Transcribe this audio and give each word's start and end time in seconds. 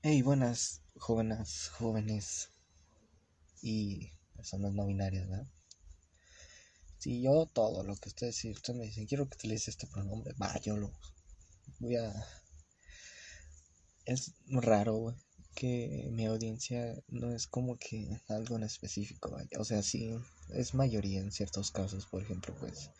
Hey, 0.00 0.22
buenas, 0.22 0.80
jóvenes, 0.94 1.70
jóvenes 1.70 2.50
y 3.60 4.12
personas 4.36 4.72
no 4.72 4.86
binarias, 4.86 5.28
¿verdad? 5.28 5.48
Si 6.98 7.20
yo 7.20 7.46
todo 7.46 7.82
lo 7.82 7.96
que 7.96 8.08
ustedes, 8.08 8.36
si 8.36 8.52
ustedes 8.52 8.78
me 8.78 8.84
dicen, 8.84 9.06
quiero 9.06 9.28
que 9.28 9.34
utilice 9.34 9.72
este 9.72 9.88
pronombre, 9.88 10.34
va, 10.40 10.56
yo 10.60 10.76
lo 10.76 10.92
voy 11.80 11.96
a... 11.96 12.14
Es 14.04 14.34
raro, 14.46 15.16
que 15.56 16.08
mi 16.12 16.26
audiencia 16.26 16.94
no 17.08 17.34
es 17.34 17.48
como 17.48 17.76
que 17.76 18.08
algo 18.28 18.54
en 18.54 18.62
específico, 18.62 19.32
vaya. 19.32 19.58
O 19.58 19.64
sea, 19.64 19.82
sí, 19.82 20.16
es 20.54 20.74
mayoría 20.74 21.18
en 21.18 21.32
ciertos 21.32 21.72
casos, 21.72 22.06
por 22.06 22.22
ejemplo, 22.22 22.54
pues, 22.60 22.92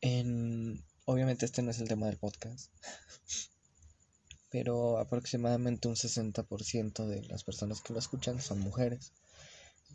en... 0.00 0.84
Obviamente 1.04 1.46
este 1.46 1.62
no 1.62 1.70
es 1.70 1.78
el 1.78 1.86
tema 1.86 2.06
del 2.06 2.18
podcast, 2.18 2.72
pero 4.50 4.98
aproximadamente 4.98 5.88
un 5.88 5.96
60% 5.96 7.06
de 7.06 7.22
las 7.24 7.44
personas 7.44 7.80
que 7.80 7.92
lo 7.92 7.98
escuchan 7.98 8.40
son 8.40 8.60
mujeres. 8.60 9.12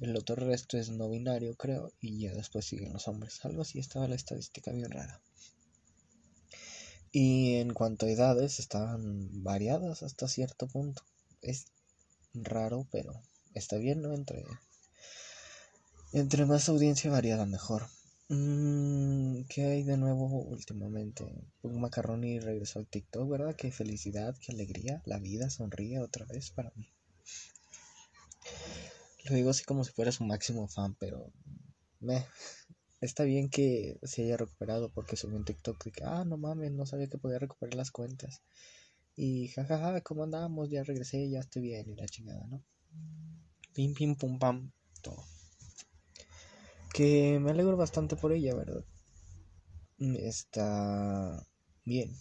El 0.01 0.15
otro 0.15 0.35
resto 0.35 0.77
es 0.77 0.89
no 0.89 1.09
binario, 1.09 1.55
creo, 1.55 1.91
y 2.01 2.19
ya 2.19 2.33
después 2.33 2.65
siguen 2.65 2.93
los 2.93 3.07
hombres. 3.07 3.43
Algo 3.45 3.61
así 3.61 3.79
estaba 3.79 4.07
la 4.07 4.15
estadística 4.15 4.71
bien 4.71 4.91
rara. 4.91 5.21
Y 7.11 7.55
en 7.55 7.73
cuanto 7.73 8.07
a 8.07 8.09
edades, 8.09 8.59
estaban 8.59 9.43
variadas 9.43 10.01
hasta 10.01 10.27
cierto 10.27 10.67
punto. 10.67 11.03
Es 11.41 11.67
raro, 12.33 12.87
pero 12.91 13.13
está 13.53 13.77
bien, 13.77 14.01
¿no? 14.01 14.13
Entre, 14.13 14.43
entre 16.11 16.45
más 16.45 16.69
audiencia 16.69 17.11
variada, 17.11 17.45
mejor. 17.45 17.87
Mm, 18.29 19.43
¿Qué 19.49 19.65
hay 19.65 19.83
de 19.83 19.97
nuevo 19.97 20.25
últimamente? 20.43 21.25
Un 21.61 21.79
macarroni 21.81 22.39
regresó 22.39 22.79
al 22.79 22.87
TikTok, 22.87 23.29
¿verdad? 23.29 23.55
Qué 23.55 23.71
felicidad, 23.71 24.35
qué 24.41 24.53
alegría. 24.53 25.01
La 25.05 25.19
vida 25.19 25.49
sonríe 25.49 25.99
otra 25.99 26.25
vez 26.25 26.51
para 26.51 26.71
mí. 26.75 26.89
Lo 29.25 29.35
digo 29.35 29.49
así 29.49 29.63
como 29.63 29.83
si 29.83 29.91
fuera 29.91 30.11
su 30.11 30.23
máximo 30.25 30.67
fan, 30.67 30.95
pero 30.99 31.31
me 31.99 32.25
está 33.01 33.23
bien 33.23 33.49
que 33.49 33.99
se 34.03 34.23
haya 34.23 34.37
recuperado 34.37 34.89
porque 34.91 35.15
subió 35.17 35.37
un 35.37 35.45
TikTok 35.45 35.83
de 35.83 35.91
que, 35.91 36.03
ah, 36.05 36.23
no 36.25 36.37
mames, 36.37 36.71
no 36.71 36.85
sabía 36.85 37.07
que 37.07 37.17
podía 37.17 37.39
recuperar 37.39 37.75
las 37.75 37.91
cuentas. 37.91 38.41
Y 39.15 39.49
jajaja, 39.49 40.01
¿cómo 40.01 40.23
andamos? 40.23 40.69
Ya 40.69 40.83
regresé, 40.83 41.29
ya 41.29 41.39
estoy 41.39 41.61
bien 41.63 41.89
y 41.89 41.95
la 41.95 42.07
chingada, 42.07 42.45
¿no? 42.47 42.63
Pim, 43.73 43.93
pim, 43.93 44.15
pum, 44.15 44.39
pam, 44.39 44.71
todo. 45.01 45.23
Que 46.93 47.39
me 47.39 47.51
alegro 47.51 47.75
bastante 47.75 48.15
por 48.15 48.31
ella, 48.31 48.55
¿verdad? 48.55 48.85
Está 49.97 51.45
bien. 51.83 52.15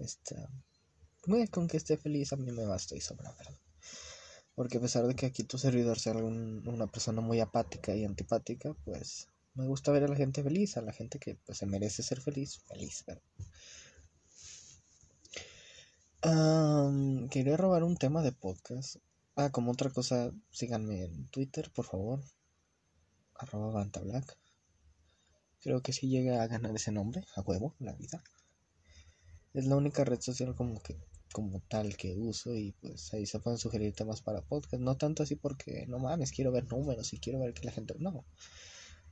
Está... 0.00 0.50
Con 1.50 1.68
que 1.68 1.76
esté 1.76 1.96
feliz 1.96 2.32
a 2.32 2.36
mí 2.36 2.50
me 2.52 2.64
basta 2.64 2.96
y 2.96 3.00
sobra, 3.00 3.32
¿verdad? 3.38 3.58
Porque 4.54 4.78
a 4.78 4.80
pesar 4.80 5.06
de 5.06 5.14
que 5.14 5.26
aquí 5.26 5.44
tu 5.44 5.58
servidor 5.58 5.98
sea 5.98 6.14
una 6.14 6.86
persona 6.88 7.20
muy 7.20 7.38
apática 7.40 7.94
y 7.94 8.04
antipática, 8.04 8.74
pues 8.84 9.28
me 9.54 9.66
gusta 9.66 9.92
ver 9.92 10.04
a 10.04 10.08
la 10.08 10.16
gente 10.16 10.42
feliz, 10.42 10.76
a 10.76 10.82
la 10.82 10.92
gente 10.92 11.18
que 11.18 11.36
pues, 11.46 11.58
se 11.58 11.66
merece 11.66 12.02
ser 12.02 12.20
feliz, 12.20 12.58
feliz, 12.66 13.04
¿verdad? 13.06 13.22
quería 17.30 17.56
robar 17.56 17.84
un 17.84 17.96
tema 17.96 18.22
de 18.22 18.32
podcast. 18.32 18.96
Ah, 19.36 19.50
como 19.50 19.70
otra 19.72 19.90
cosa, 19.90 20.32
síganme 20.50 21.04
en 21.04 21.28
Twitter, 21.28 21.70
por 21.72 21.84
favor. 21.84 22.20
Arroba 23.38 23.84
Black. 24.02 24.36
Creo 25.60 25.80
que 25.80 25.92
si 25.92 26.08
llega 26.08 26.42
a 26.42 26.46
ganar 26.46 26.74
ese 26.74 26.92
nombre, 26.92 27.24
a 27.34 27.40
huevo, 27.40 27.74
la 27.78 27.92
vida. 27.94 28.22
Es 29.54 29.66
la 29.66 29.76
única 29.76 30.04
red 30.04 30.20
social 30.20 30.54
como 30.54 30.82
que 30.82 30.96
como 31.32 31.60
tal 31.60 31.96
que 31.96 32.16
uso 32.16 32.54
y 32.54 32.72
pues 32.72 33.12
ahí 33.12 33.26
se 33.26 33.38
pueden 33.38 33.58
sugerir 33.58 33.94
temas 33.94 34.22
para 34.22 34.42
podcast. 34.42 34.82
No 34.82 34.96
tanto 34.96 35.22
así 35.22 35.36
porque 35.36 35.86
no 35.86 35.98
mames, 35.98 36.32
quiero 36.32 36.52
ver 36.52 36.70
números 36.70 37.12
y 37.12 37.18
quiero 37.18 37.40
ver 37.40 37.54
que 37.54 37.64
la 37.64 37.72
gente... 37.72 37.94
No. 37.98 38.24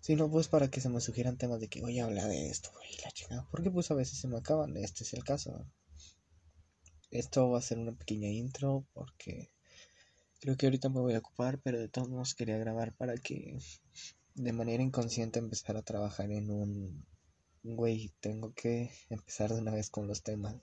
Sino 0.00 0.30
pues 0.30 0.48
para 0.48 0.68
que 0.68 0.80
se 0.80 0.88
me 0.88 1.01
sugieran 1.01 1.36
temas 1.36 1.61
de 1.61 1.68
que 1.68 1.80
voy 1.80 1.98
a 1.98 2.05
hablar 2.05 2.28
de 2.28 2.48
esto 2.48 2.70
y 2.90 3.02
la 3.02 3.11
chingada. 3.11 3.46
Porque 3.51 3.70
pues 3.70 3.90
a 3.90 3.95
veces 3.95 4.18
se 4.18 4.28
me 4.28 4.39
acaban. 4.39 4.77
Este 4.77 5.05
es 5.05 5.14
el 5.14 5.24
caso. 5.24 5.67
Esto 7.11 7.51
va 7.51 7.58
a 7.58 7.62
ser 7.62 7.78
una 7.78 7.92
pequeña 7.92 8.28
intro 8.28 8.86
porque 8.92 9.51
creo 10.40 10.56
que 10.56 10.67
ahorita 10.67 10.89
me 10.89 11.01
voy 11.01 11.14
a 11.14 11.18
ocupar, 11.18 11.61
pero 11.61 11.78
de 11.78 11.89
todos 11.89 12.08
modos 12.08 12.34
quería 12.34 12.58
grabar 12.58 12.95
para 12.95 13.17
que 13.17 13.58
de 14.36 14.52
manera 14.52 14.83
inconsciente 14.83 15.39
empezar 15.39 15.77
a 15.77 15.83
trabajar 15.83 16.30
en 16.30 16.51
un... 16.51 17.05
Güey, 17.63 18.13
tengo 18.20 18.52
que 18.55 18.91
empezar 19.11 19.52
de 19.52 19.61
una 19.61 19.73
vez 19.73 19.91
con 19.91 20.07
los 20.07 20.23
temas 20.23 20.55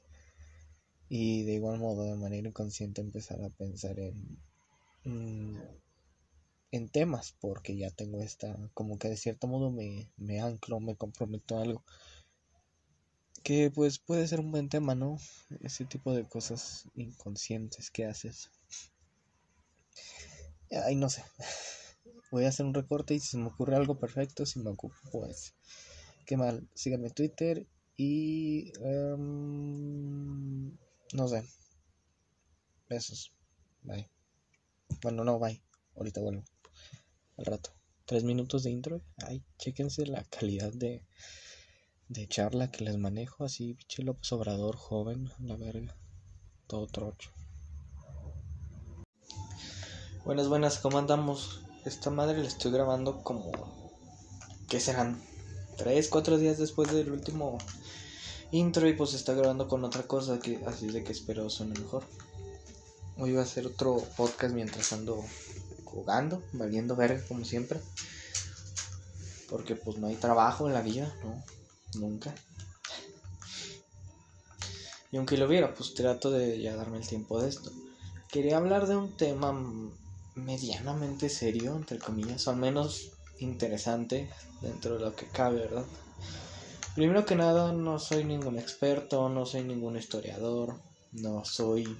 y 1.09 1.43
de 1.43 1.53
igual 1.53 1.79
modo 1.79 2.05
de 2.05 2.15
manera 2.15 2.47
inconsciente 2.47 3.01
empezar 3.01 3.43
a 3.43 3.49
pensar 3.49 3.99
en 3.99 4.39
mm, 5.03 5.59
en 6.71 6.89
temas 6.89 7.35
porque 7.39 7.77
ya 7.77 7.91
tengo 7.91 8.21
esta 8.21 8.57
como 8.73 8.97
que 8.97 9.09
de 9.09 9.17
cierto 9.17 9.47
modo 9.47 9.69
me, 9.69 10.11
me 10.17 10.39
anclo 10.39 10.79
me 10.79 10.95
comprometo 10.95 11.57
a 11.57 11.61
algo. 11.61 11.83
Que 13.43 13.69
pues 13.69 13.99
puede 13.99 14.27
ser 14.27 14.39
un 14.39 14.51
buen 14.51 14.69
tema 14.69 14.95
no 14.95 15.17
ese 15.61 15.85
tipo 15.85 16.13
de 16.13 16.23
cosas 16.27 16.89
inconscientes 16.95 17.91
que 17.91 18.05
haces. 18.05 18.49
Ay 20.85 20.95
no 20.95 21.09
sé 21.09 21.23
voy 22.33 22.45
a 22.45 22.49
hacer 22.49 22.65
un 22.65 22.73
recorte 22.73 23.13
y 23.13 23.19
si 23.19 23.29
se 23.29 23.37
me 23.37 23.47
ocurre 23.47 23.75
algo 23.75 23.97
perfecto 23.97 24.45
si 24.45 24.59
me 24.59 24.69
ocupo 24.69 24.95
pues 25.11 25.53
qué 26.25 26.35
mal 26.35 26.67
síganme 26.73 27.07
en 27.07 27.13
Twitter 27.13 27.67
y 27.95 28.71
em, 28.81 30.71
no 31.13 31.27
sé. 31.27 31.43
Besos. 32.89 33.31
Bye. 33.83 34.09
Bueno, 35.01 35.23
no, 35.23 35.39
bye. 35.39 35.61
Ahorita 35.95 36.21
vuelvo. 36.21 36.43
Al 37.37 37.45
rato. 37.45 37.71
Tres 38.05 38.23
minutos 38.23 38.63
de 38.63 38.71
intro. 38.71 39.01
Ay, 39.17 39.43
chéquense 39.57 40.05
la 40.05 40.23
calidad 40.23 40.73
de, 40.73 41.05
de 42.09 42.27
charla 42.27 42.71
que 42.71 42.83
les 42.83 42.97
manejo. 42.97 43.43
Así, 43.43 43.75
pinche 43.75 44.03
López 44.03 44.31
Obrador, 44.31 44.75
joven, 44.75 45.29
la 45.39 45.55
verga. 45.55 45.95
Todo 46.67 46.87
trocho. 46.87 47.29
Buenas, 50.25 50.47
buenas, 50.47 50.79
¿cómo 50.79 50.97
andamos? 50.97 51.62
Esta 51.85 52.09
madre 52.09 52.41
la 52.41 52.47
estoy 52.47 52.71
grabando 52.71 53.23
como. 53.23 53.51
¿Qué 54.69 54.79
serán? 54.79 55.21
Tres, 55.77 56.07
cuatro 56.07 56.37
días 56.37 56.57
después 56.57 56.91
del 56.93 57.11
último 57.11 57.57
intro 58.51 58.87
y 58.87 58.93
pues 58.93 59.13
está 59.13 59.33
grabando 59.33 59.67
con 59.67 59.83
otra 59.83 60.03
cosa 60.03 60.39
que 60.39 60.63
así 60.65 60.87
de 60.87 61.03
que 61.03 61.11
espero 61.11 61.49
suene 61.49 61.77
mejor. 61.77 62.03
Hoy 63.17 63.33
va 63.33 63.41
a 63.41 63.43
hacer 63.43 63.67
otro 63.67 63.97
podcast 64.15 64.53
mientras 64.53 64.93
ando 64.93 65.25
jugando, 65.83 66.41
valiendo 66.53 66.95
verga 66.95 67.21
como 67.27 67.43
siempre. 67.43 67.81
Porque 69.49 69.75
pues 69.75 69.97
no 69.97 70.07
hay 70.07 70.15
trabajo 70.15 70.67
en 70.67 70.73
la 70.73 70.81
vida, 70.81 71.13
no, 71.23 71.43
nunca. 71.99 72.33
Y 75.11 75.17
aunque 75.17 75.37
lo 75.37 75.49
viera, 75.49 75.73
pues 75.73 75.93
trato 75.93 76.31
de 76.31 76.61
ya 76.61 76.75
darme 76.77 76.97
el 76.97 77.07
tiempo 77.07 77.41
de 77.41 77.49
esto. 77.49 77.71
Quería 78.29 78.57
hablar 78.57 78.87
de 78.87 78.95
un 78.95 79.17
tema 79.17 79.51
medianamente 80.35 81.29
serio, 81.29 81.75
entre 81.75 81.99
comillas, 81.99 82.47
o 82.47 82.51
al 82.51 82.57
menos 82.57 83.11
interesante 83.39 84.29
dentro 84.61 84.95
de 84.95 85.01
lo 85.01 85.15
que 85.15 85.27
cabe, 85.27 85.59
¿verdad? 85.59 85.85
Primero 86.95 87.25
que 87.25 87.35
nada, 87.35 87.71
no 87.71 87.97
soy 87.99 88.23
ningún 88.23 88.59
experto, 88.59 89.27
no 89.29 89.45
soy 89.45 89.63
ningún 89.63 89.97
historiador, 89.97 90.79
no 91.11 91.43
soy 91.43 91.97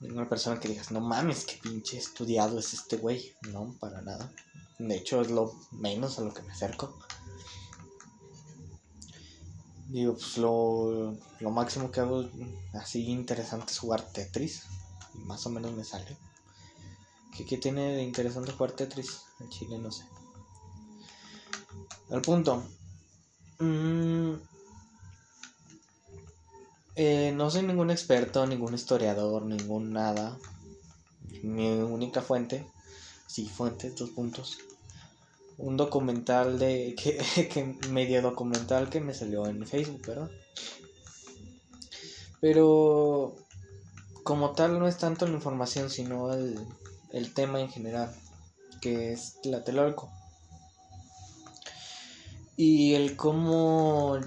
ninguna 0.00 0.28
persona 0.28 0.58
que 0.58 0.68
digas, 0.68 0.90
no 0.90 1.00
mames, 1.00 1.44
qué 1.44 1.58
pinche 1.62 1.98
estudiado 1.98 2.58
es 2.58 2.72
este 2.74 2.96
güey. 2.96 3.34
No, 3.52 3.74
para 3.78 4.00
nada. 4.00 4.32
De 4.78 4.96
hecho, 4.96 5.20
es 5.20 5.30
lo 5.30 5.52
menos 5.72 6.18
a 6.18 6.22
lo 6.22 6.32
que 6.32 6.42
me 6.42 6.52
acerco. 6.52 6.98
Digo, 9.88 10.14
pues 10.14 10.38
lo, 10.38 11.16
lo 11.40 11.50
máximo 11.50 11.90
que 11.90 12.00
hago 12.00 12.28
así 12.72 13.06
interesante 13.06 13.72
es 13.72 13.78
jugar 13.78 14.12
Tetris. 14.12 14.64
Y 15.14 15.18
más 15.18 15.46
o 15.46 15.50
menos 15.50 15.72
me 15.72 15.84
sale. 15.84 16.16
¿Qué, 17.36 17.44
qué 17.44 17.58
tiene 17.58 17.94
de 17.94 18.02
interesante 18.02 18.52
jugar 18.52 18.72
Tetris? 18.72 19.22
En 19.40 19.48
Chile 19.48 19.78
no 19.78 19.90
sé. 19.90 20.04
Al 22.10 22.22
punto, 22.22 22.62
Mm, 23.58 24.34
eh, 26.96 27.32
no 27.34 27.50
soy 27.50 27.62
ningún 27.62 27.90
experto, 27.90 28.46
ningún 28.46 28.74
historiador, 28.74 29.44
ningún 29.44 29.92
nada. 29.92 30.38
Mi 31.42 31.68
única 31.70 32.22
fuente, 32.22 32.66
sí, 33.26 33.48
fuentes, 33.48 33.96
dos 33.96 34.10
puntos. 34.10 34.58
Un 35.58 35.76
documental 35.76 36.58
de. 36.58 36.94
Que, 37.02 37.48
que 37.48 37.64
medio 37.90 38.22
documental 38.22 38.90
que 38.90 39.00
me 39.00 39.14
salió 39.14 39.46
en 39.46 39.66
Facebook, 39.66 40.06
¿verdad? 40.06 40.30
Pero. 42.40 43.36
Como 44.24 44.52
tal, 44.52 44.78
no 44.78 44.88
es 44.88 44.96
tanto 44.96 45.26
la 45.26 45.34
información, 45.34 45.90
sino 45.90 46.32
el, 46.32 46.58
el 47.14 47.32
tema 47.32 47.60
en 47.60 47.70
general, 47.70 48.12
que 48.80 49.12
es 49.12 49.40
Tlatelolco. 49.40 50.10
Y 52.56 52.94
el 52.94 53.16
cómo 53.16 54.18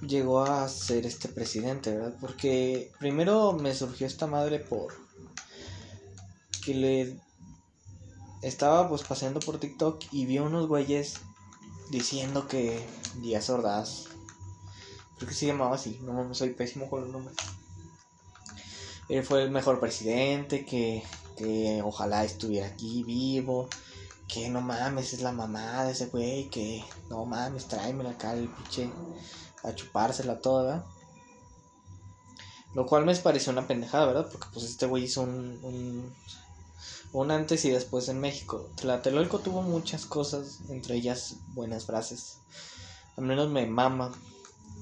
llegó 0.00 0.42
a 0.42 0.68
ser 0.68 1.06
este 1.06 1.28
presidente, 1.28 1.90
¿verdad? 1.96 2.14
Porque 2.20 2.92
primero 3.00 3.52
me 3.52 3.74
surgió 3.74 4.06
esta 4.06 4.26
madre 4.28 4.60
por 4.60 4.94
que 6.64 6.74
le 6.74 7.20
estaba 8.42 8.88
pues 8.88 9.02
paseando 9.02 9.40
por 9.40 9.58
TikTok 9.58 10.04
y 10.12 10.26
vi 10.26 10.38
unos 10.38 10.68
güeyes 10.68 11.20
diciendo 11.90 12.46
que 12.46 12.86
Díaz 13.22 13.50
Ordaz, 13.50 14.04
creo 15.16 15.28
que 15.28 15.34
se 15.34 15.46
llamaba 15.46 15.74
así, 15.74 15.98
no 16.02 16.32
soy 16.32 16.50
pésimo 16.50 16.88
con 16.88 17.02
los 17.02 17.10
nombres. 17.10 17.36
Él 19.08 19.24
fue 19.24 19.42
el 19.42 19.50
mejor 19.50 19.80
presidente, 19.80 20.64
que, 20.64 21.02
que 21.36 21.82
ojalá 21.82 22.24
estuviera 22.24 22.66
aquí 22.66 23.02
vivo, 23.04 23.68
que 24.28 24.48
no 24.48 24.60
mames, 24.60 25.12
es 25.12 25.20
la 25.20 25.32
mamá 25.32 25.84
de 25.84 25.92
ese 25.92 26.06
güey, 26.06 26.48
que 26.48 26.82
no 27.10 27.24
mames, 27.24 27.68
tráemela 27.68 28.10
acá 28.10 28.32
el 28.34 28.48
pinche 28.48 28.90
a 29.62 29.74
chupársela 29.74 30.40
toda, 30.40 30.86
Lo 32.74 32.86
cual 32.86 33.04
me 33.04 33.14
pareció 33.16 33.52
una 33.52 33.66
pendejada, 33.66 34.06
¿verdad? 34.06 34.28
Porque 34.30 34.48
pues 34.52 34.64
este 34.64 34.86
güey 34.86 35.04
hizo 35.04 35.22
un, 35.22 35.60
un, 35.62 36.14
un, 37.12 37.30
antes 37.30 37.64
y 37.66 37.70
después 37.70 38.08
en 38.08 38.18
México. 38.20 38.70
Tlatelolco 38.76 39.40
tuvo 39.40 39.60
muchas 39.62 40.06
cosas, 40.06 40.60
entre 40.70 40.96
ellas 40.96 41.36
buenas 41.48 41.84
frases. 41.84 42.38
Al 43.16 43.24
menos 43.24 43.50
me 43.50 43.66
mama 43.66 44.12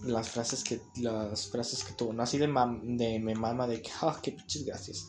las 0.05 0.29
frases 0.29 0.63
que 0.63 0.81
las 0.97 1.49
frases 1.49 1.83
que 1.83 1.93
tuvo. 1.93 2.13
No 2.13 2.23
así 2.23 2.39
de, 2.39 2.47
de 2.47 3.19
me 3.19 3.35
mama 3.35 3.67
de 3.67 3.83
que, 3.83 3.91
ah, 4.03 4.19
qué 4.23 4.33
pinches 4.33 4.65
gracias. 4.65 5.09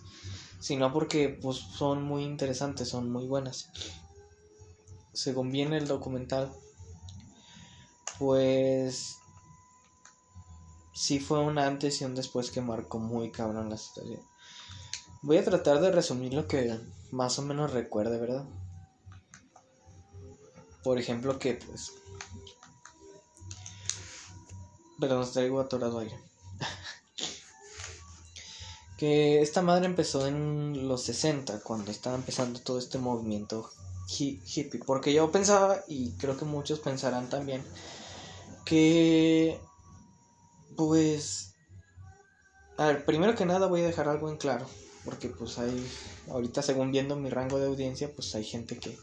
Sino 0.61 0.93
porque 0.93 1.27
pues 1.27 1.57
son 1.57 2.03
muy 2.03 2.23
interesantes, 2.23 2.87
son 2.87 3.11
muy 3.11 3.25
buenas. 3.25 3.69
Según 5.13 5.51
viene 5.51 5.77
el 5.77 5.87
documental, 5.87 6.53
pues 8.17 9.17
sí 10.93 11.19
fue 11.19 11.39
un 11.39 11.57
antes 11.57 11.99
y 11.99 12.05
un 12.05 12.13
después 12.13 12.51
que 12.51 12.61
marcó 12.61 12.99
muy 12.99 13.31
cabrón 13.31 13.69
la 13.69 13.77
situación. 13.77 14.21
Voy 15.23 15.37
a 15.37 15.43
tratar 15.43 15.81
de 15.81 15.91
resumir 15.91 16.33
lo 16.33 16.47
que 16.47 16.79
más 17.11 17.37
o 17.39 17.41
menos 17.41 17.73
recuerde, 17.73 18.19
¿verdad? 18.19 18.45
Por 20.83 20.99
ejemplo, 20.99 21.37
que 21.37 21.55
pues. 21.55 21.93
Perdón, 24.99 25.31
traigo 25.31 25.59
atorado 25.59 25.99
aire. 25.99 26.19
que 29.01 29.41
esta 29.41 29.63
madre 29.63 29.87
empezó 29.87 30.27
en 30.27 30.87
los 30.87 31.01
60, 31.01 31.61
cuando 31.61 31.89
estaba 31.89 32.15
empezando 32.15 32.59
todo 32.59 32.77
este 32.77 32.99
movimiento 32.99 33.67
hippie. 34.07 34.79
Porque 34.85 35.11
yo 35.11 35.31
pensaba, 35.31 35.83
y 35.87 36.11
creo 36.17 36.37
que 36.37 36.45
muchos 36.45 36.81
pensarán 36.81 37.27
también, 37.27 37.63
que 38.63 39.59
pues, 40.77 41.55
a 42.77 42.85
ver, 42.85 43.03
primero 43.03 43.33
que 43.33 43.47
nada 43.47 43.65
voy 43.65 43.81
a 43.81 43.87
dejar 43.87 44.07
algo 44.07 44.29
en 44.29 44.37
claro, 44.37 44.67
porque 45.03 45.29
pues 45.29 45.57
hay, 45.57 45.83
ahorita 46.29 46.61
según 46.61 46.91
viendo 46.91 47.15
mi 47.15 47.31
rango 47.31 47.57
de 47.57 47.65
audiencia, 47.65 48.13
pues 48.13 48.35
hay 48.35 48.43
gente 48.43 48.77
que 48.77 48.95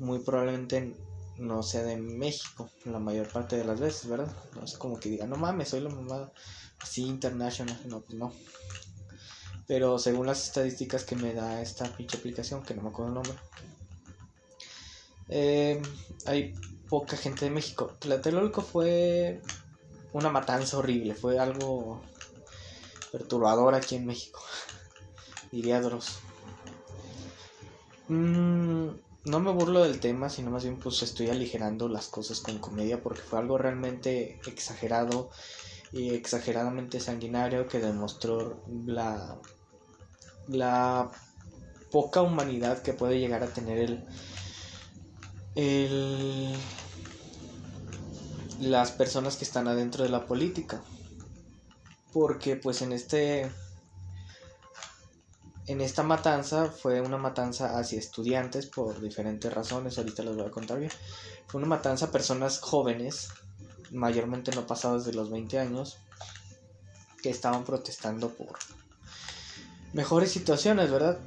muy 0.00 0.18
probablemente 0.18 0.96
no 1.38 1.62
sea 1.62 1.84
de 1.84 1.98
México, 1.98 2.68
la 2.84 2.98
mayor 2.98 3.28
parte 3.28 3.56
de 3.56 3.64
las 3.64 3.78
veces, 3.78 4.08
¿verdad? 4.08 4.34
No 4.56 4.64
es 4.64 4.76
como 4.76 4.98
que 4.98 5.08
diga, 5.08 5.26
no 5.28 5.36
mames, 5.36 5.68
soy 5.68 5.82
la 5.82 5.90
mamada 5.90 6.32
así 6.80 7.06
international, 7.06 7.80
no, 7.86 8.00
pues 8.00 8.18
no. 8.18 8.32
Pero 9.70 10.00
según 10.00 10.26
las 10.26 10.48
estadísticas 10.48 11.04
que 11.04 11.14
me 11.14 11.32
da 11.32 11.62
esta 11.62 11.84
pinche 11.84 12.16
aplicación, 12.16 12.64
que 12.64 12.74
no 12.74 12.82
me 12.82 12.88
acuerdo 12.88 13.10
el 13.10 13.14
nombre, 13.14 13.38
eh, 15.28 15.80
hay 16.26 16.52
poca 16.88 17.16
gente 17.16 17.44
de 17.44 17.52
México. 17.52 17.92
Tlatelolco 18.00 18.62
fue 18.62 19.40
una 20.12 20.28
matanza 20.28 20.76
horrible, 20.76 21.14
fue 21.14 21.38
algo 21.38 22.02
perturbador 23.12 23.76
aquí 23.76 23.94
en 23.94 24.06
México, 24.06 24.40
diría 25.52 25.80
Dross. 25.80 26.18
Mm, 28.08 28.88
no 29.26 29.38
me 29.38 29.52
burlo 29.52 29.84
del 29.84 30.00
tema, 30.00 30.30
sino 30.30 30.50
más 30.50 30.64
bien 30.64 30.80
pues 30.80 31.00
estoy 31.04 31.28
aligerando 31.28 31.88
las 31.88 32.08
cosas 32.08 32.40
con 32.40 32.58
comedia 32.58 33.04
porque 33.04 33.22
fue 33.22 33.38
algo 33.38 33.56
realmente 33.56 34.40
exagerado 34.46 35.30
y 35.92 36.12
exageradamente 36.12 36.98
sanguinario 36.98 37.68
que 37.68 37.78
demostró 37.78 38.64
la, 38.84 39.38
la 40.50 41.10
poca 41.90 42.22
humanidad 42.22 42.82
que 42.82 42.92
puede 42.92 43.18
llegar 43.18 43.42
a 43.42 43.48
tener 43.48 43.78
el, 43.78 44.04
el 45.54 46.56
las 48.60 48.92
personas 48.92 49.36
que 49.36 49.44
están 49.44 49.68
adentro 49.68 50.04
de 50.04 50.10
la 50.10 50.26
política. 50.26 50.82
Porque 52.12 52.56
pues 52.56 52.82
en 52.82 52.92
este 52.92 53.50
en 55.66 55.80
esta 55.80 56.02
matanza 56.02 56.66
fue 56.66 57.00
una 57.00 57.16
matanza 57.16 57.78
hacia 57.78 57.98
estudiantes 57.98 58.66
por 58.66 59.00
diferentes 59.00 59.52
razones, 59.52 59.98
ahorita 59.98 60.24
les 60.24 60.34
voy 60.34 60.46
a 60.46 60.50
contar 60.50 60.80
bien. 60.80 60.90
Fue 61.46 61.60
una 61.60 61.68
matanza 61.68 62.06
a 62.06 62.10
personas 62.10 62.58
jóvenes, 62.58 63.28
mayormente 63.92 64.50
no 64.52 64.66
pasadas 64.66 65.04
de 65.04 65.12
los 65.12 65.30
20 65.30 65.60
años, 65.60 65.98
que 67.22 67.30
estaban 67.30 67.64
protestando 67.64 68.30
por 68.30 68.58
mejores 69.92 70.30
situaciones, 70.30 70.90
¿verdad? 70.90 71.18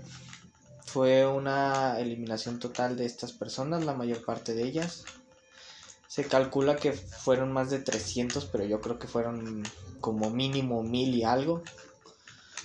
Fue 0.86 1.26
una 1.26 2.00
eliminación 2.00 2.60
total 2.60 2.96
de 2.98 3.06
estas 3.06 3.32
personas, 3.32 3.84
la 3.84 3.94
mayor 3.94 4.24
parte 4.24 4.54
de 4.54 4.64
ellas. 4.64 5.06
Se 6.08 6.26
calcula 6.26 6.76
que 6.76 6.94
fueron 6.94 7.52
más 7.52 7.72
de 7.72 7.80
300, 7.80 8.46
pero 8.46 8.66
yo 8.66 8.82
creo 8.82 9.00
que 9.00 9.08
fueron 9.08 9.64
como 10.00 10.30
mínimo 10.30 10.84
mil 10.84 11.16
y 11.16 11.24
algo. 11.24 11.64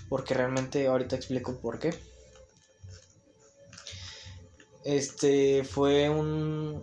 Porque 0.08 0.34
realmente 0.34 0.86
ahorita 0.86 1.16
explico 1.16 1.58
por 1.58 1.78
qué. 1.78 1.98
Este 4.84 5.64
fue 5.64 6.08
un 6.10 6.82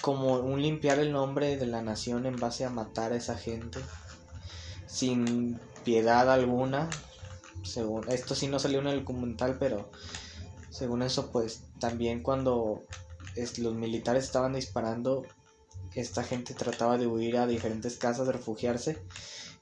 como 0.00 0.34
un 0.34 0.62
limpiar 0.62 1.00
el 1.00 1.12
nombre 1.12 1.56
de 1.56 1.66
la 1.66 1.82
nación 1.82 2.26
en 2.26 2.36
base 2.36 2.64
a 2.64 2.70
matar 2.70 3.12
a 3.12 3.16
esa 3.16 3.36
gente 3.36 3.80
sin 4.86 5.58
piedad 5.84 6.30
alguna. 6.32 6.88
Según 7.62 8.08
esto 8.08 8.34
sí 8.34 8.46
no 8.46 8.58
salió 8.58 8.80
en 8.80 8.88
el 8.88 9.00
documental, 9.00 9.56
pero 9.58 9.90
según 10.70 11.02
eso 11.02 11.30
pues 11.30 11.62
también 11.80 12.22
cuando 12.22 12.82
los 13.58 13.74
militares 13.74 14.24
estaban 14.24 14.54
disparando, 14.54 15.26
esta 15.94 16.22
gente 16.22 16.54
trataba 16.54 16.98
de 16.98 17.06
huir 17.06 17.36
a 17.38 17.46
diferentes 17.46 17.96
casas, 17.96 18.26
de 18.26 18.32
refugiarse, 18.32 18.98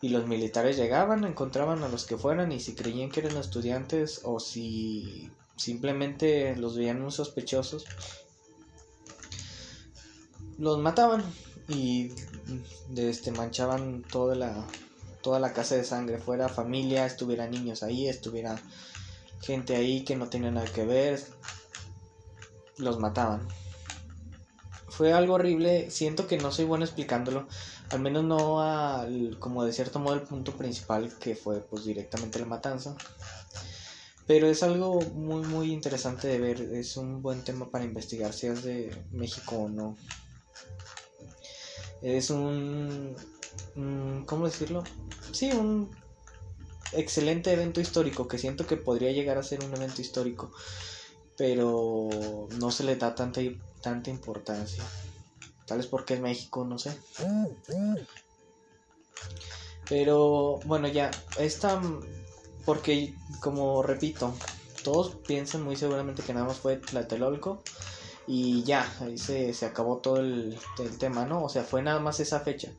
y 0.00 0.08
los 0.08 0.26
militares 0.26 0.76
llegaban, 0.76 1.24
encontraban 1.24 1.82
a 1.82 1.88
los 1.88 2.04
que 2.04 2.16
fueran, 2.16 2.52
y 2.52 2.60
si 2.60 2.74
creían 2.74 3.10
que 3.10 3.20
eran 3.20 3.36
estudiantes 3.36 4.20
o 4.24 4.40
si 4.40 5.30
simplemente 5.56 6.56
los 6.56 6.76
veían 6.76 7.00
muy 7.00 7.12
sospechosos, 7.12 7.86
los 10.58 10.78
mataban 10.78 11.24
y 11.68 12.12
este, 12.96 13.30
manchaban 13.30 14.02
toda 14.10 14.34
la, 14.34 14.66
toda 15.24 15.40
la 15.40 15.52
casa 15.52 15.74
de 15.74 15.82
sangre, 15.82 16.18
fuera 16.18 16.48
familia, 16.48 17.04
estuviera 17.04 17.48
niños 17.48 17.82
ahí, 17.82 18.06
estuviera 18.06 18.56
gente 19.40 19.74
ahí 19.74 20.04
que 20.04 20.14
no 20.14 20.28
tenía 20.28 20.52
nada 20.52 20.68
que 20.68 20.84
ver, 20.84 21.20
los 22.78 23.00
mataban 23.00 23.48
fue 24.94 25.12
algo 25.12 25.34
horrible. 25.34 25.90
Siento 25.90 26.26
que 26.26 26.38
no 26.38 26.52
soy 26.52 26.64
bueno 26.64 26.84
explicándolo. 26.84 27.46
Al 27.90 28.00
menos 28.00 28.24
no 28.24 28.62
al, 28.62 29.36
como 29.38 29.64
de 29.64 29.72
cierto 29.72 29.98
modo 29.98 30.14
el 30.14 30.22
punto 30.22 30.52
principal 30.52 31.12
que 31.18 31.34
fue 31.34 31.60
pues 31.60 31.84
directamente 31.84 32.38
la 32.38 32.46
matanza. 32.46 32.96
Pero 34.26 34.46
es 34.46 34.62
algo 34.62 35.00
muy 35.00 35.42
muy 35.42 35.72
interesante 35.72 36.28
de 36.28 36.38
ver. 36.38 36.60
Es 36.60 36.96
un 36.96 37.20
buen 37.22 37.42
tema 37.42 37.70
para 37.70 37.84
investigar 37.84 38.32
si 38.32 38.46
es 38.46 38.62
de 38.62 38.96
México 39.10 39.56
o 39.56 39.68
no. 39.68 39.96
Es 42.00 42.30
un, 42.30 43.16
¿cómo 44.26 44.46
decirlo? 44.46 44.84
Sí, 45.32 45.50
un 45.50 45.90
excelente 46.92 47.52
evento 47.52 47.80
histórico 47.80 48.28
que 48.28 48.38
siento 48.38 48.66
que 48.66 48.76
podría 48.76 49.10
llegar 49.12 49.38
a 49.38 49.42
ser 49.42 49.64
un 49.64 49.74
evento 49.74 50.00
histórico 50.00 50.52
pero 51.36 52.48
no 52.58 52.70
se 52.70 52.84
le 52.84 52.96
da 52.96 53.14
tanta, 53.14 53.40
tanta 53.80 54.10
importancia. 54.10 54.84
Tal 55.66 55.78
vez 55.78 55.86
porque 55.86 56.14
es 56.14 56.20
México, 56.20 56.64
no 56.64 56.78
sé. 56.78 56.96
Pero 59.88 60.60
bueno, 60.64 60.88
ya, 60.88 61.10
esta, 61.38 61.80
porque 62.64 63.14
como 63.40 63.82
repito, 63.82 64.34
todos 64.82 65.16
piensan 65.26 65.62
muy 65.62 65.76
seguramente 65.76 66.22
que 66.22 66.34
nada 66.34 66.46
más 66.46 66.58
fue 66.58 66.76
Tlatelolco 66.76 67.62
y 68.26 68.62
ya, 68.64 68.90
ahí 69.00 69.18
se, 69.18 69.52
se 69.52 69.66
acabó 69.66 69.98
todo 69.98 70.18
el, 70.18 70.58
tema, 70.98 71.26
¿no? 71.26 71.44
O 71.44 71.48
sea, 71.48 71.64
fue 71.64 71.82
nada 71.82 72.00
más 72.00 72.20
esa 72.20 72.40
fecha. 72.40 72.72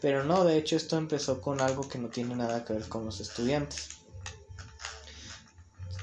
Pero 0.00 0.24
no, 0.24 0.44
de 0.44 0.58
hecho 0.58 0.76
esto 0.76 0.96
empezó 0.98 1.40
con 1.40 1.60
algo 1.60 1.88
que 1.88 1.98
no 1.98 2.08
tiene 2.08 2.36
nada 2.36 2.64
que 2.64 2.74
ver 2.74 2.88
con 2.88 3.04
los 3.04 3.20
estudiantes. 3.20 3.88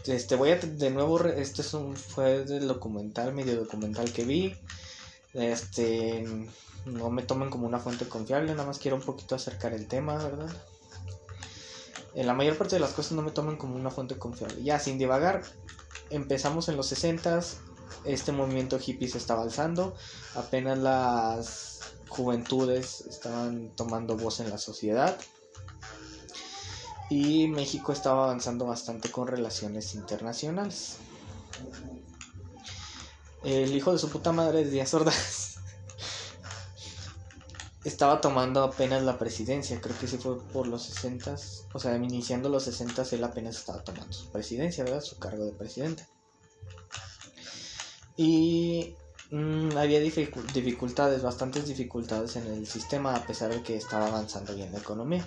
Este, 0.05 0.35
voy 0.35 0.51
a 0.51 0.57
de 0.57 0.89
nuevo, 0.89 1.23
este 1.23 1.62
es 1.62 1.73
un, 1.73 1.95
fue 1.95 2.43
del 2.43 2.67
documental, 2.67 3.33
medio 3.33 3.55
documental 3.55 4.12
que 4.12 4.25
vi. 4.25 4.55
Este, 5.33 6.25
no 6.85 7.09
me 7.09 7.23
tomen 7.23 7.50
como 7.50 7.65
una 7.65 7.79
fuente 7.79 8.07
confiable, 8.07 8.51
nada 8.51 8.67
más 8.67 8.79
quiero 8.79 8.97
un 8.97 9.03
poquito 9.03 9.35
acercar 9.35 9.73
el 9.73 9.88
tema, 9.88 10.17
¿verdad? 10.17 10.51
En 12.15 12.27
la 12.27 12.33
mayor 12.33 12.57
parte 12.57 12.75
de 12.75 12.81
las 12.81 12.91
cosas 12.91 13.13
no 13.13 13.21
me 13.21 13.31
tomen 13.31 13.55
como 13.55 13.75
una 13.75 13.89
fuente 13.89 14.17
confiable. 14.17 14.62
Ya, 14.62 14.79
sin 14.79 14.97
divagar, 14.97 15.43
empezamos 16.09 16.67
en 16.67 16.77
los 16.77 16.88
60 16.88 17.41
este 18.05 18.31
movimiento 18.31 18.79
hippie 18.83 19.07
se 19.07 19.17
estaba 19.17 19.43
alzando, 19.43 19.95
apenas 20.35 20.77
las 20.77 21.73
juventudes 22.13 23.01
estaban 23.01 23.75
tomando 23.75 24.15
voz 24.15 24.39
en 24.39 24.50
la 24.51 24.60
sociedad 24.60 25.17
y 27.10 27.48
México 27.48 27.91
estaba 27.91 28.25
avanzando 28.25 28.65
bastante 28.65 29.10
con 29.12 29.27
relaciones 29.27 29.96
internacionales. 29.96 30.98
El 33.43 33.75
hijo 33.75 33.91
de 33.91 33.98
su 33.98 34.10
puta 34.10 34.32
madre, 34.32 34.63
Díaz 34.63 34.93
Ordaz, 34.93 35.58
estaba 37.84 38.22
tomando 38.22 38.63
apenas 38.63 39.01
la 39.01 39.17
presidencia, 39.17 39.82
creo 39.82 39.98
que 39.98 40.08
sí 40.08 40.17
fue 40.17 40.39
por 40.39 40.67
los 40.67 40.84
60, 40.84 41.36
o 41.74 41.79
sea, 41.79 41.96
iniciando 41.98 42.48
los 42.48 42.63
60 42.63 43.03
él 43.12 43.24
apenas 43.24 43.58
estaba 43.58 43.84
tomando 43.84 44.13
su 44.13 44.29
presidencia, 44.29 44.84
¿verdad? 44.84 45.01
Su 45.01 45.17
cargo 45.17 45.46
de 45.46 45.51
presidente. 45.51 46.08
Y 48.15 48.96
mm, 49.33 49.77
había 49.77 49.99
dificultades, 49.99 51.23
bastantes 51.23 51.67
dificultades 51.67 52.35
en 52.35 52.47
el 52.47 52.67
sistema 52.67 53.15
a 53.15 53.25
pesar 53.25 53.51
de 53.53 53.63
que 53.63 53.75
estaba 53.75 54.07
avanzando 54.07 54.55
bien 54.55 54.71
la 54.71 54.79
economía. 54.79 55.25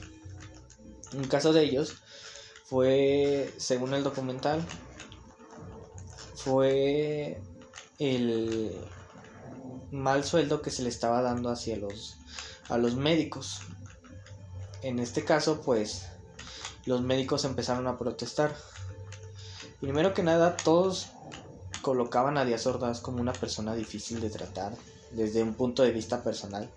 Un 1.13 1.25
caso 1.25 1.53
de 1.53 1.65
ellos 1.65 1.97
fue, 2.65 3.53
según 3.57 3.95
el 3.95 4.03
documental, 4.03 4.65
fue 6.35 7.41
el 7.99 8.77
mal 9.91 10.25
sueldo 10.25 10.63
que 10.63 10.71
se 10.71 10.83
le 10.83 10.89
estaba 10.89 11.23
dando 11.23 11.51
hacia 11.51 11.77
los 11.77 12.17
a 12.69 12.79
los 12.79 12.97
médicos. 12.97 13.61
En 14.83 14.99
este 14.99 15.25
caso, 15.25 15.61
pues 15.63 16.07
los 16.85 17.03
médicos 17.03 17.45
empezaron 17.45 17.87
a 17.87 17.99
protestar. 17.99 18.55
Primero 19.81 20.15
que 20.15 20.23
nada, 20.23 20.57
todos 20.57 21.09
colocaban 21.87 22.37
a 22.37 22.45
Díaz 22.45 22.67
Ordaz 22.67 23.01
como 23.01 23.21
una 23.21 23.33
persona 23.33 23.73
difícil 23.73 24.21
de 24.21 24.29
tratar 24.29 24.77
desde 25.13 25.45
un 25.45 25.55
punto 25.55 25.85
de 25.85 25.93
vista 25.93 26.25
personal. 26.25 26.69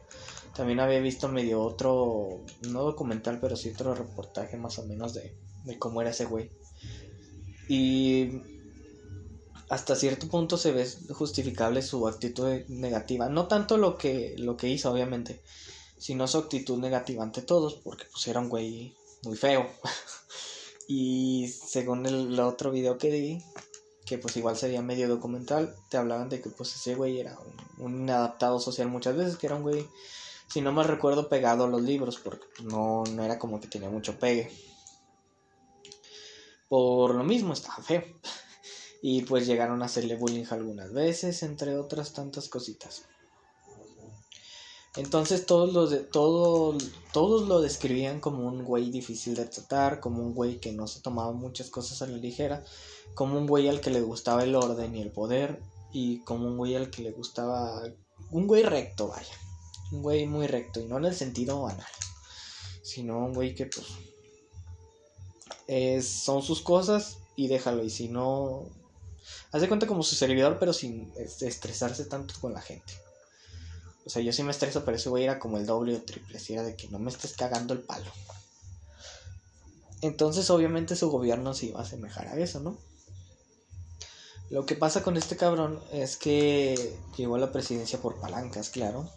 También 0.56 0.80
había 0.80 1.00
visto 1.00 1.28
medio 1.28 1.64
otro, 1.64 2.42
no 2.70 2.84
documental, 2.84 3.40
pero 3.42 3.56
sí 3.56 3.72
otro 3.72 3.96
reportaje 3.96 4.56
más 4.56 4.78
o 4.78 4.86
menos 4.86 5.16
de, 5.16 5.36
de 5.64 5.80
cómo 5.80 6.02
era 6.02 6.12
ese 6.12 6.26
güey. 6.26 6.52
Y 7.68 8.44
hasta 9.68 9.96
cierto 9.96 10.28
punto 10.28 10.58
se 10.58 10.74
ve 10.74 10.88
justificable 11.10 11.82
su 11.82 12.08
actitud 12.08 12.48
negativa. 12.68 13.30
No 13.30 13.48
tanto 13.48 13.78
lo 13.78 13.98
que, 13.98 14.36
lo 14.38 14.58
que 14.58 14.70
hizo, 14.70 14.92
obviamente, 14.92 15.42
sino 15.98 16.28
su 16.28 16.38
actitud 16.38 16.78
negativa 16.78 17.24
ante 17.24 17.42
todos, 17.42 17.82
porque 17.84 18.06
pues 18.12 18.28
era 18.28 18.42
un 18.42 18.50
güey 18.50 18.96
muy 19.24 19.36
feo. 19.36 19.68
y 20.88 21.48
según 21.48 22.06
el, 22.06 22.40
otro 22.40 22.70
video 22.70 23.00
que 23.00 23.10
vi, 23.10 23.44
que 24.10 24.18
pues 24.18 24.36
igual 24.38 24.58
sería 24.58 24.82
medio 24.82 25.08
documental, 25.08 25.76
te 25.88 25.98
hablaban 25.98 26.30
de 26.30 26.42
que 26.42 26.50
pues 26.50 26.74
ese 26.74 26.96
güey 26.96 27.20
era 27.20 27.38
un, 27.78 27.86
un 27.86 28.02
inadaptado 28.02 28.60
social 28.60 28.88
muchas 28.88 29.16
veces, 29.16 29.38
que 29.38 29.46
era 29.46 29.56
un 29.56 29.62
güey, 29.62 29.88
si 30.52 30.62
no 30.62 30.72
mal 30.72 30.88
recuerdo, 30.88 31.30
pegado 31.30 31.66
a 31.66 31.68
los 31.68 31.84
libros, 31.84 32.18
porque 32.18 32.48
no, 32.64 33.04
no 33.12 33.24
era 33.24 33.38
como 33.38 33.62
que 33.62 33.68
tenía 33.68 33.92
mucho 33.92 34.18
pegue. 34.18 34.52
Por 36.68 37.14
lo 37.14 37.24
mismo 37.24 37.54
estaba 37.54 37.84
feo. 37.84 38.04
Y 39.02 39.22
pues 39.22 39.48
llegaron 39.48 39.82
a 39.82 39.86
hacerle 39.86 40.18
bullying 40.18 40.44
algunas 40.50 40.92
veces, 40.92 41.42
entre 41.44 41.78
otras 41.78 42.12
tantas 42.12 42.50
cositas. 42.50 43.04
Entonces 44.98 45.46
todos, 45.46 45.72
los 45.72 45.92
de, 45.92 46.00
todos 46.00 47.48
lo 47.48 47.62
describían 47.62 48.20
como 48.20 48.46
un 48.46 48.66
güey 48.66 48.90
difícil 48.90 49.36
de 49.36 49.46
tratar, 49.46 50.00
como 50.02 50.22
un 50.22 50.34
güey 50.34 50.60
que 50.60 50.74
no 50.74 50.88
se 50.88 51.00
tomaba 51.00 51.32
muchas 51.32 51.70
cosas 51.70 52.02
a 52.02 52.08
la 52.08 52.18
ligera, 52.18 52.66
como 53.16 53.38
un 53.38 53.48
güey 53.48 53.68
al 53.68 53.82
que 53.82 53.90
le 53.90 54.02
gustaba 54.02 54.44
el 54.44 54.56
orden 54.56 54.96
y 54.96 55.02
el 55.02 55.12
poder, 55.12 55.62
y 55.92 56.20
como 56.20 56.48
un 56.48 56.58
güey 56.58 56.76
al 56.76 56.90
que 56.90 57.04
le 57.04 57.12
gustaba... 57.12 57.84
Un 58.32 58.48
güey 58.48 58.64
recto, 58.64 59.08
vaya. 59.08 59.34
Un 59.92 60.02
güey 60.02 60.28
muy 60.28 60.48
recto, 60.48 60.80
y 60.80 60.86
no 60.86 60.98
en 60.98 61.06
el 61.06 61.16
sentido 61.16 61.62
banal, 61.62 61.86
sino 62.84 63.18
un 63.18 63.34
güey 63.34 63.56
que 63.56 63.68
pues... 65.68 66.08
son 66.08 66.42
sus 66.44 66.62
cosas 66.62 67.18
y 67.36 67.48
déjalo, 67.48 67.84
y 67.84 67.90
si 67.90 68.08
no, 68.08 68.68
Haz 69.52 69.62
de 69.62 69.68
cuenta 69.68 69.88
como 69.88 70.04
su 70.04 70.16
servidor, 70.16 70.58
pero 70.60 70.74
sin 70.74 71.12
estresarse 71.18 72.06
tanto 72.06 72.36
con 72.40 72.54
la 72.54 72.62
gente. 72.62 72.94
O 74.06 74.10
sea, 74.10 74.22
yo 74.22 74.32
sí 74.32 74.44
me 74.44 74.52
estreso, 74.52 74.86
pero 74.86 74.98
ese 74.98 75.10
güey 75.10 75.24
era 75.24 75.40
como 75.40 75.58
el 75.58 75.66
doble 75.66 75.96
o 75.96 76.02
triple. 76.02 76.40
Si 76.40 76.54
era 76.54 76.64
de 76.64 76.76
que 76.76 76.88
no 76.90 77.00
me 77.00 77.10
estés 77.10 77.34
cagando 77.34 77.74
el 77.74 77.82
palo. 77.82 78.12
Entonces, 80.02 80.50
obviamente, 80.50 80.96
su 80.96 81.10
gobierno 81.10 81.54
se 81.54 81.68
iba 81.68 81.80
a 81.80 81.84
asemejar 81.84 82.28
a 82.28 82.38
eso, 82.38 82.60
¿no? 82.60 82.78
Lo 84.50 84.66
que 84.66 84.76
pasa 84.76 85.04
con 85.04 85.16
este 85.16 85.38
cabrón 85.38 85.80
es 85.92 86.18
que 86.18 86.98
llegó 87.16 87.36
a 87.36 87.40
la 87.40 87.52
presidencia 87.52 88.02
por 88.02 88.20
palancas, 88.20 88.70
claro. 88.70 89.08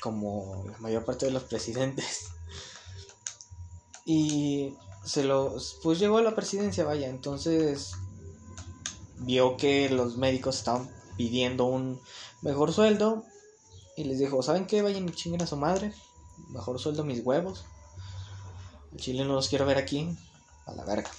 Como 0.00 0.64
la 0.68 0.78
mayor 0.78 1.04
parte 1.04 1.26
de 1.26 1.32
los 1.32 1.44
presidentes. 1.44 2.26
Y 4.04 4.74
se 5.04 5.22
lo 5.22 5.56
pues 5.82 6.00
llegó 6.00 6.18
a 6.18 6.22
la 6.22 6.34
presidencia, 6.34 6.84
vaya, 6.84 7.08
entonces 7.08 7.92
vio 9.18 9.56
que 9.56 9.88
los 9.88 10.16
médicos 10.16 10.58
estaban 10.58 10.90
pidiendo 11.16 11.66
un 11.66 12.00
mejor 12.40 12.72
sueldo 12.72 13.24
y 13.96 14.04
les 14.04 14.18
dijo, 14.18 14.42
¿saben 14.42 14.66
qué? 14.66 14.82
Vayan 14.82 15.08
y 15.08 15.12
chinguen 15.12 15.42
a 15.42 15.46
su 15.46 15.56
madre, 15.56 15.92
mejor 16.48 16.80
sueldo 16.80 17.04
mis 17.04 17.24
huevos. 17.24 17.64
El 18.92 18.98
chile 18.98 19.24
no 19.24 19.34
los 19.34 19.48
quiero 19.48 19.66
ver 19.66 19.78
aquí, 19.78 20.08
a 20.66 20.72
la 20.72 20.84
verga. 20.84 21.10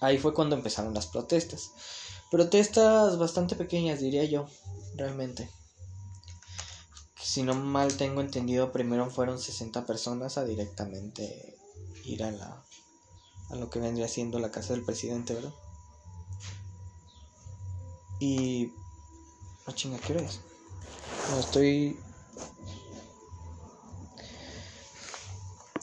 Ahí 0.00 0.18
fue 0.18 0.34
cuando 0.34 0.56
empezaron 0.56 0.94
las 0.94 1.06
protestas. 1.06 1.70
Protestas 2.30 3.18
bastante 3.18 3.56
pequeñas, 3.56 4.00
diría 4.00 4.24
yo, 4.24 4.46
realmente. 4.96 5.48
Si 7.20 7.42
no 7.42 7.54
mal 7.54 7.96
tengo 7.96 8.20
entendido, 8.20 8.72
primero 8.72 9.10
fueron 9.10 9.38
60 9.38 9.86
personas 9.86 10.38
a 10.38 10.44
directamente 10.44 11.56
ir 12.04 12.22
a 12.22 12.30
la 12.30 12.62
a 13.50 13.54
lo 13.54 13.70
que 13.70 13.78
vendría 13.78 14.08
siendo 14.08 14.40
la 14.40 14.50
casa 14.50 14.72
del 14.72 14.84
presidente, 14.84 15.34
¿verdad? 15.34 15.52
Y 18.18 18.72
ah 19.66 19.74
chinga, 19.74 19.98
¿qué 19.98 20.14
hora? 20.14 20.26
No 21.30 21.38
estoy 21.38 21.96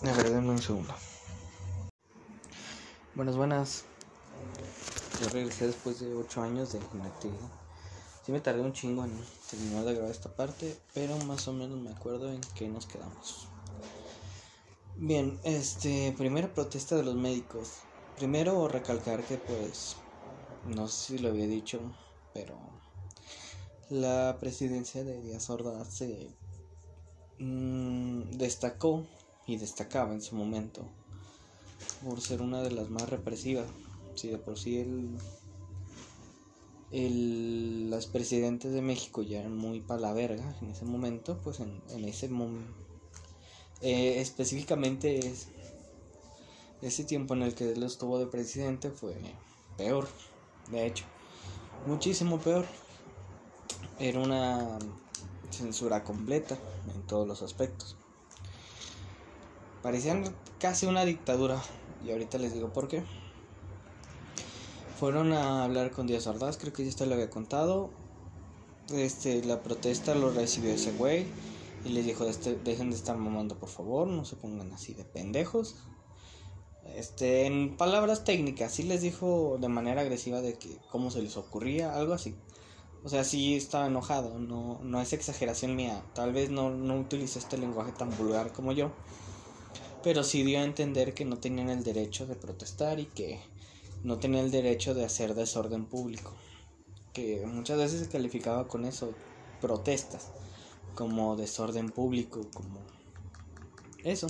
A 0.04 0.12
ver, 0.18 0.34
un 0.36 0.62
segundo. 0.62 0.94
Buenas, 3.16 3.38
buenas. 3.38 3.86
Yo 5.24 5.30
regresé 5.30 5.68
después 5.68 6.02
de 6.02 6.14
8 6.14 6.42
años 6.42 6.74
de 6.74 6.80
inactividad. 6.94 7.50
Sí 8.26 8.34
me 8.34 8.42
tardé 8.42 8.60
un 8.60 8.74
chingo 8.74 9.06
en 9.06 9.18
terminar 9.50 9.86
de 9.86 9.94
grabar 9.94 10.12
esta 10.12 10.36
parte, 10.36 10.78
pero 10.94 11.18
más 11.20 11.48
o 11.48 11.54
menos 11.54 11.80
me 11.80 11.92
acuerdo 11.92 12.30
en 12.30 12.42
qué 12.56 12.68
nos 12.68 12.86
quedamos. 12.86 13.48
Bien, 14.98 15.40
este, 15.46 16.14
primera 16.18 16.54
protesta 16.54 16.98
de 16.98 17.04
los 17.04 17.16
médicos. 17.16 17.70
Primero 18.18 18.68
recalcar 18.68 19.24
que 19.24 19.38
pues, 19.38 19.96
no 20.66 20.90
sé 20.90 21.18
si 21.18 21.20
lo 21.20 21.30
había 21.30 21.48
dicho, 21.48 21.80
pero 22.34 22.58
la 23.90 24.36
presidencia 24.42 25.06
de 25.06 25.22
Díaz 25.22 25.50
Ordaz 25.50 25.88
se 25.88 26.36
mm, 27.40 28.32
destacó 28.32 29.06
y 29.48 29.56
destacaba 29.56 30.14
en 30.14 30.22
su 30.22 30.36
momento 30.36 30.86
por 32.04 32.20
ser 32.20 32.42
una 32.42 32.62
de 32.62 32.72
las 32.72 32.90
más 32.90 33.10
represivas. 33.10 33.68
Si 34.16 34.30
de 34.30 34.38
por 34.38 34.58
sí 34.58 34.80
el, 34.80 35.18
el, 36.92 37.90
las 37.90 38.06
presidentes 38.06 38.74
de 38.74 38.82
México 38.82 39.22
ya 39.22 39.40
eran 39.40 39.58
muy 39.58 39.82
para 39.82 40.02
la 40.02 40.14
verga 40.14 40.56
en 40.62 40.70
ese 40.70 40.86
momento, 40.86 41.40
pues 41.44 41.60
en, 41.60 41.82
en 41.90 42.06
ese 42.06 42.30
momento 42.30 42.84
eh, 43.82 44.22
específicamente 44.22 45.28
es, 45.28 45.48
ese 46.82 47.04
tiempo 47.04 47.34
en 47.34 47.44
el 47.44 47.54
que 47.54 47.72
él 47.72 47.84
estuvo 47.84 48.18
de 48.18 48.28
presidente 48.28 48.92
fue 48.92 49.16
peor, 49.78 50.08
de 50.70 50.86
hecho, 50.86 51.04
muchísimo 51.86 52.40
peor. 52.40 52.66
Era 54.00 54.20
una 54.20 54.80
censura 55.50 56.04
completa 56.04 56.58
en 56.96 57.02
todos 57.04 57.28
los 57.28 57.42
aspectos. 57.42 57.98
Parecían 59.82 60.34
casi 60.60 60.86
una 60.86 61.04
dictadura 61.04 61.62
y 62.06 62.12
ahorita 62.12 62.38
les 62.38 62.54
digo 62.54 62.72
por 62.72 62.88
qué. 62.88 63.04
Fueron 65.04 65.34
a 65.34 65.66
hablar 65.66 65.92
con 65.92 66.08
Díaz 66.08 66.28
Ordaz, 66.28 66.56
creo 66.56 66.72
que 66.72 66.84
ya 66.84 66.88
esto 66.88 67.06
lo 67.06 67.16
había 67.16 67.30
contado. 67.30 67.90
Este, 68.90 69.44
la 69.44 69.62
protesta 69.62 70.16
lo 70.16 70.32
recibió 70.32 70.72
ese 70.72 70.94
güey 70.94 71.26
y 71.84 71.90
les 71.90 72.06
dijo, 72.06 72.26
este, 72.26 72.56
dejen 72.56 72.90
de 72.90 72.96
estar 72.96 73.18
mamando 73.18 73.60
por 73.60 73.68
favor, 73.68 74.08
no 74.08 74.24
se 74.24 74.38
pongan 74.38 74.72
así 74.72 74.94
de 74.94 75.04
pendejos. 75.04 75.76
Este, 76.96 77.48
en 77.48 77.76
palabras 77.76 78.24
técnicas, 78.24 78.72
sí 78.72 78.84
les 78.84 79.02
dijo 79.02 79.58
de 79.60 79.68
manera 79.68 80.00
agresiva 80.00 80.40
de 80.40 80.54
que 80.54 80.78
cómo 80.90 81.12
se 81.12 81.22
les 81.22 81.36
ocurría, 81.36 81.94
algo 81.94 82.14
así. 82.14 82.34
O 83.04 83.10
sea, 83.10 83.26
sí 83.26 83.58
estaba 83.58 83.88
enojado, 83.88 84.40
no, 84.40 84.80
no 84.84 85.02
es 85.02 85.12
exageración 85.12 85.76
mía. 85.76 86.02
Tal 86.16 86.32
vez 86.32 86.50
no, 86.50 86.70
no 86.70 87.06
este 87.12 87.58
lenguaje 87.58 87.92
tan 87.92 88.16
vulgar 88.18 88.54
como 88.54 88.72
yo. 88.72 88.94
Pero 90.02 90.24
sí 90.24 90.44
dio 90.44 90.60
a 90.60 90.64
entender 90.64 91.14
que 91.14 91.26
no 91.26 91.40
tenían 91.40 91.70
el 91.70 91.84
derecho 91.84 92.26
de 92.26 92.36
protestar 92.36 93.02
y 93.02 93.08
que 93.08 93.42
no 94.04 94.20
tenían 94.20 94.46
el 94.46 94.52
derecho 94.52 94.94
de 94.94 95.06
hacer 95.06 95.34
desorden 95.34 95.86
público. 95.86 96.34
Que 97.14 97.46
muchas 97.46 97.78
veces 97.78 98.02
se 98.02 98.10
calificaba 98.10 98.68
con 98.68 98.86
eso, 98.86 99.14
protestas, 99.62 100.32
como 100.96 101.36
desorden 101.36 101.90
público, 101.90 102.42
como 102.54 102.80
eso. 104.04 104.28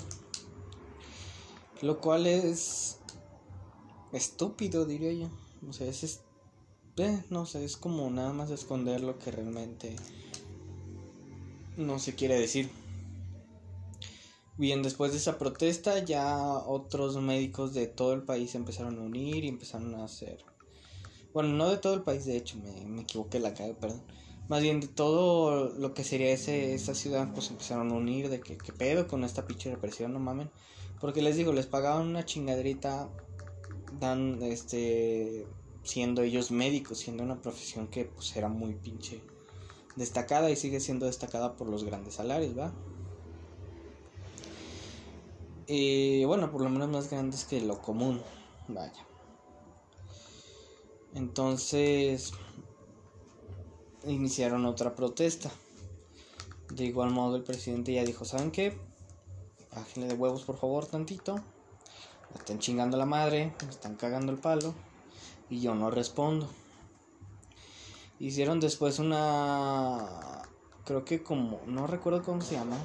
Lo 1.81 1.99
cual 1.99 2.27
es 2.27 2.99
estúpido, 4.11 4.85
diría 4.85 5.11
yo. 5.13 5.29
O 5.67 5.73
sea, 5.73 5.87
es, 5.87 6.21
eh, 6.97 7.23
no 7.29 7.45
sé, 7.45 7.65
es 7.65 7.77
como 7.77 8.09
nada 8.09 8.33
más 8.33 8.51
esconder 8.51 9.01
lo 9.01 9.17
que 9.17 9.31
realmente 9.31 9.95
no 11.77 11.99
se 11.99 12.15
quiere 12.15 12.39
decir. 12.39 12.69
Bien, 14.55 14.83
después 14.83 15.11
de 15.11 15.17
esa 15.17 15.39
protesta 15.39 16.05
ya 16.05 16.37
otros 16.59 17.17
médicos 17.17 17.73
de 17.73 17.87
todo 17.87 18.13
el 18.13 18.21
país 18.21 18.53
empezaron 18.53 18.99
a 18.99 19.01
unir 19.01 19.43
y 19.43 19.47
empezaron 19.47 19.95
a 19.95 20.05
hacer... 20.05 20.45
Bueno, 21.33 21.49
no 21.49 21.69
de 21.69 21.77
todo 21.77 21.95
el 21.95 22.03
país, 22.03 22.25
de 22.25 22.37
hecho, 22.37 22.57
me, 22.59 22.85
me 22.85 23.01
equivoqué 23.01 23.39
la 23.39 23.55
calle, 23.55 23.73
perdón. 23.73 24.03
Más 24.47 24.61
bien 24.61 24.79
de 24.79 24.87
todo 24.87 25.69
lo 25.69 25.95
que 25.95 26.03
sería 26.03 26.31
ese, 26.31 26.75
esa 26.75 26.93
ciudad, 26.93 27.33
pues 27.33 27.49
empezaron 27.49 27.91
a 27.91 27.95
unir 27.95 28.29
de 28.29 28.39
que, 28.41 28.55
¿qué 28.55 28.71
pedo 28.71 29.07
con 29.07 29.23
esta 29.23 29.47
pinche 29.47 29.71
represión, 29.71 30.13
no 30.13 30.19
mamen. 30.19 30.51
Porque 31.01 31.23
les 31.23 31.35
digo, 31.35 31.51
les 31.51 31.65
pagaban 31.65 32.07
una 32.07 32.23
chingaderita, 32.23 33.09
dan, 33.99 34.43
este, 34.43 35.47
siendo 35.83 36.21
ellos 36.21 36.51
médicos, 36.51 36.99
siendo 36.99 37.23
una 37.23 37.41
profesión 37.41 37.87
que 37.87 38.05
pues 38.05 38.35
era 38.35 38.49
muy 38.49 38.75
pinche 38.75 39.21
destacada 39.95 40.51
y 40.51 40.55
sigue 40.55 40.79
siendo 40.79 41.07
destacada 41.07 41.55
por 41.55 41.67
los 41.67 41.83
grandes 41.83 42.15
salarios, 42.15 42.57
¿va? 42.57 42.73
Y 45.67 46.25
bueno, 46.25 46.51
por 46.51 46.61
lo 46.61 46.69
menos 46.69 46.89
más 46.89 47.09
grandes 47.09 47.45
que 47.45 47.61
lo 47.61 47.81
común, 47.81 48.21
vaya. 48.67 49.05
Entonces 51.13 52.33
iniciaron 54.05 54.65
otra 54.65 54.95
protesta. 54.95 55.51
De 56.69 56.85
igual 56.85 57.11
modo 57.11 57.35
el 57.35 57.43
presidente 57.43 57.93
ya 57.93 58.03
dijo, 58.03 58.25
¿saben 58.25 58.51
qué? 58.51 58.77
Bájenle 59.75 60.09
de 60.09 60.15
huevos 60.15 60.43
por 60.43 60.57
favor 60.57 60.85
tantito. 60.85 61.35
Me 61.35 62.39
están 62.39 62.59
chingando 62.59 62.97
la 62.97 63.05
madre, 63.05 63.53
me 63.63 63.69
están 63.69 63.95
cagando 63.95 64.31
el 64.31 64.39
palo 64.39 64.73
y 65.49 65.61
yo 65.61 65.75
no 65.75 65.91
respondo. 65.91 66.49
Hicieron 68.19 68.59
después 68.59 68.99
una, 68.99 70.41
creo 70.85 71.05
que 71.05 71.21
como, 71.21 71.61
no 71.67 71.87
recuerdo 71.87 72.23
cómo 72.23 72.41
se 72.41 72.55
llama, 72.55 72.77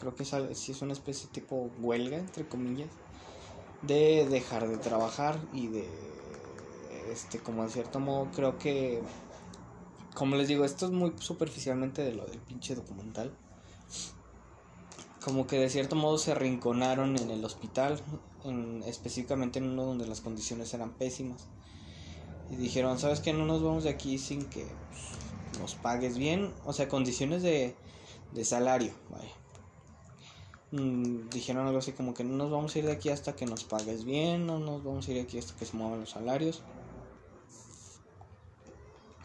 creo 0.00 0.14
que 0.14 0.24
si 0.24 0.72
es 0.72 0.82
una 0.82 0.92
especie 0.92 1.28
tipo 1.30 1.70
huelga, 1.78 2.16
entre 2.16 2.48
comillas, 2.48 2.88
de 3.82 4.26
dejar 4.28 4.68
de 4.68 4.78
trabajar 4.78 5.38
y 5.52 5.68
de, 5.68 5.88
este, 7.10 7.38
como 7.38 7.62
en 7.62 7.70
cierto 7.70 8.00
modo, 8.00 8.30
creo 8.34 8.58
que, 8.58 9.02
como 10.14 10.36
les 10.36 10.48
digo, 10.48 10.64
esto 10.64 10.86
es 10.86 10.92
muy 10.92 11.12
superficialmente 11.18 12.02
de 12.02 12.14
lo 12.14 12.26
del 12.26 12.38
pinche 12.38 12.74
documental. 12.74 13.32
Como 15.22 15.46
que 15.46 15.58
de 15.58 15.68
cierto 15.68 15.96
modo 15.96 16.16
se 16.16 16.32
arrinconaron 16.32 17.18
en 17.18 17.30
el 17.30 17.44
hospital, 17.44 18.00
en, 18.44 18.82
específicamente 18.86 19.58
en 19.58 19.66
uno 19.66 19.84
donde 19.84 20.06
las 20.06 20.22
condiciones 20.22 20.72
eran 20.72 20.92
pésimas 20.92 21.46
y 22.50 22.56
dijeron, 22.56 22.98
¿sabes 22.98 23.20
qué? 23.20 23.32
No 23.32 23.46
nos 23.46 23.62
vamos 23.62 23.84
de 23.84 23.90
aquí 23.90 24.18
sin 24.18 24.44
que 24.46 24.66
nos 25.60 25.74
pagues 25.74 26.18
bien. 26.18 26.52
O 26.64 26.72
sea, 26.72 26.88
condiciones 26.88 27.42
de, 27.42 27.76
de 28.32 28.44
salario, 28.44 28.92
vaya. 29.10 29.39
Mm, 30.72 31.28
dijeron 31.30 31.66
algo 31.66 31.80
así 31.80 31.92
como 31.92 32.14
que 32.14 32.22
no 32.22 32.36
nos 32.36 32.50
vamos 32.50 32.74
a 32.74 32.78
ir 32.78 32.86
de 32.86 32.92
aquí 32.92 33.08
hasta 33.08 33.34
que 33.34 33.44
nos 33.44 33.64
pagues 33.64 34.04
bien, 34.04 34.46
no 34.46 34.60
nos 34.60 34.84
vamos 34.84 35.08
a 35.08 35.10
ir 35.10 35.16
de 35.16 35.22
aquí 35.24 35.38
hasta 35.38 35.56
que 35.56 35.66
se 35.66 35.76
muevan 35.76 36.00
los 36.00 36.10
salarios. 36.10 36.62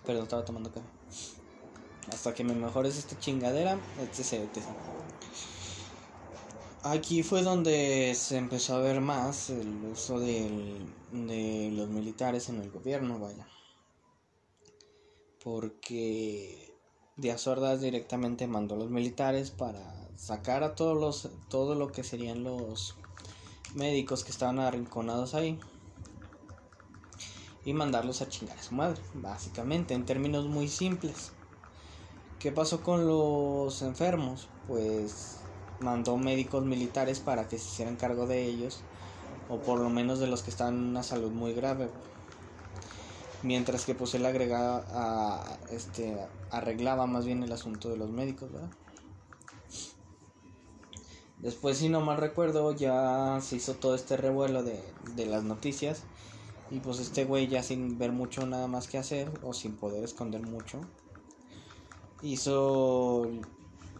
Perdón, 0.05 0.23
estaba 0.23 0.45
tomando 0.45 0.71
café. 0.71 0.87
Hasta 2.11 2.33
que 2.33 2.43
me 2.43 2.53
mejores 2.53 2.97
esta 2.97 3.17
chingadera, 3.19 3.79
etc, 3.99 4.33
etc. 4.33 4.63
Aquí 6.83 7.23
fue 7.23 7.41
donde 7.41 8.13
se 8.15 8.37
empezó 8.37 8.75
a 8.75 8.79
ver 8.79 9.01
más 9.01 9.49
el 9.49 9.85
uso 9.85 10.19
del, 10.19 10.85
de 11.11 11.71
los 11.73 11.89
militares 11.89 12.49
en 12.49 12.61
el 12.61 12.69
gobierno, 12.69 13.17
vaya. 13.17 13.47
Porque 15.43 16.64
Díaz 17.17 17.47
Ordaz 17.47 17.79
directamente 17.79 18.45
mandó 18.45 18.75
a 18.75 18.77
los 18.77 18.89
militares 18.89 19.49
para 19.49 19.79
sacar 20.17 20.63
a 20.63 20.75
todos 20.75 20.99
los, 20.99 21.29
todo 21.47 21.73
lo 21.73 21.93
que 21.93 22.03
serían 22.03 22.43
los 22.43 22.97
médicos 23.73 24.25
que 24.25 24.31
estaban 24.31 24.59
arrinconados 24.59 25.33
ahí 25.33 25.57
y 27.63 27.71
mandarlos 27.71 28.21
a 28.21 28.27
chingar 28.27 28.59
a 28.59 28.63
su 28.63 28.75
madre, 28.75 29.01
básicamente, 29.13 29.93
en 29.93 30.05
términos 30.05 30.47
muy 30.47 30.67
simples. 30.67 31.31
¿Qué 32.37 32.51
pasó 32.51 32.83
con 32.83 33.07
los 33.07 33.81
enfermos? 33.81 34.49
Pues 34.67 35.37
mandó 35.79 36.17
médicos 36.17 36.65
militares 36.65 37.21
para 37.21 37.47
que 37.47 37.57
se 37.57 37.69
hicieran 37.69 37.95
cargo 37.95 38.27
de 38.27 38.43
ellos, 38.43 38.81
o 39.47 39.59
por 39.59 39.79
lo 39.79 39.89
menos 39.89 40.19
de 40.19 40.27
los 40.27 40.43
que 40.43 40.49
están 40.49 40.73
en 40.73 40.83
una 40.89 41.01
salud 41.01 41.31
muy 41.31 41.53
grave. 41.53 41.87
Mientras 43.45 43.85
que 43.85 43.93
pues 43.93 44.15
él 44.15 44.25
agregaba, 44.25 44.83
a, 44.89 45.59
este, 45.71 46.17
arreglaba 46.49 47.05
más 47.05 47.27
bien 47.27 47.43
el 47.43 47.51
asunto 47.51 47.89
de 47.89 47.97
los 47.97 48.09
médicos, 48.09 48.51
¿verdad? 48.51 48.71
Después, 51.37 51.77
si 51.77 51.89
no 51.89 52.01
mal 52.01 52.17
recuerdo, 52.17 52.71
ya 52.71 53.37
se 53.41 53.57
hizo 53.57 53.75
todo 53.75 53.93
este 53.93 54.17
revuelo 54.17 54.63
de, 54.63 54.81
de 55.15 55.27
las 55.27 55.43
noticias. 55.43 56.01
Y 56.71 56.79
pues 56.79 56.99
este 56.99 57.25
güey 57.25 57.47
ya 57.47 57.61
sin 57.61 57.99
ver 57.99 58.11
mucho 58.11 58.47
nada 58.47 58.67
más 58.67 58.87
que 58.87 58.97
hacer, 58.97 59.29
o 59.43 59.53
sin 59.53 59.77
poder 59.77 60.03
esconder 60.03 60.41
mucho, 60.41 60.79
hizo 62.23 63.29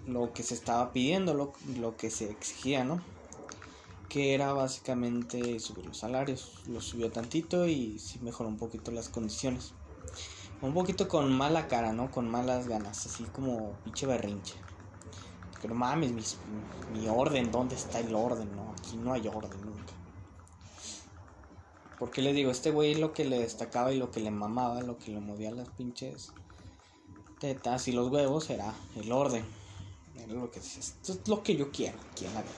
lo 0.08 0.34
que 0.34 0.42
se 0.42 0.56
estaba 0.56 0.92
pidiendo, 0.92 1.36
lo, 1.36 1.54
lo 1.78 1.96
que 1.98 2.10
se 2.10 2.32
exigía, 2.32 2.84
¿no? 2.84 3.00
Que 4.16 4.34
era 4.34 4.54
básicamente 4.54 5.60
subir 5.60 5.88
los 5.88 5.98
salarios. 5.98 6.62
Lo 6.68 6.80
subió 6.80 7.12
tantito 7.12 7.68
y 7.68 8.00
sí 8.00 8.18
mejoró 8.22 8.48
un 8.48 8.56
poquito 8.56 8.92
las 8.92 9.10
condiciones. 9.10 9.74
Un 10.62 10.74
poquito 10.74 11.10
con 11.10 11.36
mala 11.36 11.68
cara, 11.68 11.92
¿no? 11.92 12.10
Con 12.10 12.30
malas 12.30 12.70
ganas, 12.70 13.06
así 13.06 13.26
como 13.26 13.74
pinche 13.84 14.06
berrinche. 14.06 14.56
Pero 15.62 15.76
mames, 15.76 16.38
mi, 16.94 17.10
orden, 17.10 17.52
¿dónde 17.52 17.76
está 17.76 18.00
el 18.00 18.16
orden? 18.16 18.56
No, 18.56 18.72
aquí 18.72 18.96
no 18.96 19.12
hay 19.12 19.28
orden 19.28 19.60
nunca. 19.66 19.92
Porque 22.00 22.22
le 22.22 22.32
digo, 22.32 22.52
este 22.52 22.72
güey 22.72 22.96
lo 22.96 23.12
que 23.12 23.26
le 23.26 23.40
destacaba 23.40 23.92
y 23.92 23.98
lo 23.98 24.12
que 24.12 24.22
le 24.22 24.32
mamaba, 24.32 24.82
lo 24.82 24.98
que 24.98 25.12
le 25.12 25.20
movía 25.20 25.52
las 25.52 25.68
pinches 25.72 26.32
tetas 27.42 27.90
y 27.90 27.92
los 27.92 28.10
huevos 28.10 28.50
era 28.50 28.74
el 28.96 29.12
orden 29.12 29.44
lo 30.28 30.50
que 30.50 30.60
Esto 30.60 31.14
es 31.14 31.28
lo 31.28 31.44
que 31.44 31.56
yo 31.56 31.72
quiero 31.72 31.98
aquí 32.12 32.26
en 32.26 32.34
la 32.34 32.42
vida. 32.42 32.52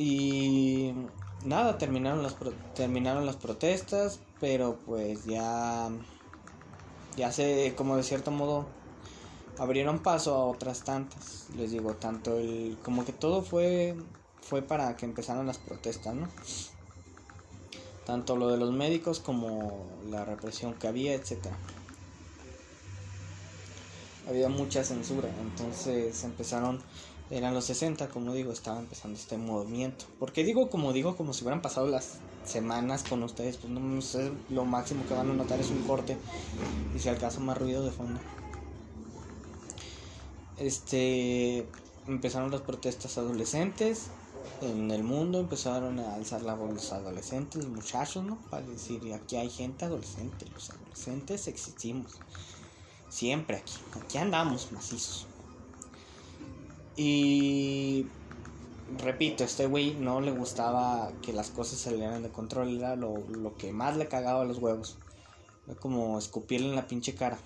Y 0.00 0.94
nada, 1.44 1.76
terminaron 1.76 2.22
las, 2.22 2.34
terminaron 2.74 3.26
las 3.26 3.36
protestas, 3.36 4.18
pero 4.40 4.78
pues 4.86 5.26
ya, 5.26 5.90
ya 7.18 7.30
se, 7.30 7.74
como 7.76 7.98
de 7.98 8.02
cierto 8.02 8.30
modo, 8.30 8.64
abrieron 9.58 9.98
paso 9.98 10.34
a 10.34 10.46
otras 10.46 10.84
tantas. 10.84 11.48
Les 11.54 11.70
digo, 11.70 11.96
tanto 11.96 12.38
el, 12.38 12.78
como 12.82 13.04
que 13.04 13.12
todo 13.12 13.42
fue, 13.42 13.94
fue 14.40 14.62
para 14.62 14.96
que 14.96 15.04
empezaran 15.04 15.46
las 15.46 15.58
protestas, 15.58 16.14
¿no? 16.14 16.28
Tanto 18.06 18.36
lo 18.36 18.48
de 18.48 18.56
los 18.56 18.72
médicos 18.72 19.20
como 19.20 19.86
la 20.08 20.24
represión 20.24 20.72
que 20.72 20.88
había, 20.88 21.12
etcétera 21.12 21.58
había 24.30 24.48
mucha 24.48 24.84
censura, 24.84 25.28
entonces 25.40 26.22
empezaron, 26.24 26.80
eran 27.30 27.54
los 27.54 27.64
60, 27.64 28.08
como 28.08 28.34
digo, 28.34 28.52
estaba 28.52 28.80
empezando 28.80 29.18
este 29.18 29.36
movimiento. 29.36 30.04
Porque 30.18 30.42
digo, 30.42 30.68
como 30.68 30.92
digo, 30.92 31.16
como 31.16 31.32
si 31.32 31.44
hubieran 31.44 31.62
pasado 31.62 31.86
las 31.86 32.18
semanas 32.44 33.04
con 33.08 33.22
ustedes, 33.22 33.56
pues 33.56 33.72
no 33.72 34.02
sé, 34.02 34.32
lo 34.48 34.64
máximo 34.64 35.06
que 35.06 35.14
van 35.14 35.30
a 35.30 35.34
notar 35.34 35.60
es 35.60 35.70
un 35.70 35.82
corte 35.82 36.16
y 36.94 36.98
si 36.98 37.08
al 37.08 37.18
caso 37.18 37.40
más 37.40 37.56
ruido 37.56 37.84
de 37.84 37.92
fondo. 37.92 38.18
Este, 40.58 41.66
empezaron 42.06 42.50
las 42.50 42.62
protestas 42.62 43.16
adolescentes 43.16 44.08
en 44.60 44.90
el 44.90 45.04
mundo, 45.04 45.38
empezaron 45.38 46.00
a 46.00 46.14
alzar 46.14 46.42
la 46.42 46.54
voz 46.54 46.74
los 46.74 46.92
adolescentes, 46.92 47.64
los 47.64 47.72
muchachos, 47.72 48.24
¿no? 48.24 48.38
Para 48.50 48.66
decir, 48.66 49.00
aquí 49.14 49.36
hay 49.36 49.48
gente 49.48 49.84
adolescente, 49.84 50.46
los 50.52 50.70
adolescentes 50.70 51.46
existimos. 51.48 52.18
Siempre 53.08 53.56
aquí. 53.56 53.74
Aquí 54.00 54.18
andamos 54.18 54.70
macizos. 54.72 55.26
Y 57.02 58.04
repito, 58.98 59.42
este 59.42 59.64
güey 59.64 59.94
no 59.94 60.20
le 60.20 60.32
gustaba 60.32 61.10
que 61.22 61.32
las 61.32 61.48
cosas 61.48 61.78
salieran 61.78 62.22
de 62.22 62.28
control. 62.28 62.76
Era 62.76 62.94
lo, 62.94 63.24
que 63.56 63.72
más 63.72 63.96
le 63.96 64.06
cagaba 64.06 64.42
a 64.42 64.44
los 64.44 64.58
huevos. 64.58 64.98
Fue 65.64 65.76
como 65.76 66.18
escupirle 66.18 66.68
en 66.68 66.76
la 66.76 66.86
pinche 66.86 67.14
cara. 67.14 67.38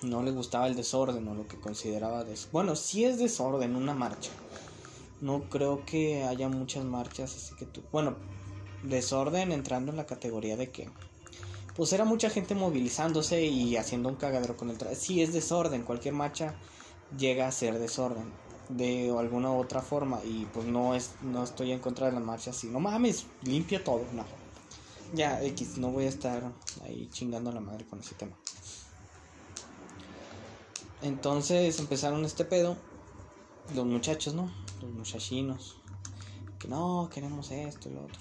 No 0.00 0.22
le 0.22 0.30
gustaba 0.30 0.68
el 0.68 0.74
desorden 0.74 1.28
o 1.28 1.34
lo 1.34 1.46
que 1.46 1.60
consideraba 1.60 2.24
des 2.24 2.48
Bueno, 2.50 2.76
sí 2.76 3.04
es 3.04 3.18
desorden 3.18 3.76
una 3.76 3.92
marcha. 3.92 4.30
No 5.20 5.50
creo 5.50 5.84
que 5.84 6.24
haya 6.24 6.48
muchas 6.48 6.86
marchas, 6.86 7.36
así 7.36 7.54
que 7.56 7.66
tú... 7.66 7.82
Bueno, 7.92 8.16
desorden 8.84 9.52
entrando 9.52 9.90
en 9.90 9.98
la 9.98 10.06
categoría 10.06 10.56
de 10.56 10.70
que... 10.70 10.88
Pues 11.76 11.92
era 11.92 12.06
mucha 12.06 12.30
gente 12.30 12.54
movilizándose 12.54 13.42
y 13.42 13.76
haciendo 13.76 14.08
un 14.08 14.16
cagadero 14.16 14.56
con 14.56 14.70
el... 14.70 14.78
Tra 14.78 14.94
sí 14.94 15.20
es 15.20 15.34
desorden, 15.34 15.82
cualquier 15.82 16.14
marcha 16.14 16.56
llega 17.18 17.46
a 17.46 17.52
ser 17.52 17.78
desorden 17.78 18.32
de 18.68 19.14
alguna 19.18 19.52
otra 19.52 19.82
forma 19.82 20.20
y 20.24 20.46
pues 20.46 20.66
no 20.66 20.94
es 20.94 21.12
no 21.22 21.44
estoy 21.44 21.72
en 21.72 21.80
contra 21.80 22.06
de 22.06 22.12
la 22.12 22.20
marcha 22.20 22.50
así 22.50 22.68
no 22.68 22.80
mames 22.80 23.26
limpia 23.42 23.82
todo 23.84 24.04
no. 24.12 24.24
Ya 25.14 25.42
x 25.42 25.76
no 25.76 25.90
voy 25.90 26.06
a 26.06 26.08
estar 26.08 26.42
ahí 26.84 27.08
chingando 27.12 27.50
a 27.50 27.52
la 27.52 27.60
madre 27.60 27.84
con 27.86 28.00
ese 28.00 28.14
tema. 28.14 28.34
Entonces 31.02 31.78
empezaron 31.78 32.24
este 32.24 32.44
pedo 32.44 32.76
los 33.74 33.86
muchachos 33.86 34.34
no 34.34 34.50
los 34.80 34.90
muchachinos 34.90 35.76
que 36.58 36.68
no 36.68 37.10
queremos 37.12 37.50
esto 37.50 37.88
y 37.88 37.92
lo 37.92 38.04
otro. 38.04 38.20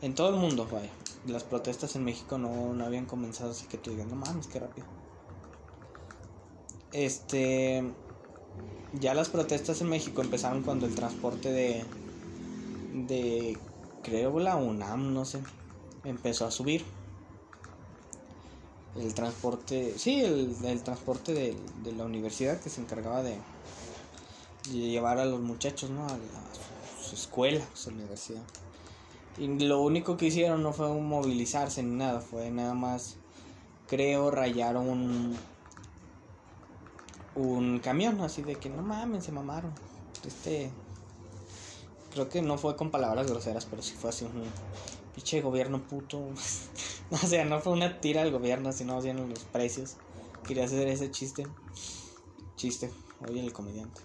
En 0.00 0.14
todo 0.14 0.30
el 0.30 0.36
mundo 0.36 0.66
vaya 0.70 0.90
las 1.26 1.44
protestas 1.44 1.96
en 1.96 2.04
México 2.04 2.38
no, 2.38 2.72
no 2.72 2.84
habían 2.84 3.06
comenzado 3.06 3.50
así 3.50 3.66
que 3.66 3.78
tú 3.78 3.90
digas 3.90 4.06
no 4.06 4.14
mames 4.14 4.46
qué 4.46 4.60
rápido 4.60 4.86
este 6.96 7.84
ya 8.94 9.12
las 9.12 9.28
protestas 9.28 9.82
en 9.82 9.90
México 9.90 10.22
empezaron 10.22 10.62
cuando 10.62 10.86
el 10.86 10.94
transporte 10.94 11.50
de 11.50 11.84
de 12.94 13.58
creo 14.02 14.40
la 14.40 14.56
UNAM 14.56 15.12
no 15.12 15.24
sé 15.24 15.42
empezó 16.04 16.46
a 16.46 16.50
subir. 16.50 16.84
El 18.96 19.12
transporte 19.12 19.94
sí 19.98 20.22
el, 20.22 20.56
el 20.64 20.82
transporte 20.82 21.34
de, 21.34 21.54
de, 21.82 21.92
la 21.92 22.04
universidad 22.06 22.58
que 22.60 22.70
se 22.70 22.80
encargaba 22.80 23.22
de, 23.22 23.36
llevar 24.72 25.18
a 25.18 25.26
los 25.26 25.40
muchachos 25.40 25.90
no 25.90 26.06
a, 26.06 26.16
su 27.02 27.14
escuela 27.14 27.62
su 27.74 27.90
universidad. 27.90 28.42
Y 29.36 29.48
lo 29.66 29.82
único 29.82 30.16
que 30.16 30.26
hicieron 30.26 30.62
no 30.62 30.72
fue 30.72 30.88
movilizarse 30.88 31.82
ni 31.82 31.94
nada 31.94 32.20
fue 32.20 32.50
nada 32.50 32.72
más 32.72 33.16
creo 33.86 34.30
rayar 34.30 34.78
un 34.78 35.36
un 37.36 37.78
camión, 37.78 38.20
así 38.20 38.42
de 38.42 38.56
que 38.56 38.68
no 38.68 38.82
mames, 38.82 39.24
se 39.24 39.32
mamaron. 39.32 39.72
Este. 40.26 40.70
Creo 42.12 42.28
que 42.28 42.40
no 42.40 42.56
fue 42.56 42.76
con 42.76 42.90
palabras 42.90 43.30
groseras, 43.30 43.66
pero 43.66 43.82
sí 43.82 43.94
fue 43.98 44.10
así 44.10 44.24
un 44.24 44.44
pinche 45.14 45.40
gobierno 45.42 45.82
puto. 45.82 46.18
o 47.10 47.16
sea, 47.16 47.44
no 47.44 47.60
fue 47.60 47.72
una 47.72 48.00
tira 48.00 48.22
al 48.22 48.32
gobierno, 48.32 48.72
sino 48.72 49.00
bien 49.00 49.28
los 49.28 49.44
precios. 49.44 49.96
Quería 50.46 50.64
hacer 50.64 50.88
ese 50.88 51.10
chiste. 51.10 51.46
Chiste, 52.56 52.90
oye 53.28 53.40
el 53.40 53.52
comediante. 53.52 54.00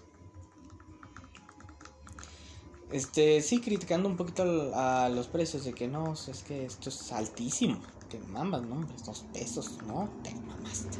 Este, 2.90 3.40
sí, 3.40 3.62
criticando 3.62 4.06
un 4.06 4.18
poquito 4.18 4.44
a 4.74 5.08
los 5.08 5.26
precios 5.28 5.64
de 5.64 5.72
que 5.72 5.88
no, 5.88 6.12
es 6.12 6.44
que 6.46 6.66
esto 6.66 6.90
es 6.90 7.10
altísimo. 7.12 7.80
Te 8.10 8.18
mamas, 8.18 8.62
no, 8.62 8.86
dos 9.06 9.24
pesos, 9.32 9.78
no, 9.86 10.10
te 10.22 10.34
mamaste. 10.34 10.98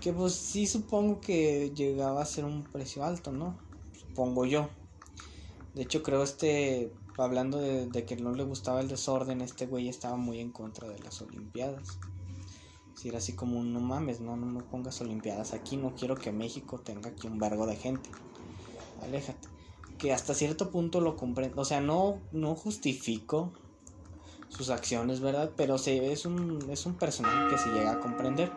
Que 0.00 0.12
pues 0.12 0.34
sí 0.34 0.66
supongo 0.66 1.20
que 1.20 1.72
llegaba 1.74 2.22
a 2.22 2.26
ser 2.26 2.44
un 2.44 2.62
precio 2.64 3.04
alto, 3.04 3.32
¿no? 3.32 3.58
Supongo 3.92 4.44
yo. 4.46 4.68
De 5.74 5.82
hecho 5.82 6.02
creo 6.02 6.22
este, 6.22 6.92
hablando 7.16 7.58
de, 7.58 8.04
que 8.04 8.16
no 8.16 8.32
le 8.32 8.44
gustaba 8.44 8.80
el 8.80 8.88
desorden, 8.88 9.40
este 9.40 9.66
güey 9.66 9.88
estaba 9.88 10.16
muy 10.16 10.40
en 10.40 10.50
contra 10.50 10.88
de 10.88 10.98
las 11.00 11.20
Olimpiadas. 11.20 11.98
Si 12.94 13.08
era 13.08 13.18
así 13.18 13.34
como 13.34 13.62
no 13.62 13.80
mames, 13.80 14.20
no, 14.20 14.36
no 14.36 14.46
me 14.46 14.62
pongas 14.62 15.00
Olimpiadas 15.00 15.52
aquí, 15.52 15.76
no 15.76 15.94
quiero 15.94 16.16
que 16.16 16.32
México 16.32 16.80
tenga 16.80 17.10
aquí 17.10 17.26
un 17.26 17.38
vergo 17.38 17.66
de 17.66 17.76
gente. 17.76 18.10
Aléjate. 19.02 19.48
Que 19.98 20.12
hasta 20.12 20.34
cierto 20.34 20.70
punto 20.70 21.00
lo 21.00 21.16
comprendo. 21.16 21.60
O 21.60 21.64
sea, 21.64 21.80
no, 21.80 22.20
no 22.32 22.54
justifico 22.54 23.52
sus 24.48 24.70
acciones, 24.70 25.20
¿verdad? 25.20 25.52
Pero 25.56 25.78
se, 25.78 26.12
es, 26.12 26.24
un, 26.24 26.66
es 26.70 26.86
un 26.86 26.94
personaje 26.94 27.48
que 27.50 27.58
se 27.58 27.70
llega 27.70 27.92
a 27.92 28.00
comprender. 28.00 28.50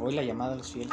Hoy 0.00 0.14
la 0.14 0.22
llamada 0.22 0.52
de 0.52 0.58
los 0.58 0.72
fieles. 0.72 0.92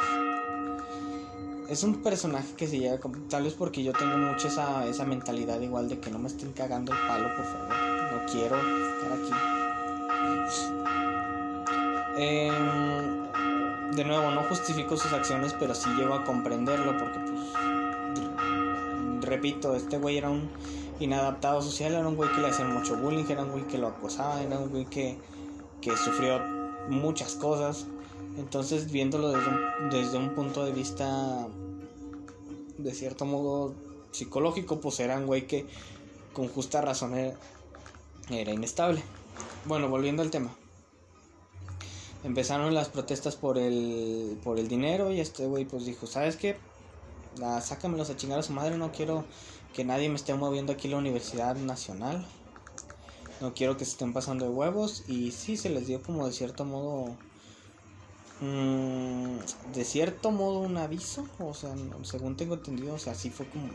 Es 1.68 1.82
un 1.82 2.02
personaje 2.02 2.54
que 2.56 2.66
se 2.66 2.78
llega. 2.78 2.98
Tal 3.28 3.44
vez 3.44 3.54
porque 3.54 3.82
yo 3.82 3.92
tengo 3.92 4.16
mucho 4.16 4.48
esa, 4.48 4.86
esa 4.86 5.04
mentalidad 5.04 5.60
igual 5.60 5.88
de 5.88 5.98
que 5.98 6.10
no 6.10 6.18
me 6.18 6.28
estén 6.28 6.52
cagando 6.52 6.92
el 6.92 6.98
palo, 7.06 7.28
por 7.34 7.44
favor. 7.44 7.68
No 8.12 8.26
quiero 8.30 8.56
estar 8.56 9.12
aquí. 9.12 9.30
Eh, 12.16 12.52
de 13.94 14.04
nuevo, 14.04 14.30
no 14.30 14.42
justifico 14.44 14.96
sus 14.96 15.12
acciones, 15.12 15.54
pero 15.58 15.74
sí 15.74 15.90
llego 15.96 16.14
a 16.14 16.24
comprenderlo 16.24 16.96
porque, 16.96 17.18
pues, 17.18 17.40
repito, 19.22 19.74
este 19.74 19.98
güey 19.98 20.18
era 20.18 20.30
un 20.30 20.48
inadaptado 21.00 21.60
social, 21.60 21.94
era 21.94 22.06
un 22.06 22.16
güey 22.16 22.30
que 22.32 22.40
le 22.40 22.48
hacían 22.48 22.72
mucho 22.72 22.96
bullying, 22.96 23.24
era 23.28 23.42
un 23.42 23.50
güey 23.50 23.66
que 23.66 23.78
lo 23.78 23.88
acosaba, 23.88 24.42
era 24.42 24.58
un 24.58 24.70
güey 24.70 24.84
que, 24.86 25.18
que 25.80 25.96
sufrió 25.96 26.40
muchas 26.88 27.34
cosas. 27.34 27.86
Entonces, 28.36 28.90
viéndolo 28.90 29.30
desde 29.30 29.48
un, 29.48 29.90
desde 29.90 30.18
un 30.18 30.34
punto 30.34 30.64
de 30.64 30.72
vista, 30.72 31.46
de 32.78 32.94
cierto 32.94 33.24
modo, 33.24 33.74
psicológico, 34.10 34.80
pues 34.80 35.00
era 35.00 35.18
un 35.18 35.26
güey 35.26 35.46
que 35.46 35.66
con 36.32 36.48
justa 36.48 36.80
razón 36.80 37.14
era, 37.14 37.36
era 38.30 38.52
inestable. 38.52 39.02
Bueno, 39.66 39.88
volviendo 39.88 40.22
al 40.22 40.30
tema. 40.30 40.54
Empezaron 42.24 42.74
las 42.74 42.88
protestas 42.88 43.36
por 43.36 43.58
el, 43.58 44.38
por 44.42 44.58
el 44.58 44.66
dinero 44.66 45.12
y 45.12 45.20
este 45.20 45.46
güey 45.46 45.66
pues 45.66 45.84
dijo, 45.84 46.06
¿sabes 46.06 46.36
qué? 46.36 46.56
Ah, 47.42 47.60
sácamelos 47.60 48.10
a 48.10 48.16
chingar 48.16 48.38
a 48.38 48.42
su 48.42 48.52
madre, 48.52 48.78
no 48.78 48.92
quiero 48.92 49.24
que 49.74 49.84
nadie 49.84 50.08
me 50.08 50.14
esté 50.14 50.32
moviendo 50.34 50.72
aquí 50.72 50.88
la 50.88 50.96
Universidad 50.96 51.56
Nacional. 51.56 52.26
No 53.40 53.52
quiero 53.52 53.76
que 53.76 53.84
se 53.84 53.92
estén 53.92 54.12
pasando 54.12 54.46
de 54.46 54.52
huevos. 54.52 55.04
Y 55.08 55.32
sí, 55.32 55.56
se 55.56 55.68
les 55.68 55.86
dio 55.86 56.00
como 56.02 56.26
de 56.26 56.32
cierto 56.32 56.64
modo 56.64 57.16
Mm, 58.40 59.38
de 59.72 59.84
cierto 59.84 60.30
modo 60.30 60.60
un 60.60 60.76
aviso, 60.76 61.28
o 61.38 61.54
sea, 61.54 61.74
según 62.04 62.36
tengo 62.36 62.54
entendido, 62.54 62.94
o 62.94 62.98
sea, 62.98 63.14
sí 63.14 63.30
fue 63.30 63.48
como 63.48 63.68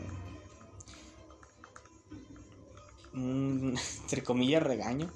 un, 3.14 3.76
entre 4.02 4.22
comillas, 4.22 4.62
regaño. 4.62 5.10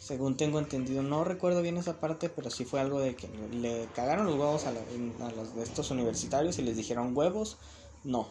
Según 0.00 0.36
tengo 0.36 0.58
entendido, 0.60 1.02
no 1.02 1.24
recuerdo 1.24 1.62
bien 1.62 1.76
esa 1.76 2.00
parte, 2.00 2.28
pero 2.28 2.50
sí 2.50 2.64
fue 2.64 2.80
algo 2.80 3.00
de 3.00 3.16
que 3.16 3.28
le 3.50 3.88
cagaron 3.94 4.26
los 4.26 4.36
huevos 4.36 4.66
a, 4.66 4.70
a 4.70 5.30
los 5.32 5.54
de 5.56 5.62
estos 5.64 5.90
universitarios 5.90 6.58
y 6.58 6.62
les 6.62 6.76
dijeron 6.76 7.16
huevos. 7.16 7.58
No, 8.04 8.28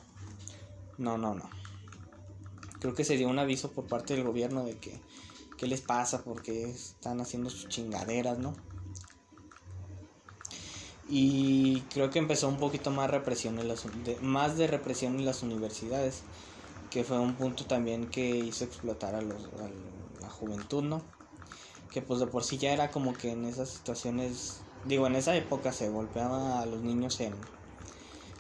no, 0.98 1.18
no, 1.18 1.36
no. 1.36 1.50
Creo 2.80 2.96
que 2.96 3.04
sería 3.04 3.28
un 3.28 3.40
aviso 3.40 3.72
por 3.72 3.88
parte 3.88 4.16
del 4.16 4.24
gobierno 4.24 4.64
de 4.66 4.78
que 4.78 5.02
qué 5.58 5.68
les 5.68 5.82
pasa, 5.82 6.24
porque 6.24 6.70
están 6.70 7.20
haciendo 7.22 7.50
sus 7.50 7.68
chingaderas, 7.70 8.40
¿no? 8.40 8.56
Y 11.08 11.82
creo 11.94 12.10
que 12.10 12.20
empezó 12.20 12.50
un 12.50 12.58
poquito 12.58 12.92
más 12.92 13.10
represión 13.10 13.60
en 13.60 13.68
las 13.68 13.84
de, 14.04 14.18
más 14.22 14.58
de 14.58 14.68
represión 14.68 15.16
en 15.20 15.26
las 15.26 15.44
universidades 15.44 16.24
que 16.90 17.04
fue 17.04 17.20
un 17.20 17.36
punto 17.36 17.66
también 17.66 18.10
que 18.10 18.40
hizo 18.40 18.66
explotar 18.66 19.16
a, 19.16 19.22
los, 19.22 19.46
a 19.62 19.70
la 20.22 20.30
juventud 20.30 20.84
no 20.84 21.02
que 21.92 22.02
pues 22.02 22.20
de 22.20 22.28
por 22.28 22.44
sí 22.44 22.58
ya 22.58 22.74
era 22.74 22.92
como 22.92 23.18
que 23.18 23.32
en 23.32 23.46
esas 23.46 23.70
situaciones 23.70 24.66
digo 24.84 25.08
en 25.08 25.16
esa 25.16 25.36
época 25.36 25.72
se 25.72 25.90
golpeaba 25.90 26.62
a 26.62 26.66
los 26.66 26.82
niños 26.82 27.20
en 27.22 27.34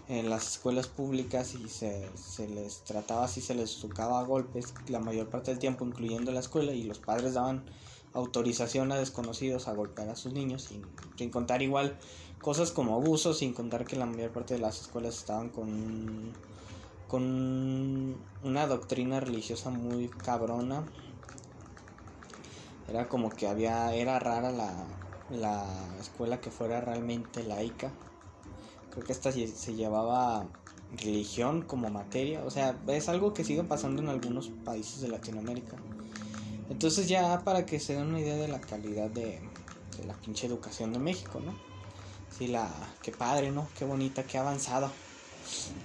en 0.08 0.30
las 0.30 0.54
escuelas 0.54 0.88
públicas 0.88 1.54
y 1.54 1.68
se, 1.70 2.16
se 2.16 2.48
les 2.48 2.84
trataba 2.84 3.26
así, 3.26 3.42
se 3.42 3.56
les 3.56 3.80
tocaba 3.80 4.20
a 4.20 4.24
golpes 4.24 4.74
la 4.88 5.00
mayor 5.00 5.30
parte 5.30 5.52
del 5.52 5.60
tiempo, 5.60 5.86
incluyendo 5.86 6.32
la 6.32 6.40
escuela, 6.40 6.72
y 6.74 6.84
los 6.84 7.00
padres 7.00 7.34
daban 7.34 7.66
autorización 8.14 8.92
a 8.92 8.98
desconocidos 8.98 9.68
a 9.68 9.74
golpear 9.74 10.10
a 10.10 10.16
sus 10.16 10.34
niños, 10.34 10.64
sin, 10.64 10.90
sin 11.18 11.30
contar 11.30 11.62
igual 11.62 12.00
cosas 12.42 12.72
como 12.72 12.96
abusos, 12.96 13.40
sin 13.40 13.54
contar 13.54 13.86
que 13.86 13.96
la 13.96 14.06
mayor 14.06 14.32
parte 14.32 14.54
de 14.54 14.60
las 14.60 14.82
escuelas 14.82 15.18
estaban 15.18 15.50
con, 15.50 16.34
con 17.08 18.18
una 18.44 18.68
doctrina 18.68 19.20
religiosa 19.20 19.70
muy 19.70 20.10
cabrona. 20.10 20.84
Era 22.88 23.10
como 23.10 23.30
que 23.30 23.48
había, 23.48 23.94
era 23.94 24.18
rara 24.20 24.52
la, 24.52 24.88
la 25.30 25.66
escuela 26.00 26.40
que 26.40 26.52
fuera 26.52 26.80
realmente 26.82 27.44
laica. 27.44 27.92
Creo 28.92 29.06
que 29.06 29.12
esta 29.12 29.32
se 29.32 29.76
llevaba 29.76 30.48
religión 30.96 31.64
como 31.64 31.90
materia. 31.90 32.44
O 32.46 32.50
sea, 32.50 32.80
es 32.88 33.10
algo 33.10 33.34
que 33.34 33.44
sigue 33.44 33.64
pasando 33.64 34.02
en 34.02 34.10
algunos 34.10 34.50
países 34.64 35.02
de 35.02 35.10
Latinoamérica. 35.10 35.76
Entonces 36.70 37.08
ya 37.08 37.44
para 37.44 37.66
que 37.66 37.80
se 37.80 37.96
den 37.96 38.08
una 38.08 38.20
idea 38.20 38.36
de 38.36 38.48
la 38.48 38.62
calidad 38.62 39.10
de, 39.10 39.40
de 39.98 40.06
la 40.06 40.14
pinche 40.14 40.48
educación 40.48 40.94
de 40.94 41.00
México, 41.00 41.40
¿no? 41.40 41.54
Sí, 42.38 42.48
la. 42.48 42.70
Qué 43.02 43.12
padre, 43.12 43.52
¿no? 43.52 43.68
Qué 43.78 43.86
bonita, 43.86 44.24
qué 44.24 44.38
avanzada. 44.38 44.92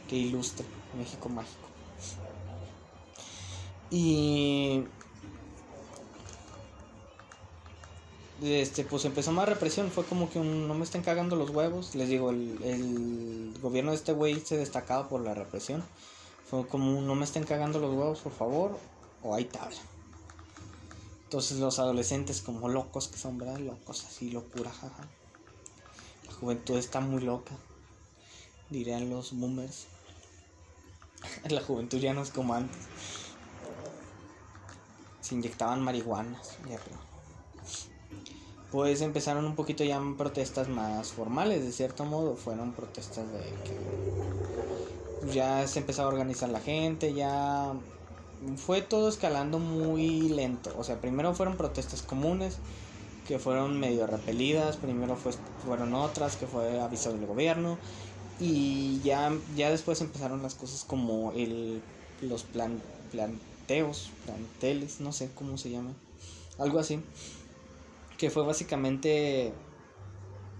Qué 0.08 0.16
ilustre. 0.16 0.66
México 0.96 1.28
mágico. 1.28 1.68
Y. 3.90 4.84
este, 8.42 8.84
pues 8.84 9.04
empezó 9.04 9.32
más 9.32 9.48
represión, 9.48 9.90
fue 9.90 10.04
como 10.04 10.28
que 10.28 10.38
un, 10.38 10.66
no 10.66 10.74
me 10.74 10.84
estén 10.84 11.02
cagando 11.02 11.36
los 11.36 11.50
huevos, 11.50 11.94
les 11.94 12.08
digo, 12.08 12.30
el, 12.30 12.60
el 12.64 13.54
gobierno 13.62 13.92
de 13.92 13.96
este 13.96 14.12
güey 14.12 14.40
se 14.40 14.56
destacaba 14.56 15.08
por 15.08 15.20
la 15.20 15.32
represión, 15.32 15.84
fue 16.44 16.66
como 16.66 16.98
un, 16.98 17.06
no 17.06 17.14
me 17.14 17.24
estén 17.24 17.44
cagando 17.44 17.78
los 17.78 17.94
huevos, 17.94 18.18
por 18.18 18.32
favor, 18.32 18.78
o 19.22 19.34
hay 19.34 19.44
tabla. 19.44 19.76
Entonces 21.24 21.58
los 21.60 21.78
adolescentes 21.78 22.42
como 22.42 22.68
locos 22.68 23.08
que 23.08 23.16
son, 23.16 23.38
¿verdad? 23.38 23.58
Locos, 23.58 24.04
así, 24.04 24.30
locura, 24.30 24.70
jaja. 24.70 25.08
Juventud 26.42 26.76
está 26.76 26.98
muy 26.98 27.22
loca, 27.22 27.52
dirían 28.68 29.08
los 29.08 29.30
boomers. 29.30 29.86
La 31.48 31.60
juventud 31.60 31.98
ya 31.98 32.14
no 32.14 32.22
es 32.22 32.32
como 32.32 32.54
antes. 32.54 32.80
Se 35.20 35.36
inyectaban 35.36 35.80
marihuanas, 35.80 36.58
pero. 36.64 36.80
Pues 38.72 39.02
empezaron 39.02 39.44
un 39.44 39.54
poquito 39.54 39.84
ya 39.84 40.02
protestas 40.18 40.66
más 40.66 41.12
formales, 41.12 41.62
de 41.62 41.70
cierto 41.70 42.04
modo. 42.06 42.34
Fueron 42.34 42.72
protestas 42.72 43.30
de 43.30 43.38
que 43.62 45.32
ya 45.32 45.68
se 45.68 45.78
empezaba 45.78 46.08
a 46.08 46.12
organizar 46.12 46.48
la 46.48 46.60
gente, 46.60 47.14
ya 47.14 47.72
fue 48.56 48.82
todo 48.82 49.08
escalando 49.08 49.60
muy 49.60 50.28
lento. 50.28 50.74
O 50.76 50.82
sea, 50.82 51.00
primero 51.00 51.34
fueron 51.34 51.56
protestas 51.56 52.02
comunes 52.02 52.58
que 53.24 53.38
fueron 53.38 53.78
medio 53.80 54.06
repelidas, 54.06 54.76
primero 54.76 55.16
fue, 55.16 55.32
fueron 55.58 55.94
otras 55.94 56.36
que 56.36 56.46
fue 56.46 56.80
aviso 56.80 57.12
del 57.12 57.26
gobierno 57.26 57.78
y 58.38 59.00
ya, 59.02 59.32
ya 59.54 59.70
después 59.70 60.00
empezaron 60.00 60.42
las 60.42 60.54
cosas 60.54 60.84
como 60.84 61.32
el, 61.32 61.82
los 62.20 62.44
plan, 62.44 62.82
planteos, 63.10 64.12
planteles, 64.24 65.00
no 65.00 65.12
sé 65.12 65.32
cómo 65.34 65.58
se 65.58 65.70
llama, 65.70 65.94
algo 66.58 66.78
así, 66.78 67.00
que 68.16 68.30
fue 68.30 68.44
básicamente 68.44 69.52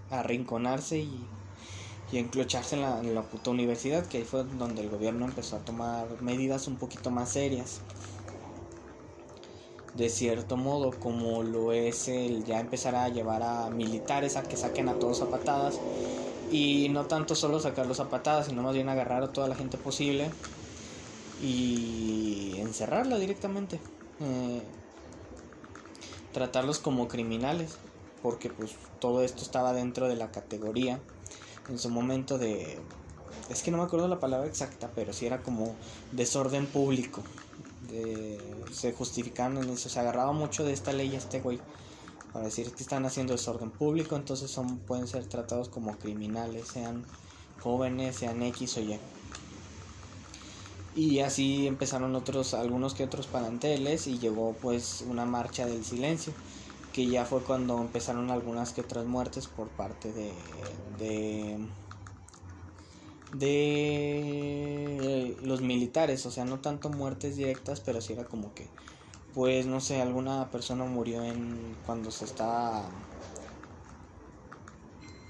arrinconarse 0.09 0.99
y, 0.99 1.27
y 2.11 2.17
enclocharse 2.17 2.75
en 2.75 2.81
la, 2.81 2.99
en 2.99 3.15
la 3.15 3.29
puta 3.29 3.51
universidad, 3.51 4.07
que 4.07 4.17
ahí 4.19 4.25
fue 4.25 4.43
donde 4.45 4.81
el 4.81 4.89
gobierno 4.89 5.25
empezó 5.25 5.57
a 5.57 5.65
tomar 5.65 6.21
medidas 6.21 6.67
un 6.67 6.77
poquito 6.77 7.11
más 7.11 7.31
serias. 7.31 7.81
De 9.95 10.09
cierto 10.09 10.57
modo, 10.57 10.91
como 10.91 11.43
lo 11.43 11.71
es 11.71 12.07
el 12.07 12.43
ya 12.45 12.59
empezar 12.59 12.95
a 12.95 13.09
llevar 13.09 13.43
a 13.43 13.69
militares 13.69 14.35
a 14.37 14.43
que 14.43 14.57
saquen 14.57 14.89
a 14.89 14.95
todos 14.95 15.21
a 15.21 15.29
patadas 15.29 15.79
y 16.51 16.89
no 16.89 17.05
tanto 17.05 17.35
solo 17.35 17.59
sacarlos 17.59 17.99
a 17.99 18.09
patadas, 18.09 18.47
sino 18.47 18.63
más 18.63 18.73
bien 18.73 18.89
agarrar 18.89 19.23
a 19.23 19.31
toda 19.31 19.47
la 19.47 19.55
gente 19.55 19.77
posible 19.77 20.31
y 21.43 22.55
encerrarla 22.57 23.19
directamente. 23.19 23.79
Eh, 24.19 24.61
tratarlos 26.33 26.79
como 26.79 27.07
criminales, 27.07 27.75
porque 28.21 28.49
pues 28.49 28.75
todo 28.99 29.23
esto 29.23 29.43
estaba 29.43 29.73
dentro 29.73 30.07
de 30.07 30.15
la 30.15 30.31
categoría 30.31 30.99
en 31.69 31.79
su 31.79 31.89
momento 31.89 32.37
de... 32.37 32.79
Es 33.49 33.61
que 33.61 33.71
no 33.71 33.77
me 33.77 33.83
acuerdo 33.83 34.07
la 34.07 34.19
palabra 34.19 34.47
exacta, 34.47 34.89
pero 34.95 35.13
sí 35.13 35.25
era 35.25 35.43
como 35.43 35.75
desorden 36.11 36.65
público. 36.65 37.21
De, 37.89 38.67
se 38.71 38.93
justificaban 38.93 39.57
en 39.57 39.69
eso, 39.69 39.89
se 39.89 39.99
agarraba 39.99 40.31
mucho 40.31 40.63
de 40.63 40.73
esta 40.73 40.93
ley 40.93 41.15
este 41.15 41.41
güey 41.41 41.59
para 42.31 42.45
decir 42.45 42.73
que 42.73 42.83
están 42.83 43.05
haciendo 43.05 43.33
desorden 43.33 43.71
público, 43.71 44.15
entonces 44.15 44.49
son 44.49 44.79
pueden 44.79 45.07
ser 45.07 45.25
tratados 45.25 45.69
como 45.69 45.97
criminales, 45.99 46.67
sean 46.67 47.03
jóvenes, 47.59 48.15
sean 48.15 48.41
X 48.41 48.77
o 48.77 48.81
Y. 48.81 48.99
Y 50.95 51.19
así 51.19 51.67
empezaron 51.67 52.15
otros 52.15 52.53
algunos 52.53 52.93
que 52.93 53.03
otros 53.03 53.27
paranteles 53.27 54.07
y 54.07 54.19
llegó 54.19 54.53
pues 54.61 55.03
una 55.07 55.25
marcha 55.25 55.65
del 55.65 55.83
silencio, 55.83 56.33
que 56.91 57.07
ya 57.07 57.25
fue 57.25 57.43
cuando 57.43 57.81
empezaron 57.81 58.29
algunas 58.29 58.73
que 58.73 58.81
otras 58.81 59.05
muertes 59.05 59.47
por 59.47 59.69
parte 59.69 60.11
de 60.13 60.33
de 60.97 61.57
de 63.33 65.37
los 65.43 65.61
militares, 65.61 66.25
o 66.25 66.31
sea, 66.31 66.45
no 66.45 66.59
tanto 66.61 66.89
muertes 66.89 67.35
directas, 67.35 67.81
pero 67.81 67.99
sí 68.01 68.13
era 68.13 68.25
como 68.25 68.53
que 68.53 68.69
pues 69.33 69.65
no 69.67 69.81
sé, 69.81 70.01
alguna 70.01 70.49
persona 70.51 70.85
murió 70.85 71.23
en 71.25 71.77
cuando 71.85 72.11
se 72.11 72.25
estaba 72.25 72.89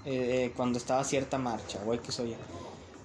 eh, 0.04 0.54
cuando 0.56 0.78
estaba 0.78 1.04
cierta 1.04 1.38
marcha, 1.38 1.82
güey, 1.84 2.02
que 2.02 2.12
soy 2.12 2.38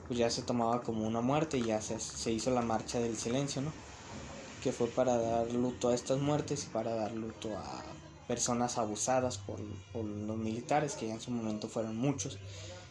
pues 0.06 0.18
ya 0.18 0.30
se 0.30 0.42
tomaba 0.42 0.82
como 0.82 1.06
una 1.06 1.20
muerte 1.20 1.58
y 1.58 1.64
ya 1.64 1.80
se, 1.82 2.00
se 2.00 2.32
hizo 2.32 2.50
la 2.50 2.62
marcha 2.62 2.98
del 3.00 3.16
silencio, 3.18 3.60
¿no? 3.62 3.74
Que 4.60 4.72
fue 4.72 4.88
para 4.88 5.16
dar 5.18 5.52
luto 5.52 5.88
a 5.90 5.94
estas 5.94 6.20
muertes 6.20 6.64
y 6.66 6.68
para 6.68 6.94
dar 6.94 7.12
luto 7.12 7.56
a 7.58 7.84
personas 8.26 8.78
abusadas 8.78 9.38
por, 9.38 9.60
por 9.92 10.04
los 10.04 10.38
militares, 10.38 10.94
que 10.96 11.08
ya 11.08 11.14
en 11.14 11.20
su 11.20 11.30
momento 11.32 11.68
fueron 11.68 11.96
muchos. 11.96 12.38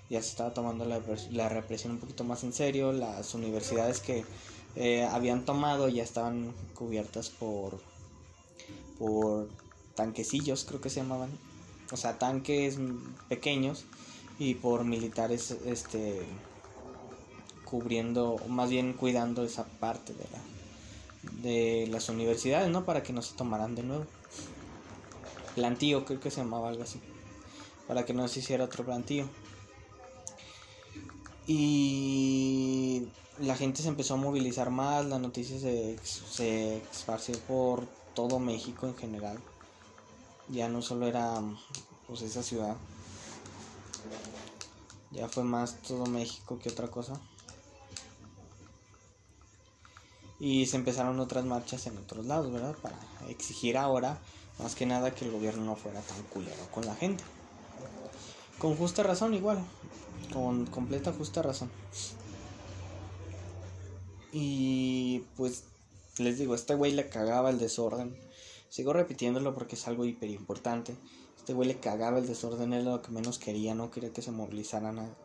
Ya 0.09 0.21
se 0.21 0.29
estaba 0.29 0.53
tomando 0.53 0.85
la, 0.85 1.01
la 1.31 1.49
represión 1.49 1.93
un 1.93 1.99
poquito 1.99 2.23
más 2.23 2.43
en 2.43 2.53
serio, 2.53 2.93
las 2.93 3.33
universidades 3.33 3.99
que 3.99 4.23
eh, 4.75 5.03
habían 5.03 5.43
tomado 5.43 5.89
ya 5.89 6.03
estaban 6.03 6.53
cubiertas 6.75 7.29
por 7.29 7.79
por 8.99 9.47
tanquecillos, 9.95 10.65
creo 10.65 10.81
que 10.81 10.89
se 10.89 11.01
llamaban, 11.01 11.29
o 11.91 11.97
sea, 11.97 12.17
tanques 12.17 12.77
pequeños 13.27 13.85
y 14.39 14.55
por 14.55 14.85
militares 14.85 15.51
este 15.65 16.25
cubriendo, 17.65 18.39
más 18.47 18.69
bien 18.69 18.93
cuidando 18.93 19.43
esa 19.43 19.65
parte 19.65 20.13
de 20.13 20.25
la 20.31 20.39
de 21.41 21.87
las 21.91 22.09
universidades, 22.09 22.69
¿no? 22.69 22.85
Para 22.85 23.03
que 23.03 23.13
no 23.13 23.21
se 23.21 23.35
tomaran 23.35 23.75
de 23.75 23.83
nuevo. 23.83 24.05
Plantío, 25.55 26.05
creo 26.05 26.19
que 26.19 26.31
se 26.31 26.41
llamaba 26.41 26.69
algo 26.69 26.83
así. 26.83 26.99
Para 27.87 28.05
que 28.05 28.13
no 28.13 28.27
se 28.27 28.39
hiciera 28.39 28.63
otro 28.63 28.85
plantío. 28.85 29.27
Y 31.47 33.07
la 33.39 33.55
gente 33.55 33.81
se 33.81 33.88
empezó 33.88 34.15
a 34.15 34.17
movilizar 34.17 34.69
más, 34.69 35.05
la 35.05 35.17
noticia 35.17 35.57
se, 35.57 35.97
se 36.03 36.77
esparció 36.91 37.39
por 37.39 37.88
todo 38.13 38.38
México 38.38 38.86
en 38.86 38.95
general. 38.95 39.39
Ya 40.49 40.67
no 40.67 40.81
solo 40.81 41.07
era 41.07 41.41
pues 42.07 42.21
esa 42.21 42.43
ciudad. 42.43 42.75
Ya 45.12 45.29
fue 45.29 45.43
más 45.43 45.81
todo 45.81 46.05
México 46.05 46.60
que 46.60 46.69
otra 46.69 46.89
cosa. 46.89 47.19
Y 50.39 50.65
se 50.67 50.77
empezaron 50.77 51.19
otras 51.19 51.45
marchas 51.45 51.88
en 51.88 51.97
otros 51.97 52.25
lados, 52.25 52.51
¿verdad? 52.51 52.75
Para 52.81 52.97
exigir 53.29 53.77
ahora, 53.77 54.19
más 54.60 54.75
que 54.75 54.86
nada, 54.86 55.15
que 55.15 55.25
el 55.25 55.31
gobierno 55.31 55.63
no 55.63 55.75
fuera 55.75 56.01
tan 56.01 56.21
culero 56.23 56.69
con 56.71 56.86
la 56.86 56.95
gente. 56.95 57.23
Con 58.60 58.75
justa 58.75 59.01
razón 59.01 59.33
igual. 59.33 59.63
Con 60.33 60.65
completa 60.65 61.13
justa 61.13 61.41
razón. 61.41 61.71
Y 64.31 65.23
pues 65.35 65.63
les 66.17 66.37
digo, 66.37 66.55
este 66.55 66.75
güey 66.75 66.91
le 66.91 67.09
cagaba 67.09 67.49
el 67.49 67.59
desorden. 67.59 68.15
Sigo 68.69 68.93
repitiéndolo 68.93 69.53
porque 69.53 69.75
es 69.75 69.87
algo 69.87 70.05
hiper 70.05 70.29
importante. 70.29 70.95
Este 71.37 71.53
güey 71.53 71.67
le 71.67 71.79
cagaba 71.79 72.19
el 72.19 72.27
desorden, 72.27 72.73
era 72.73 72.83
lo 72.83 73.01
que 73.01 73.11
menos 73.11 73.39
quería, 73.39 73.73
no 73.73 73.89
quería 73.89 74.11
que 74.11 74.21
se 74.21 74.31
movilizara 74.31 74.91
nada. 74.91 75.15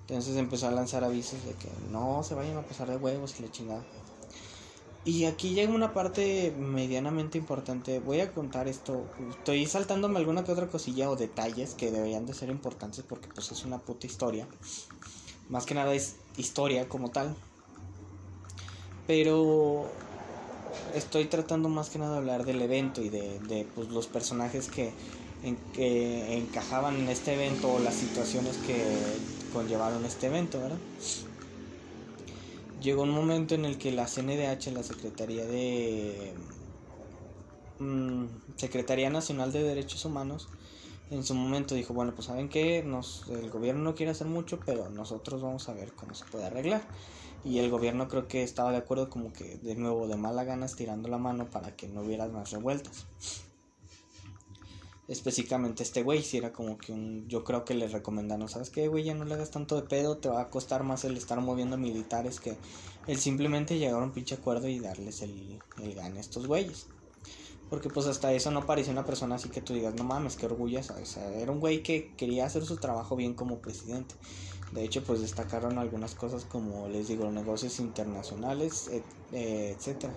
Entonces 0.00 0.36
empezó 0.36 0.68
a 0.68 0.72
lanzar 0.72 1.04
avisos 1.04 1.44
de 1.44 1.52
que 1.52 1.68
no 1.90 2.22
se 2.22 2.34
vayan 2.34 2.58
a 2.58 2.62
pasar 2.62 2.90
de 2.90 2.96
huevos 2.96 3.38
y 3.38 3.42
le 3.42 3.50
chingada. 3.50 3.84
Y 5.06 5.26
aquí 5.26 5.50
llega 5.50 5.72
una 5.72 5.92
parte 5.92 6.54
medianamente 6.58 7.36
importante. 7.36 8.00
Voy 8.00 8.20
a 8.20 8.32
contar 8.32 8.68
esto. 8.68 9.04
Estoy 9.30 9.66
saltándome 9.66 10.18
alguna 10.18 10.44
que 10.44 10.52
otra 10.52 10.68
cosilla 10.68 11.10
o 11.10 11.16
detalles 11.16 11.74
que 11.74 11.90
deberían 11.90 12.24
de 12.24 12.32
ser 12.32 12.48
importantes 12.48 13.04
porque 13.06 13.28
pues 13.28 13.52
es 13.52 13.64
una 13.66 13.78
puta 13.78 14.06
historia. 14.06 14.46
Más 15.50 15.66
que 15.66 15.74
nada 15.74 15.92
es 15.94 16.16
historia 16.38 16.88
como 16.88 17.10
tal. 17.10 17.36
Pero 19.06 19.90
estoy 20.94 21.26
tratando 21.26 21.68
más 21.68 21.90
que 21.90 21.98
nada 21.98 22.12
de 22.12 22.18
hablar 22.18 22.46
del 22.46 22.62
evento 22.62 23.02
y 23.02 23.10
de, 23.10 23.38
de 23.40 23.66
pues, 23.74 23.88
los 23.88 24.06
personajes 24.06 24.68
que, 24.68 24.94
en, 25.42 25.56
que 25.74 26.38
encajaban 26.38 26.96
en 26.96 27.10
este 27.10 27.34
evento 27.34 27.74
o 27.74 27.78
las 27.78 27.94
situaciones 27.94 28.56
que 28.56 28.82
conllevaron 29.52 30.06
este 30.06 30.28
evento, 30.28 30.60
¿verdad? 30.60 30.78
Llegó 32.84 33.00
un 33.00 33.12
momento 33.12 33.54
en 33.54 33.64
el 33.64 33.78
que 33.78 33.92
la 33.92 34.06
CNDH, 34.06 34.66
la 34.74 34.82
Secretaría 34.82 35.46
de 35.46 36.34
mm, 37.78 38.26
Secretaría 38.56 39.08
Nacional 39.08 39.52
de 39.52 39.62
Derechos 39.62 40.04
Humanos, 40.04 40.50
en 41.10 41.24
su 41.24 41.34
momento 41.34 41.74
dijo, 41.74 41.94
bueno, 41.94 42.12
pues 42.14 42.26
saben 42.26 42.50
que 42.50 42.80
el 42.80 43.50
gobierno 43.50 43.82
no 43.82 43.94
quiere 43.94 44.12
hacer 44.12 44.26
mucho, 44.26 44.60
pero 44.66 44.90
nosotros 44.90 45.40
vamos 45.40 45.66
a 45.70 45.72
ver 45.72 45.92
cómo 45.94 46.14
se 46.14 46.26
puede 46.26 46.44
arreglar 46.44 46.82
y 47.42 47.58
el 47.58 47.70
gobierno 47.70 48.06
creo 48.06 48.28
que 48.28 48.42
estaba 48.42 48.70
de 48.70 48.76
acuerdo 48.76 49.08
como 49.08 49.32
que 49.32 49.56
de 49.62 49.76
nuevo 49.76 50.06
de 50.06 50.16
mala 50.16 50.44
gana 50.44 50.66
estirando 50.66 51.08
la 51.08 51.16
mano 51.16 51.46
para 51.50 51.74
que 51.76 51.88
no 51.88 52.02
hubiera 52.02 52.28
más 52.28 52.50
revueltas. 52.50 53.06
Específicamente 55.06 55.82
este 55.82 56.02
güey, 56.02 56.22
si 56.22 56.38
era 56.38 56.52
como 56.52 56.78
que 56.78 56.92
un, 56.92 57.28
yo 57.28 57.44
creo 57.44 57.64
que 57.64 57.74
le 57.74 57.88
recomendaron, 57.88 58.48
¿sabes 58.48 58.70
qué, 58.70 58.88
güey? 58.88 59.04
Ya 59.04 59.14
no 59.14 59.26
le 59.26 59.34
hagas 59.34 59.50
tanto 59.50 59.76
de 59.76 59.82
pedo, 59.82 60.16
te 60.16 60.30
va 60.30 60.40
a 60.40 60.48
costar 60.50 60.82
más 60.82 61.04
el 61.04 61.16
estar 61.16 61.38
moviendo 61.40 61.76
militares 61.76 62.40
que 62.40 62.56
el 63.06 63.18
simplemente 63.18 63.78
llegar 63.78 64.00
a 64.00 64.04
un 64.04 64.12
pinche 64.12 64.36
acuerdo 64.36 64.66
y 64.68 64.80
darles 64.80 65.20
el, 65.20 65.60
el 65.82 65.98
a 65.98 66.08
estos 66.18 66.46
güeyes. 66.46 66.86
Porque 67.68 67.90
pues 67.90 68.06
hasta 68.06 68.32
eso 68.32 68.50
no 68.50 68.66
parecía 68.66 68.92
una 68.92 69.04
persona 69.04 69.34
así 69.36 69.48
que 69.48 69.60
tú 69.60 69.74
digas, 69.74 69.94
no 69.94 70.04
mames, 70.04 70.36
qué 70.36 70.46
orgullosa. 70.46 70.96
O 71.00 71.04
sea, 71.06 71.28
era 71.34 71.50
un 71.52 71.60
güey 71.60 71.82
que 71.82 72.14
quería 72.16 72.46
hacer 72.46 72.64
su 72.64 72.76
trabajo 72.76 73.16
bien 73.16 73.34
como 73.34 73.58
presidente. 73.58 74.14
De 74.72 74.84
hecho, 74.84 75.02
pues 75.04 75.20
destacaron 75.20 75.78
algunas 75.78 76.14
cosas 76.14 76.44
como 76.44 76.88
les 76.88 77.08
digo, 77.08 77.30
negocios 77.30 77.78
internacionales, 77.80 78.88
eh, 79.32 79.74
etcétera. 79.76 80.14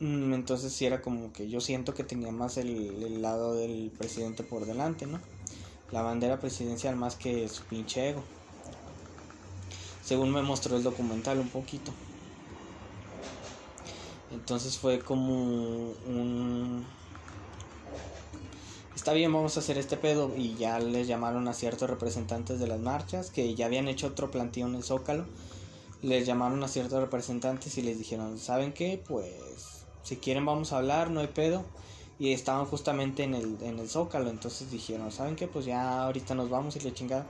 Mm, 0.00 0.32
entonces 0.32 0.72
sí 0.72 0.86
era 0.86 1.02
como 1.02 1.32
que 1.32 1.48
yo 1.48 1.60
siento 1.60 1.92
que 1.92 2.04
tenía 2.04 2.30
más 2.30 2.56
el, 2.56 3.02
el, 3.02 3.20
lado 3.20 3.54
del 3.54 3.90
presidente 3.96 4.44
por 4.44 4.64
delante, 4.64 5.06
¿no? 5.06 5.20
La 5.90 6.02
bandera 6.02 6.38
presidencial 6.38 6.94
más 6.94 7.16
que 7.16 7.48
su 7.48 7.64
pinche 7.64 8.10
ego. 8.10 8.22
Según 10.04 10.30
me 10.30 10.42
mostró 10.42 10.76
el 10.76 10.82
documental 10.84 11.38
un 11.38 11.48
poquito. 11.48 11.92
Entonces 14.30 14.78
fue 14.78 15.00
como 15.00 15.90
un... 16.06 16.86
Está 18.94 19.12
bien, 19.12 19.32
vamos 19.32 19.56
a 19.56 19.60
hacer 19.60 19.78
este 19.78 19.96
pedo 19.96 20.32
y 20.36 20.54
ya 20.56 20.78
les 20.78 21.08
llamaron 21.08 21.48
a 21.48 21.54
ciertos 21.54 21.88
representantes 21.88 22.60
de 22.60 22.66
las 22.66 22.80
marchas 22.80 23.30
que 23.30 23.54
ya 23.54 23.66
habían 23.66 23.88
hecho 23.88 24.08
otro 24.08 24.30
plantío 24.30 24.66
en 24.66 24.74
el 24.74 24.82
Zócalo. 24.84 25.24
Les 26.02 26.26
llamaron 26.26 26.62
a 26.62 26.68
ciertos 26.68 27.00
representantes 27.00 27.78
y 27.78 27.82
les 27.82 27.98
dijeron, 27.98 28.38
¿saben 28.38 28.72
qué? 28.72 29.02
Pues 29.06 29.77
si 30.02 30.16
quieren 30.16 30.44
vamos 30.44 30.72
a 30.72 30.78
hablar, 30.78 31.10
no 31.10 31.20
hay 31.20 31.28
pedo. 31.28 31.64
Y 32.18 32.32
estaban 32.32 32.66
justamente 32.66 33.22
en 33.22 33.34
el, 33.34 33.58
en 33.62 33.78
el 33.78 33.88
Zócalo, 33.88 34.28
entonces 34.30 34.70
dijeron, 34.70 35.12
¿saben 35.12 35.36
qué? 35.36 35.46
Pues 35.46 35.66
ya 35.66 36.02
ahorita 36.02 36.34
nos 36.34 36.50
vamos 36.50 36.74
y 36.74 36.80
le 36.80 36.92
chingada. 36.92 37.26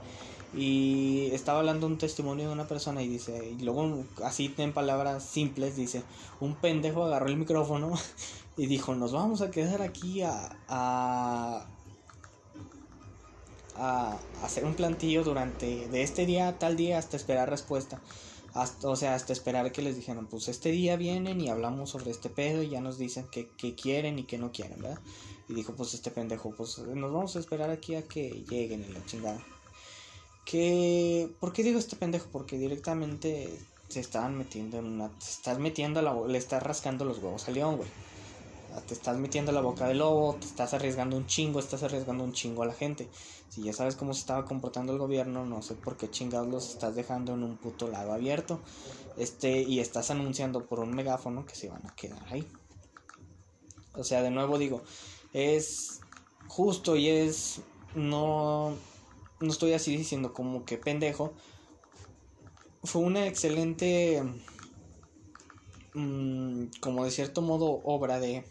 Y 0.55 1.29
estaba 1.31 1.59
hablando 1.59 1.85
un 1.85 1.99
testimonio 1.99 2.47
de 2.47 2.53
una 2.53 2.67
persona 2.67 3.03
y 3.03 3.07
dice, 3.07 3.55
y 3.59 3.63
luego 3.63 4.03
así 4.23 4.53
en 4.57 4.73
palabras 4.73 5.23
simples 5.23 5.75
dice, 5.75 6.01
un 6.39 6.55
pendejo 6.55 7.03
agarró 7.03 7.27
el 7.27 7.37
micrófono 7.37 7.93
y 8.57 8.65
dijo, 8.65 8.95
nos 8.95 9.11
vamos 9.11 9.41
a 9.41 9.51
quedar 9.51 9.83
aquí 9.83 10.23
a, 10.23 10.57
a, 10.67 11.67
a 13.75 14.17
hacer 14.43 14.65
un 14.65 14.73
plantillo 14.73 15.23
durante, 15.23 15.87
de 15.87 16.01
este 16.01 16.25
día 16.25 16.57
tal 16.57 16.77
día 16.77 16.97
hasta 16.97 17.15
esperar 17.15 17.49
respuesta. 17.49 18.01
Hasta, 18.53 18.89
o 18.89 18.95
sea, 18.95 19.15
hasta 19.15 19.33
esperar 19.33 19.71
que 19.71 19.81
les 19.81 19.95
dijeran, 19.95 20.27
pues 20.27 20.47
este 20.47 20.71
día 20.71 20.95
vienen 20.95 21.39
y 21.39 21.49
hablamos 21.49 21.91
sobre 21.91 22.11
este 22.11 22.29
pedo 22.29 22.63
y 22.63 22.69
ya 22.69 22.81
nos 22.81 22.97
dicen 22.97 23.27
qué 23.31 23.75
quieren 23.75 24.19
y 24.19 24.23
qué 24.23 24.37
no 24.37 24.51
quieren, 24.51 24.81
¿verdad? 24.81 24.99
Y 25.49 25.55
dijo, 25.55 25.73
pues 25.73 25.95
este 25.95 26.11
pendejo, 26.11 26.51
pues 26.51 26.77
nos 26.77 27.11
vamos 27.11 27.35
a 27.35 27.39
esperar 27.39 27.71
aquí 27.71 27.95
a 27.95 28.07
que 28.07 28.43
lleguen 28.47 28.85
y 28.87 28.93
la 28.93 29.03
chingada. 29.05 29.43
Que, 30.45 31.29
¿por 31.39 31.53
qué 31.53 31.63
digo 31.63 31.79
este 31.79 31.95
pendejo? 31.95 32.27
Porque 32.31 32.57
directamente 32.57 33.57
se 33.87 33.99
estaban 33.99 34.37
metiendo 34.37 34.77
en 34.77 34.85
una, 34.85 35.11
se 35.19 35.31
estás 35.31 35.57
metiendo 35.57 36.03
la, 36.03 36.15
le 36.27 36.37
estás 36.37 36.61
rascando 36.61 37.03
los 37.03 37.17
huevos 37.17 37.47
al 37.47 37.55
león, 37.55 37.77
güey. 37.77 37.89
Te 38.87 38.93
estás 38.93 39.17
metiendo 39.17 39.51
la 39.51 39.61
boca 39.61 39.87
del 39.87 39.99
lobo, 39.99 40.35
te 40.35 40.45
estás 40.45 40.73
arriesgando 40.73 41.17
un 41.17 41.25
chingo, 41.27 41.59
estás 41.59 41.83
arriesgando 41.83 42.23
un 42.23 42.33
chingo 42.33 42.63
a 42.63 42.65
la 42.65 42.73
gente. 42.73 43.09
Si 43.49 43.63
ya 43.63 43.73
sabes 43.73 43.95
cómo 43.95 44.13
se 44.13 44.21
estaba 44.21 44.45
comportando 44.45 44.93
el 44.93 44.99
gobierno, 44.99 45.45
no 45.45 45.61
sé 45.61 45.75
por 45.75 45.97
qué 45.97 46.09
chingados 46.09 46.47
los 46.47 46.69
estás 46.69 46.95
dejando 46.95 47.33
en 47.33 47.43
un 47.43 47.57
puto 47.57 47.87
lado 47.87 48.13
abierto. 48.13 48.61
Este, 49.17 49.61
y 49.61 49.79
estás 49.79 50.11
anunciando 50.11 50.65
por 50.67 50.79
un 50.79 50.95
megáfono 50.95 51.45
que 51.45 51.55
se 51.55 51.69
van 51.69 51.85
a 51.85 51.95
quedar 51.95 52.23
ahí. 52.31 52.47
O 53.93 54.03
sea, 54.03 54.21
de 54.21 54.31
nuevo 54.31 54.57
digo, 54.57 54.81
es 55.33 56.01
justo 56.47 56.95
y 56.95 57.09
es 57.09 57.61
no 57.95 58.75
no 59.39 59.51
estoy 59.51 59.73
así 59.73 59.95
diciendo 59.95 60.33
como 60.33 60.65
que 60.65 60.77
pendejo. 60.77 61.33
Fue 62.83 63.01
una 63.01 63.27
excelente, 63.27 64.23
mm, 65.93 66.65
como 66.79 67.05
de 67.05 67.11
cierto 67.11 67.41
modo, 67.41 67.81
obra 67.83 68.19
de, 68.19 68.45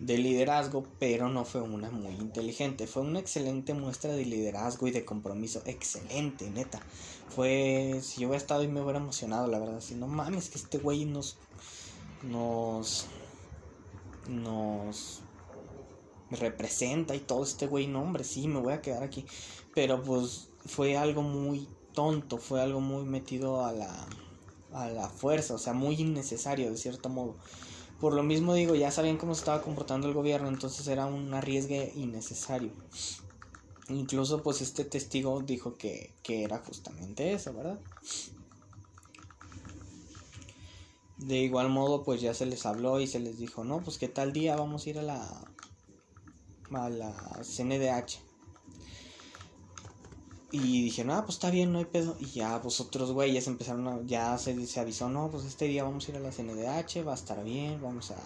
de 0.00 0.16
liderazgo, 0.16 0.86
pero 0.98 1.28
no 1.28 1.44
fue 1.44 1.60
una 1.60 1.90
muy 1.90 2.14
inteligente. 2.14 2.86
Fue 2.86 3.02
una 3.02 3.20
excelente 3.20 3.74
muestra 3.74 4.12
de 4.12 4.24
liderazgo 4.24 4.88
y 4.88 4.90
de 4.90 5.04
compromiso. 5.04 5.62
Excelente, 5.66 6.50
neta. 6.50 6.80
Fue, 7.28 8.00
si 8.02 8.22
yo 8.22 8.28
hubiera 8.28 8.40
estado 8.40 8.62
y 8.62 8.68
me 8.68 8.80
hubiera 8.80 8.98
emocionado, 8.98 9.46
la 9.46 9.58
verdad. 9.58 9.80
Si 9.80 9.94
no 9.94 10.06
mames, 10.06 10.48
que 10.48 10.58
este 10.58 10.78
güey 10.78 11.04
nos, 11.04 11.36
nos, 12.22 13.06
nos 14.26 15.20
representa 16.30 17.14
y 17.14 17.20
todo 17.20 17.42
este 17.42 17.66
güey, 17.66 17.86
no 17.86 18.02
hombre, 18.02 18.24
sí, 18.24 18.48
me 18.48 18.60
voy 18.60 18.72
a 18.72 18.80
quedar 18.80 19.02
aquí. 19.02 19.26
Pero 19.74 20.02
pues 20.02 20.48
fue 20.64 20.96
algo 20.96 21.22
muy 21.22 21.68
tonto, 21.92 22.38
fue 22.38 22.62
algo 22.62 22.80
muy 22.80 23.04
metido 23.04 23.66
a 23.66 23.72
la, 23.72 24.06
a 24.72 24.88
la 24.88 25.10
fuerza, 25.10 25.54
o 25.54 25.58
sea, 25.58 25.74
muy 25.74 25.96
innecesario 25.96 26.70
de 26.70 26.78
cierto 26.78 27.10
modo. 27.10 27.36
Por 28.00 28.14
lo 28.14 28.22
mismo 28.22 28.54
digo, 28.54 28.74
ya 28.74 28.90
sabían 28.90 29.18
cómo 29.18 29.34
se 29.34 29.40
estaba 29.40 29.62
comportando 29.62 30.08
el 30.08 30.14
gobierno, 30.14 30.48
entonces 30.48 30.86
era 30.88 31.04
un 31.04 31.34
arriesgue 31.34 31.92
innecesario. 31.94 32.70
Incluso 33.88 34.42
pues 34.42 34.62
este 34.62 34.84
testigo 34.84 35.40
dijo 35.42 35.76
que, 35.76 36.14
que 36.22 36.44
era 36.44 36.58
justamente 36.58 37.32
eso, 37.32 37.52
¿verdad? 37.52 37.78
De 41.18 41.36
igual 41.36 41.68
modo 41.68 42.02
pues 42.02 42.22
ya 42.22 42.32
se 42.32 42.46
les 42.46 42.64
habló 42.64 43.00
y 43.00 43.06
se 43.06 43.20
les 43.20 43.38
dijo, 43.38 43.64
no, 43.64 43.80
pues 43.80 43.98
que 43.98 44.08
tal 44.08 44.32
día 44.32 44.56
vamos 44.56 44.86
a 44.86 44.90
ir 44.90 44.98
a 44.98 45.02
la, 45.02 45.46
a 46.72 46.88
la 46.88 47.40
CNDH. 47.42 48.29
Y 50.52 50.82
dije, 50.82 51.04
no, 51.04 51.16
pues 51.24 51.36
está 51.36 51.50
bien, 51.50 51.72
no 51.72 51.78
hay 51.78 51.84
pedo. 51.84 52.16
Y 52.18 52.26
ya 52.26 52.58
vosotros, 52.58 53.08
pues, 53.08 53.14
güeyes, 53.14 53.46
empezaron 53.46 53.86
a, 53.86 54.00
ya 54.04 54.36
se, 54.36 54.66
se, 54.66 54.80
avisó, 54.80 55.08
no, 55.08 55.30
pues 55.30 55.44
este 55.44 55.66
día 55.66 55.84
vamos 55.84 56.06
a 56.06 56.10
ir 56.10 56.16
a 56.16 56.20
la 56.20 56.32
CNDH, 56.32 57.06
va 57.06 57.12
a 57.12 57.14
estar 57.14 57.44
bien, 57.44 57.80
vamos 57.80 58.10
a 58.10 58.16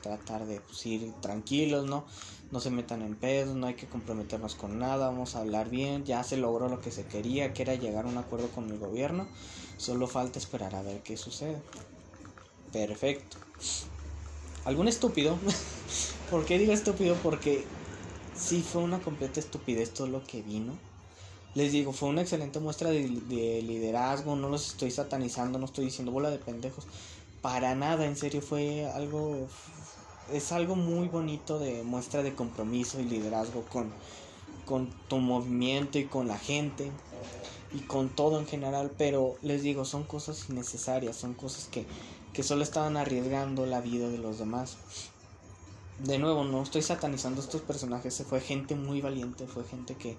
tratar 0.00 0.46
de 0.46 0.60
pues, 0.60 0.86
ir 0.86 1.12
tranquilos, 1.20 1.84
¿no? 1.86 2.06
No 2.50 2.60
se 2.60 2.70
metan 2.70 3.02
en 3.02 3.16
pedos, 3.16 3.54
no 3.54 3.66
hay 3.66 3.74
que 3.74 3.86
comprometernos 3.86 4.54
con 4.54 4.78
nada, 4.78 5.08
vamos 5.08 5.36
a 5.36 5.40
hablar 5.40 5.68
bien, 5.68 6.04
ya 6.04 6.24
se 6.24 6.38
logró 6.38 6.68
lo 6.70 6.80
que 6.80 6.90
se 6.90 7.04
quería, 7.04 7.52
que 7.52 7.62
era 7.62 7.74
llegar 7.74 8.06
a 8.06 8.08
un 8.08 8.16
acuerdo 8.16 8.48
con 8.48 8.70
el 8.70 8.78
gobierno, 8.78 9.28
solo 9.76 10.06
falta 10.06 10.38
esperar 10.38 10.74
a 10.74 10.80
ver 10.82 11.02
qué 11.02 11.18
sucede. 11.18 11.60
Perfecto. 12.72 13.36
¿Algún 14.64 14.88
estúpido? 14.88 15.38
¿Por 16.30 16.46
qué 16.46 16.58
digo 16.58 16.72
estúpido? 16.72 17.14
Porque 17.22 17.64
sí 18.34 18.62
fue 18.62 18.82
una 18.82 19.00
completa 19.00 19.40
estupidez 19.40 19.92
todo 19.92 20.06
lo 20.06 20.24
que 20.24 20.40
vino. 20.40 20.87
Les 21.54 21.72
digo, 21.72 21.92
fue 21.92 22.08
una 22.08 22.22
excelente 22.22 22.60
muestra 22.60 22.90
de, 22.90 23.08
liderazgo, 23.08 24.36
no 24.36 24.48
los 24.48 24.68
estoy 24.68 24.90
satanizando, 24.90 25.58
no 25.58 25.64
estoy 25.64 25.86
diciendo 25.86 26.12
bola 26.12 26.30
de 26.30 26.38
pendejos. 26.38 26.86
Para 27.42 27.74
nada, 27.74 28.04
en 28.04 28.16
serio, 28.16 28.42
fue 28.42 28.86
algo... 28.86 29.48
Es 30.32 30.52
algo 30.52 30.76
muy 30.76 31.08
bonito 31.08 31.58
de 31.58 31.82
muestra 31.84 32.22
de 32.22 32.34
compromiso 32.34 33.00
y 33.00 33.04
liderazgo 33.04 33.62
con, 33.62 33.90
con 34.66 34.90
tu 35.08 35.16
movimiento 35.16 35.98
y 35.98 36.04
con 36.04 36.28
la 36.28 36.38
gente 36.38 36.90
y 37.72 37.78
con 37.80 38.10
todo 38.10 38.38
en 38.38 38.46
general, 38.46 38.90
pero 38.98 39.36
les 39.40 39.62
digo, 39.62 39.86
son 39.86 40.04
cosas 40.04 40.50
innecesarias, 40.50 41.16
son 41.16 41.32
cosas 41.32 41.68
que, 41.68 41.86
que 42.34 42.42
solo 42.42 42.62
estaban 42.62 42.98
arriesgando 42.98 43.64
la 43.64 43.80
vida 43.80 44.10
de 44.10 44.18
los 44.18 44.38
demás 44.38 44.76
de 45.98 46.18
nuevo, 46.18 46.44
no 46.44 46.62
estoy 46.62 46.82
satanizando 46.82 47.40
estos 47.40 47.60
personajes, 47.62 48.22
fue 48.28 48.40
gente 48.40 48.74
muy 48.74 49.00
valiente, 49.00 49.46
fue 49.46 49.64
gente 49.64 49.96
que 49.96 50.16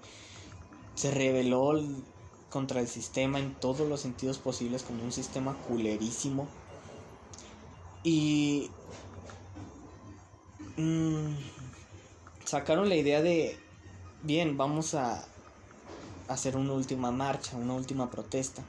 se 1.00 1.12
rebeló 1.12 1.82
contra 2.50 2.82
el 2.82 2.88
sistema 2.90 3.40
en 3.40 3.56
todos 3.56 3.88
los 3.88 4.02
sentidos 4.02 4.38
posibles, 4.38 4.84
como 4.84 5.02
un 5.02 5.14
sistema 5.14 5.56
culerísimo. 5.70 6.46
Y 8.04 8.70
mm, 10.76 11.36
sacaron 12.44 12.90
la 12.90 12.96
idea 12.96 13.22
de, 13.22 13.58
bien, 14.24 14.58
vamos 14.58 14.94
a 14.94 15.26
hacer 16.28 16.58
una 16.58 16.74
última 16.74 17.12
marcha, 17.12 17.56
una 17.56 17.76
última 17.76 18.12
protesta. 18.12 18.62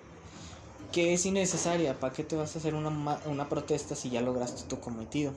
Que 0.92 1.14
es 1.14 1.26
innecesaria, 1.26 1.98
¿para 1.98 2.12
qué 2.12 2.22
te 2.22 2.36
vas 2.36 2.54
a 2.54 2.60
hacer 2.60 2.76
una, 2.76 3.20
una 3.26 3.48
protesta 3.48 3.96
si 3.96 4.10
ya 4.10 4.20
lograste 4.20 4.68
tu 4.68 4.78
cometido? 4.78 5.32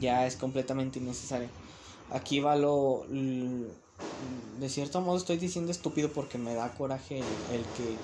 ya 0.00 0.26
es 0.26 0.36
completamente 0.36 0.98
innecesario. 0.98 1.48
Aquí 2.10 2.40
va 2.40 2.56
lo... 2.56 3.04
De 4.58 4.68
cierto 4.68 5.00
modo 5.00 5.16
estoy 5.18 5.36
diciendo 5.38 5.70
estúpido 5.72 6.12
porque 6.12 6.38
me 6.38 6.54
da 6.54 6.74
coraje 6.74 7.18
el, 7.48 7.72
que 7.72 8.00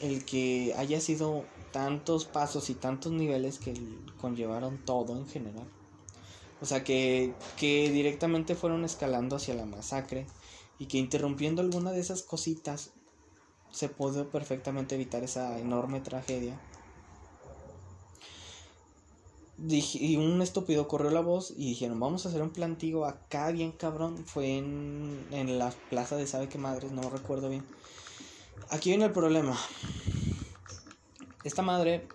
el 0.00 0.24
que 0.24 0.74
haya 0.76 1.00
sido 1.00 1.46
tantos 1.70 2.24
pasos 2.24 2.70
y 2.70 2.74
tantos 2.74 3.12
niveles 3.12 3.58
que 3.58 3.74
conllevaron 4.16 4.78
todo 4.84 5.16
en 5.16 5.26
general. 5.26 5.66
O 6.60 6.66
sea, 6.66 6.82
que, 6.84 7.34
que 7.56 7.90
directamente 7.90 8.54
fueron 8.54 8.84
escalando 8.84 9.36
hacia 9.36 9.54
la 9.54 9.66
masacre 9.66 10.26
y 10.78 10.86
que 10.86 10.98
interrumpiendo 10.98 11.62
alguna 11.62 11.92
de 11.92 12.00
esas 12.00 12.22
cositas 12.22 12.90
se 13.70 13.88
pudo 13.88 14.30
perfectamente 14.30 14.94
evitar 14.94 15.24
esa 15.24 15.58
enorme 15.58 16.00
tragedia 16.00 16.58
y 19.66 20.16
un 20.16 20.42
estúpido 20.42 20.88
corrió 20.88 21.10
la 21.10 21.20
voz 21.20 21.52
y 21.56 21.70
dijeron, 21.70 21.98
vamos 21.98 22.26
a 22.26 22.28
hacer 22.28 22.42
un 22.42 22.50
plantigo 22.50 23.06
acá 23.06 23.50
bien 23.50 23.72
cabrón. 23.72 24.24
Fue 24.26 24.58
en, 24.58 25.26
en 25.30 25.58
la 25.58 25.72
plaza 25.90 26.16
de 26.16 26.26
sabe 26.26 26.48
qué 26.48 26.58
madres, 26.58 26.92
no 26.92 27.08
recuerdo 27.08 27.48
bien. 27.48 27.64
Aquí 28.70 28.90
viene 28.90 29.06
el 29.06 29.12
problema. 29.12 29.56
Esta 31.44 31.62
madre 31.62 32.08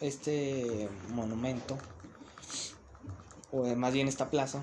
este 0.00 0.88
monumento, 1.08 1.76
o 3.50 3.64
más 3.74 3.92
bien 3.92 4.08
esta 4.08 4.30
plaza, 4.30 4.62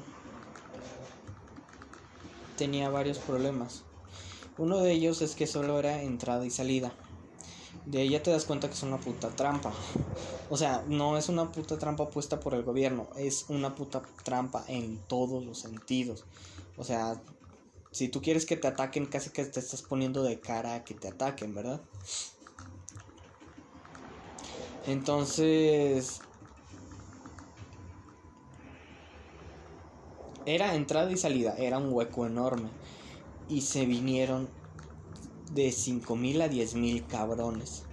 tenía 2.58 2.90
varios 2.90 3.18
problemas. 3.18 3.84
Uno 4.58 4.78
de 4.78 4.94
ellos 4.94 5.22
es 5.22 5.36
que 5.36 5.48
solo 5.48 5.78
era 5.80 6.02
entrada 6.02 6.46
y 6.46 6.50
salida. 6.50 6.94
De 7.84 8.02
ahí 8.02 8.10
ya 8.10 8.24
te 8.24 8.32
das 8.32 8.46
cuenta 8.46 8.68
que 8.68 8.74
es 8.74 8.84
una 8.84 9.00
puta 9.00 9.30
trampa. 9.30 9.74
O 10.50 10.58
sea, 10.58 10.84
no 10.88 11.18
es 11.18 11.30
una 11.30 11.52
puta 11.52 11.78
trampa 11.78 12.10
puesta 12.10 12.40
por 12.40 12.54
el 12.54 12.64
gobierno, 12.64 13.08
es 13.18 13.46
una 13.50 13.76
puta 13.76 14.02
trampa 14.24 14.64
en 14.68 15.00
todos 15.08 15.46
los 15.46 15.60
sentidos. 15.60 16.24
O 16.78 16.84
sea, 16.84 17.22
si 17.92 18.10
tú 18.10 18.22
quieres 18.22 18.46
que 18.46 18.58
te 18.58 18.68
ataquen, 18.68 19.06
casi 19.06 19.30
que 19.30 19.46
te 19.46 19.60
estás 19.60 19.82
poniendo 19.82 20.24
de 20.24 20.40
cara 20.40 20.76
a 20.76 20.84
que 20.84 20.94
te 20.94 21.08
ataquen, 21.08 21.54
¿verdad? 21.54 21.82
Entonces... 24.88 26.22
Era 30.46 30.76
entrada 30.76 31.12
y 31.12 31.18
salida, 31.18 31.56
era 31.58 31.80
un 31.80 31.92
hueco 31.92 32.28
enorme. 32.28 32.70
Y 33.50 33.62
se 33.62 33.86
vinieron 33.86 34.48
de 35.52 35.70
5.000 35.70 36.42
a 36.42 36.50
10.000 36.50 37.06
cabrones. 37.08 37.84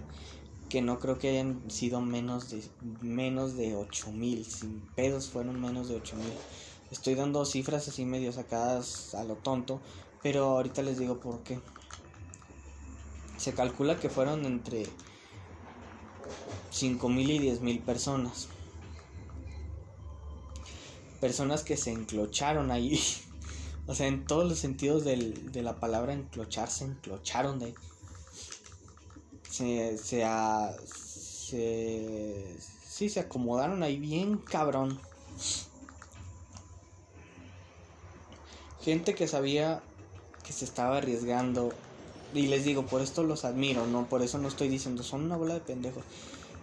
Que 0.69 0.81
no 0.81 0.99
creo 0.99 1.19
que 1.19 1.29
hayan 1.29 1.69
sido 1.69 2.01
menos 2.01 2.49
de 2.49 2.63
menos 3.01 3.55
de 3.55 3.75
8.000. 3.75 4.43
Sin 4.43 4.81
pedos 4.95 5.29
fueron 5.29 5.61
menos 5.61 5.87
de 5.87 6.01
8.000. 6.01 6.15
Estoy 6.91 7.15
dando 7.15 7.45
cifras 7.45 7.87
así 7.87 8.05
medio 8.05 8.31
sacadas 8.31 9.13
a 9.15 9.23
lo 9.23 9.35
tonto. 9.35 9.81
Pero 10.21 10.45
ahorita 10.45 10.81
les 10.81 10.97
digo 10.97 11.19
por 11.19 11.43
qué. 11.43 11.59
Se 13.37 13.53
calcula 13.53 13.99
que 13.99 14.09
fueron 14.09 14.45
entre 14.45 14.85
5.000 16.71 17.29
y 17.29 17.39
10.000 17.39 17.81
personas. 17.83 18.47
Personas 21.19 21.63
que 21.63 21.77
se 21.77 21.91
enclocharon 21.91 22.71
ahí. 22.71 22.99
o 23.85 23.95
sea, 23.95 24.07
en 24.07 24.25
todos 24.25 24.47
los 24.47 24.59
sentidos 24.59 25.03
del, 25.03 25.51
de 25.51 25.61
la 25.61 25.79
palabra 25.79 26.13
enclocharse, 26.13 26.85
enclocharon 26.85 27.59
de. 27.59 27.75
Se, 29.49 29.97
se, 29.97 30.25
se, 30.85 32.57
sí, 32.59 33.09
se 33.09 33.19
acomodaron 33.19 33.83
ahí 33.83 33.97
bien 33.97 34.37
cabrón. 34.37 34.99
Gente 38.81 39.15
que 39.15 39.27
sabía 39.27 39.83
que 40.45 40.53
se 40.53 40.65
estaba 40.65 40.97
arriesgando. 40.97 41.73
Y 42.33 42.47
les 42.47 42.65
digo, 42.65 42.85
por 42.87 43.01
esto 43.01 43.21
los 43.23 43.45
admiro, 43.45 43.85
¿no? 43.85 44.07
Por 44.07 44.23
eso 44.23 44.39
no 44.39 44.47
estoy 44.47 44.67
diciendo, 44.67 45.03
son 45.03 45.25
una 45.25 45.37
bola 45.37 45.53
de 45.53 45.59
pendejos. 45.59 46.03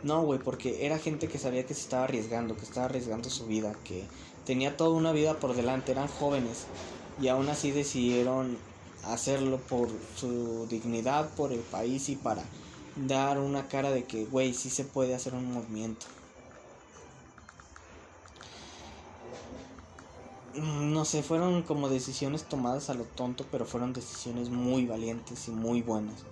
No, 0.03 0.23
güey, 0.23 0.41
porque 0.41 0.87
era 0.87 0.99
gente 0.99 1.29
que 1.29 1.39
sabía 1.39 1.65
que 1.65 1.75
se 1.75 1.83
estaba 1.83 2.05
arriesgando, 2.05 2.57
que 2.57 2.65
estaba 2.65 2.87
arriesgando 2.87 3.31
su 3.31 3.47
vida, 3.47 3.77
que 3.85 4.05
tenía 4.47 4.77
toda 4.77 4.97
una 4.97 5.13
vida 5.13 5.39
por 5.39 5.55
delante, 5.55 5.93
eran 5.93 6.09
jóvenes 6.09 6.67
y 7.21 7.29
aún 7.29 7.49
así 7.49 7.71
decidieron 7.71 8.57
hacerlo 9.05 9.59
por 9.59 9.89
su 10.17 10.67
dignidad, 10.69 11.31
por 11.35 11.53
el 11.53 11.61
país 11.61 12.09
y 12.09 12.17
para 12.17 12.43
dar 12.97 13.39
una 13.39 13.69
cara 13.69 13.91
de 13.91 14.05
que, 14.05 14.25
güey, 14.25 14.55
sí 14.55 14.71
se 14.71 14.85
puede 14.85 15.15
hacer 15.15 15.35
un 15.35 15.53
movimiento. 15.53 16.07
No 20.55 21.05
sé, 21.05 21.23
fueron 21.23 21.63
como 21.63 21.89
decisiones 21.89 22.45
tomadas 22.45 22.91
a 22.91 22.95
lo 22.95 23.05
tonto, 23.05 23.47
pero 23.51 23.65
fueron 23.65 23.93
decisiones 23.93 24.51
muy 24.51 24.85
valientes 24.87 25.47
y 25.49 25.53
muy 25.53 25.81
buenas, 25.81 26.25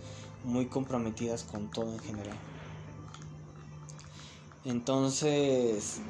muy 0.45 0.67
comprometidas 0.67 1.45
con 1.45 1.71
todo 1.71 1.93
en 1.93 2.01
general. 2.01 2.37
Entonces 4.65 6.01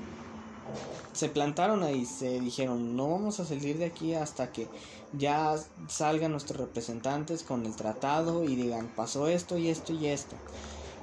se 1.12 1.29
plantaron 1.29 1.83
ahí, 1.83 2.07
se 2.07 2.39
dijeron, 2.41 2.97
no 2.97 3.11
vamos 3.11 3.41
a 3.41 3.45
salir 3.45 3.79
de 3.79 3.87
aquí 3.87 4.14
hasta 4.14 4.53
que 4.53 4.69
ya 5.12 5.57
salgan 5.89 6.33
nuestros 6.33 6.61
representantes 6.61 7.43
con 7.43 7.66
el 7.66 7.75
tratado 7.75 8.45
y 8.45 8.55
digan, 8.55 8.89
pasó 8.95 9.27
esto 9.27 9.59
y 9.59 9.69
esto 9.69 9.93
y 9.93 10.07
esto. 10.07 10.37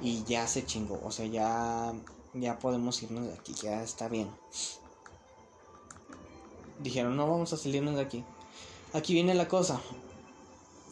Y 0.00 0.24
ya 0.24 0.46
se 0.46 0.64
chingó, 0.64 1.00
o 1.04 1.10
sea, 1.10 1.26
ya, 1.26 1.92
ya 2.34 2.58
podemos 2.58 3.02
irnos 3.02 3.26
de 3.26 3.34
aquí, 3.34 3.54
ya 3.62 3.82
está 3.82 4.08
bien. 4.08 4.30
Dijeron, 6.78 7.16
no 7.16 7.28
vamos 7.28 7.52
a 7.52 7.56
salirnos 7.56 7.96
de 7.96 8.02
aquí. 8.02 8.24
Aquí 8.92 9.14
viene 9.14 9.34
la 9.34 9.48
cosa. 9.48 9.80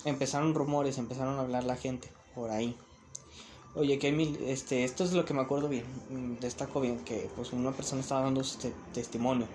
Empezaron 0.05 0.55
rumores, 0.55 0.99
empezaron 0.99 1.39
a 1.39 1.43
hablar 1.43 1.64
la 1.64 1.77
gente 1.77 2.11
por 2.35 2.51
ahí. 2.51 2.77
Oye, 3.77 3.99
que 3.99 4.12
mil, 4.12 4.39
este, 4.47 4.85
esto 4.85 5.03
es 5.03 5.12
lo 5.14 5.25
que 5.25 5.35
me 5.35 5.41
acuerdo 5.43 5.68
bien, 5.68 5.85
mm, 6.09 6.41
destaco 6.41 6.81
bien, 6.81 7.01
que 7.01 7.29
pues 7.35 7.53
una 7.53 7.72
persona 7.72 8.03
estaba 8.03 8.22
dando 8.22 8.45
su 8.45 8.59
testimonio 8.93 9.49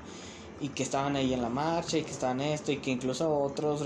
y 0.60 0.70
que 0.70 0.84
estaban 0.84 1.16
ahí 1.16 1.34
en 1.34 1.42
la 1.42 1.48
marcha 1.48 1.98
y 1.98 2.04
que 2.04 2.12
estaban 2.12 2.42
esto 2.42 2.74
y 2.74 2.78
que 2.78 2.92
incluso 2.92 3.34
otros 3.34 3.82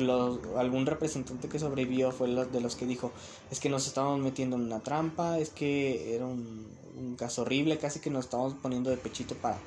los, 0.00 0.40
algún 0.56 0.84
representante 0.84 1.48
que 1.48 1.60
sobrevivió 1.60 2.10
fue 2.10 2.28
de 2.28 2.60
los 2.60 2.74
que 2.74 2.86
dijo 2.86 3.12
es 3.52 3.60
que 3.60 3.68
nos 3.68 3.86
estábamos 3.86 4.18
metiendo 4.18 4.56
en 4.56 4.62
una 4.62 4.80
trampa, 4.80 5.38
es 5.38 5.50
que 5.50 6.16
era 6.16 6.26
un, 6.26 6.66
un 6.96 7.14
caso 7.14 7.42
horrible, 7.42 7.78
casi 7.78 8.00
que 8.00 8.10
nos 8.10 8.24
estábamos 8.24 8.54
poniendo 8.54 8.90
de 8.90 8.96
pechito 8.96 9.36
para 9.36 9.58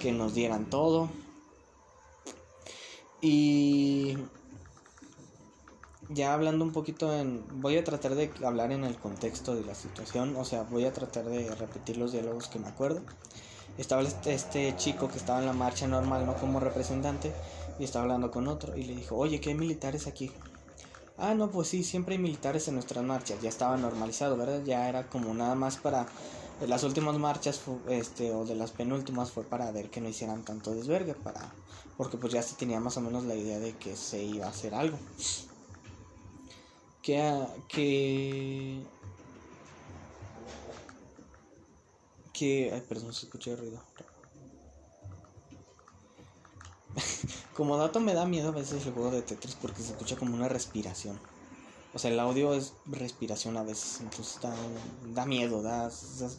que 0.00 0.12
nos 0.12 0.34
dieran 0.34 0.66
todo. 0.70 1.08
Y 3.20 4.16
ya 6.14 6.34
hablando 6.34 6.64
un 6.64 6.72
poquito 6.72 7.14
en... 7.14 7.44
Voy 7.60 7.76
a 7.76 7.84
tratar 7.84 8.14
de 8.14 8.30
hablar 8.44 8.72
en 8.72 8.84
el 8.84 8.98
contexto 8.98 9.54
de 9.54 9.64
la 9.64 9.74
situación, 9.74 10.36
o 10.36 10.44
sea, 10.44 10.62
voy 10.64 10.84
a 10.84 10.92
tratar 10.92 11.24
de 11.24 11.54
repetir 11.54 11.96
los 11.96 12.12
diálogos 12.12 12.48
que 12.48 12.58
me 12.58 12.68
acuerdo. 12.68 13.02
Estaba 13.78 14.02
este, 14.02 14.34
este 14.34 14.74
chico 14.76 15.08
que 15.08 15.18
estaba 15.18 15.38
en 15.40 15.46
la 15.46 15.52
marcha 15.52 15.86
normal, 15.86 16.26
no 16.26 16.34
como 16.34 16.60
representante, 16.60 17.32
y 17.78 17.84
estaba 17.84 18.04
hablando 18.04 18.30
con 18.30 18.48
otro, 18.48 18.76
y 18.76 18.84
le 18.84 18.94
dijo, 18.94 19.16
oye, 19.16 19.40
¿qué 19.40 19.50
hay 19.50 19.54
militares 19.54 20.06
aquí? 20.06 20.30
Ah, 21.16 21.34
no, 21.34 21.50
pues 21.50 21.68
sí, 21.68 21.82
siempre 21.82 22.16
hay 22.16 22.20
militares 22.20 22.68
en 22.68 22.74
nuestras 22.74 23.04
marchas, 23.04 23.40
ya 23.40 23.48
estaba 23.48 23.76
normalizado, 23.76 24.36
¿verdad? 24.36 24.62
Ya 24.64 24.88
era 24.88 25.08
como 25.08 25.32
nada 25.34 25.54
más 25.54 25.76
para... 25.76 26.06
Las 26.66 26.84
últimas 26.84 27.18
marchas, 27.18 27.60
este, 27.88 28.30
o 28.32 28.44
de 28.44 28.54
las 28.54 28.70
penúltimas, 28.70 29.32
fue 29.32 29.42
para 29.42 29.72
ver 29.72 29.90
que 29.90 30.00
no 30.00 30.08
hicieran 30.08 30.44
tanto 30.44 30.72
desvergue, 30.72 31.14
para... 31.14 31.52
Porque 31.96 32.18
pues 32.18 32.32
ya 32.32 32.42
se 32.42 32.54
tenía 32.54 32.78
más 32.78 32.96
o 32.98 33.00
menos 33.00 33.24
la 33.24 33.34
idea 33.34 33.58
de 33.58 33.76
que 33.76 33.96
se 33.96 34.22
iba 34.22 34.46
a 34.46 34.50
hacer 34.50 34.74
algo 34.74 34.98
que, 37.02 37.46
que, 37.68 38.82
que, 42.32 42.70
ay, 42.72 42.82
perdón, 42.88 43.12
se 43.12 43.26
escucha 43.26 43.50
el 43.50 43.58
ruido. 43.58 43.82
como 47.54 47.76
dato 47.76 48.00
me 48.00 48.14
da 48.14 48.26
miedo 48.26 48.48
a 48.48 48.52
veces 48.52 48.86
el 48.86 48.92
juego 48.92 49.10
de 49.10 49.22
Tetris 49.22 49.56
porque 49.56 49.82
se 49.82 49.92
escucha 49.92 50.16
como 50.16 50.34
una 50.34 50.48
respiración. 50.48 51.18
O 51.94 51.98
sea, 51.98 52.10
el 52.10 52.20
audio 52.20 52.54
es 52.54 52.72
respiración 52.86 53.56
a 53.58 53.62
veces, 53.62 54.00
entonces 54.00 54.40
da, 54.40 54.54
da 55.12 55.26
miedo, 55.26 55.62
da, 55.62 55.90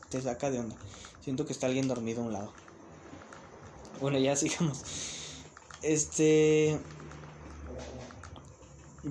te 0.09 0.21
saca 0.21 0.49
de 0.49 0.59
onda. 0.59 0.75
Siento 1.21 1.45
que 1.45 1.53
está 1.53 1.67
alguien 1.67 1.87
dormido 1.87 2.21
a 2.21 2.25
un 2.25 2.33
lado. 2.33 2.53
Bueno, 4.01 4.17
ya 4.17 4.35
sigamos. 4.37 4.83
Este 5.81 6.79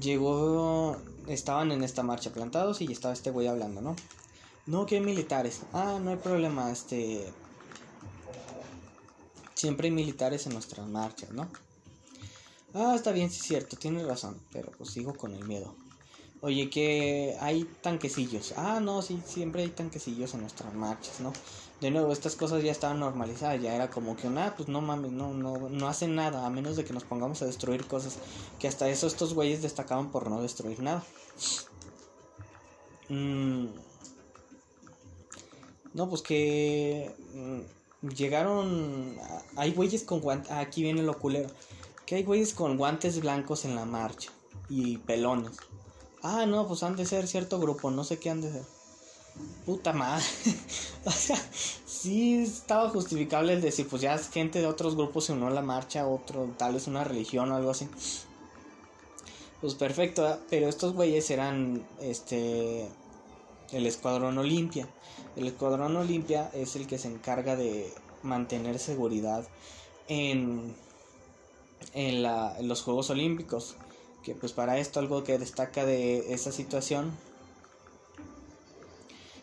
llegó 0.01 0.97
estaban 1.27 1.73
en 1.73 1.83
esta 1.83 2.03
marcha 2.03 2.33
plantados 2.33 2.81
y 2.81 2.91
estaba 2.91 3.15
este 3.15 3.31
güey 3.31 3.47
hablando, 3.47 3.81
¿no? 3.81 3.97
No, 4.67 4.87
que 4.87 4.97
hay 4.97 5.01
militares. 5.01 5.61
Ah, 5.73 5.99
no 6.01 6.11
hay 6.11 6.17
problema, 6.17 6.71
este... 6.71 7.33
Siempre 9.55 9.89
hay 9.89 9.93
militares 9.93 10.47
en 10.47 10.55
nuestras 10.55 10.89
marchas, 10.89 11.31
¿no? 11.31 11.49
Ah, 12.75 12.95
está 12.97 13.13
bien, 13.13 13.31
sí 13.31 13.39
es 13.41 13.47
cierto, 13.47 13.77
tienes 13.77 14.07
razón, 14.07 14.41
pero 14.51 14.73
pues 14.73 14.91
sigo 14.91 15.15
con 15.15 15.35
el 15.35 15.45
miedo. 15.45 15.75
Oye, 16.41 16.71
que 16.71 17.37
hay 17.41 17.65
tanquecillos. 17.83 18.55
Ah, 18.57 18.81
no, 18.81 19.03
sí, 19.03 19.23
siempre 19.25 19.63
hay 19.63 19.69
tanquecillos 19.69 20.35
en 20.35 20.41
nuestras 20.41 20.75
marchas, 20.75 21.21
¿no? 21.21 21.33
De 21.83 21.91
nuevo, 21.91 22.13
estas 22.13 22.37
cosas 22.37 22.63
ya 22.63 22.71
estaban 22.71 23.01
normalizadas, 23.01 23.61
ya 23.61 23.75
era 23.75 23.91
como 23.91 24.17
que, 24.17 24.29
ah, 24.29 24.55
pues 24.57 24.69
no 24.69 24.81
mames, 24.81 25.11
no, 25.11 25.35
no, 25.35 25.69
no 25.69 25.89
hacen 25.89 26.15
nada, 26.15 26.47
a 26.47 26.51
menos 26.51 26.77
de 26.77 26.85
que 26.85 26.93
nos 26.93 27.03
pongamos 27.03 27.43
a 27.43 27.47
destruir 27.47 27.89
cosas, 27.89 28.19
que 28.61 28.69
hasta 28.69 28.89
eso 28.89 29.09
estos 29.09 29.35
güeyes 29.35 29.63
destacaban 29.63 30.13
por 30.13 30.31
no 30.31 30.41
destruir 30.41 30.81
nada. 30.81 31.03
Mm. 33.09 33.67
No, 35.93 36.09
pues 36.09 36.23
que 36.23 37.13
mm, 37.35 38.09
llegaron, 38.11 39.17
hay 39.57 39.73
güeyes 39.73 40.05
con 40.05 40.21
guantes, 40.21 40.53
aquí 40.53 40.85
viene 40.85 41.03
lo 41.03 41.19
culero, 41.19 41.51
que 42.07 42.15
hay 42.15 42.23
güeyes 42.23 42.55
con 42.55 42.77
guantes 42.77 43.21
blancos 43.21 43.65
en 43.65 43.75
la 43.75 43.87
marcha 43.87 44.31
y 44.69 44.99
pelones. 44.99 45.57
Ah, 46.23 46.47
no, 46.47 46.69
pues 46.69 46.85
han 46.85 46.95
de 46.95 47.07
ser 47.07 47.27
cierto 47.27 47.59
grupo, 47.59 47.91
no 47.91 48.05
sé 48.05 48.21
qué 48.21 48.31
han 48.31 48.41
de 48.41 48.53
ser. 48.53 48.82
Puta 49.67 49.93
madre. 49.93 50.25
o 51.05 51.11
sea, 51.11 51.37
sí 51.87 52.43
estaba 52.43 52.89
justificable 52.91 53.53
el 53.53 53.61
decir, 53.61 53.89
pues 53.89 54.03
ya 54.03 54.19
gente 54.19 54.61
de 54.61 54.67
otros 54.67 54.97
grupos 54.97 55.27
se 55.27 55.33
unió 55.33 55.47
a 55.47 55.51
la 55.51 55.63
marcha, 55.63 56.07
otro, 56.07 56.53
tal 56.59 56.75
vez 56.75 56.87
una 56.87 57.05
religión 57.05 57.51
o 57.53 57.57
algo 57.57 57.71
así. 57.71 57.89
Pues 59.61 59.75
perfecto, 59.75 60.41
pero 60.51 60.69
estos 60.69 60.93
güeyes 60.93 61.31
eran, 61.31 61.87
este, 62.01 62.89
el 63.73 63.87
Escuadrón 63.87 64.37
Olimpia. 64.39 64.89
El 65.37 65.47
Escuadrón 65.47 65.97
Olimpia 65.97 66.51
es 66.53 66.77
el 66.77 66.87
que 66.87 66.99
se 66.99 67.09
encarga 67.09 67.57
de 67.57 67.93
mantener 68.23 68.79
seguridad 68.79 69.47
en, 70.09 70.75
en, 71.95 72.23
la, 72.23 72.57
en 72.59 72.69
los 72.69 72.83
Juegos 72.83 73.11
Olímpicos. 73.11 73.77
Que 74.23 74.35
pues 74.35 74.53
para 74.53 74.79
esto 74.79 75.01
algo 75.01 75.25
que 75.25 75.39
destaca 75.39 75.85
de 75.85 76.33
esa 76.33 76.53
situación 76.53 77.13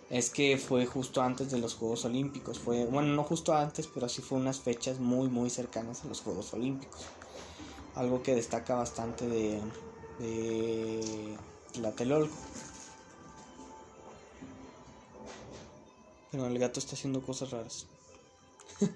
es 0.10 0.32
que 0.32 0.58
fue 0.58 0.86
justo 0.86 1.22
antes 1.22 1.52
de 1.52 1.60
los 1.60 1.76
Juegos 1.76 2.06
Olímpicos. 2.06 2.60
Fue, 2.60 2.86
bueno, 2.86 3.14
no 3.14 3.24
justo 3.24 3.54
antes, 3.54 3.88
pero 3.88 4.10
sí 4.10 4.22
fue 4.22 4.40
unas 4.40 4.60
fechas 4.60 5.00
muy, 5.00 5.30
muy 5.30 5.50
cercanas 5.50 6.04
a 6.04 6.08
los 6.08 6.22
Juegos 6.22 6.54
Olímpicos. 6.54 7.02
Algo 7.96 8.24
que 8.24 8.34
destaca 8.34 8.76
bastante 8.76 9.28
de, 9.28 9.62
de 10.18 11.38
Tlatelolco. 11.74 12.36
Pero 16.32 16.48
el 16.48 16.58
gato 16.58 16.80
está 16.80 16.96
haciendo 16.96 17.22
cosas 17.22 17.52
raras. 17.52 17.86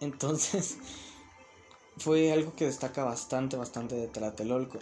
Entonces, 0.00 0.78
fue 1.98 2.32
algo 2.32 2.54
que 2.54 2.66
destaca 2.66 3.04
bastante, 3.04 3.56
bastante 3.56 3.94
de 3.94 4.08
Tlatelolco. 4.08 4.78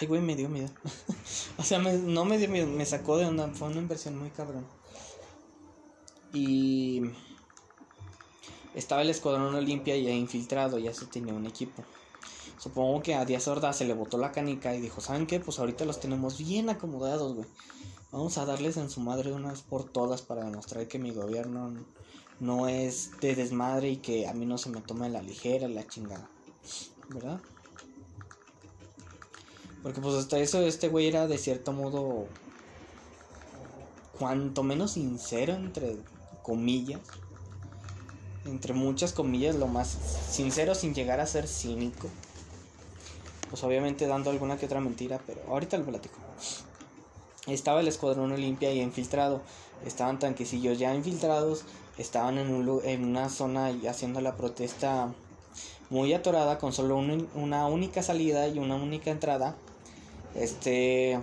Ay, 0.00 0.06
güey, 0.06 0.20
me 0.20 0.36
dio 0.36 0.48
miedo. 0.48 0.70
o 1.58 1.62
sea, 1.62 1.78
no 1.78 2.24
me 2.24 2.38
dio 2.38 2.48
miedo, 2.48 2.66
me 2.66 2.84
sacó 2.86 3.16
de 3.16 3.26
onda. 3.26 3.48
Fue 3.48 3.68
una 3.68 3.78
inversión 3.78 4.18
muy 4.18 4.30
cabrón. 4.30 4.66
Y 6.32 7.02
estaba 8.74 9.02
el 9.02 9.10
escuadrón 9.10 9.54
Olimpia 9.54 9.96
ya 9.96 10.10
infiltrado, 10.10 10.78
ya 10.78 10.92
se 10.92 11.06
tenía 11.06 11.32
un 11.32 11.46
equipo. 11.46 11.84
Supongo 12.58 13.02
que 13.02 13.14
a 13.14 13.24
Díaz 13.24 13.46
Ordaz 13.46 13.76
se 13.76 13.84
le 13.84 13.94
botó 13.94 14.18
la 14.18 14.32
canica 14.32 14.74
y 14.74 14.80
dijo, 14.80 15.00
¿saben 15.00 15.26
qué? 15.26 15.38
Pues 15.38 15.58
ahorita 15.58 15.84
los 15.84 16.00
tenemos 16.00 16.38
bien 16.38 16.70
acomodados, 16.70 17.34
güey. 17.34 17.46
Vamos 18.10 18.38
a 18.38 18.46
darles 18.46 18.76
en 18.76 18.90
su 18.90 19.00
madre 19.00 19.32
unas 19.32 19.62
por 19.62 19.84
todas 19.84 20.22
para 20.22 20.44
demostrar 20.44 20.88
que 20.88 20.98
mi 20.98 21.12
gobierno 21.12 21.74
no 22.40 22.68
es 22.68 23.12
de 23.20 23.34
desmadre 23.34 23.90
y 23.90 23.96
que 23.98 24.26
a 24.26 24.34
mí 24.34 24.46
no 24.46 24.58
se 24.58 24.70
me 24.70 24.80
toma 24.80 25.08
la 25.08 25.22
ligera 25.22 25.68
la 25.68 25.86
chingada. 25.86 26.28
¿Verdad? 27.08 27.40
Porque 29.84 30.00
pues 30.00 30.14
hasta 30.14 30.38
eso 30.38 30.62
este 30.62 30.88
güey 30.88 31.08
era 31.08 31.26
de 31.26 31.36
cierto 31.36 31.72
modo 31.72 32.26
cuanto 34.18 34.62
menos 34.62 34.92
sincero 34.92 35.52
entre 35.52 35.98
comillas. 36.42 37.00
Entre 38.46 38.72
muchas 38.72 39.12
comillas, 39.12 39.56
lo 39.56 39.66
más 39.66 39.88
sincero 40.30 40.74
sin 40.74 40.94
llegar 40.94 41.20
a 41.20 41.26
ser 41.26 41.46
cínico. 41.46 42.08
Pues 43.50 43.62
obviamente 43.62 44.06
dando 44.06 44.30
alguna 44.30 44.56
que 44.56 44.64
otra 44.64 44.80
mentira, 44.80 45.20
pero 45.26 45.42
ahorita 45.48 45.76
lo 45.76 45.84
platico. 45.84 46.16
Estaba 47.46 47.80
el 47.80 47.88
escuadrón 47.88 48.32
Olimpia 48.32 48.72
ya 48.72 48.82
infiltrado, 48.82 49.42
estaban 49.84 50.18
tanquecillos 50.18 50.78
ya 50.78 50.94
infiltrados, 50.94 51.64
estaban 51.98 52.38
en, 52.38 52.54
un, 52.54 52.80
en 52.84 53.04
una 53.04 53.28
zona 53.28 53.70
haciendo 53.86 54.22
la 54.22 54.34
protesta 54.34 55.12
muy 55.90 56.14
atorada 56.14 56.58
con 56.58 56.72
solo 56.72 56.96
una 56.96 57.66
única 57.66 58.02
salida 58.02 58.48
y 58.48 58.58
una 58.58 58.76
única 58.76 59.10
entrada 59.10 59.56
este. 60.34 61.20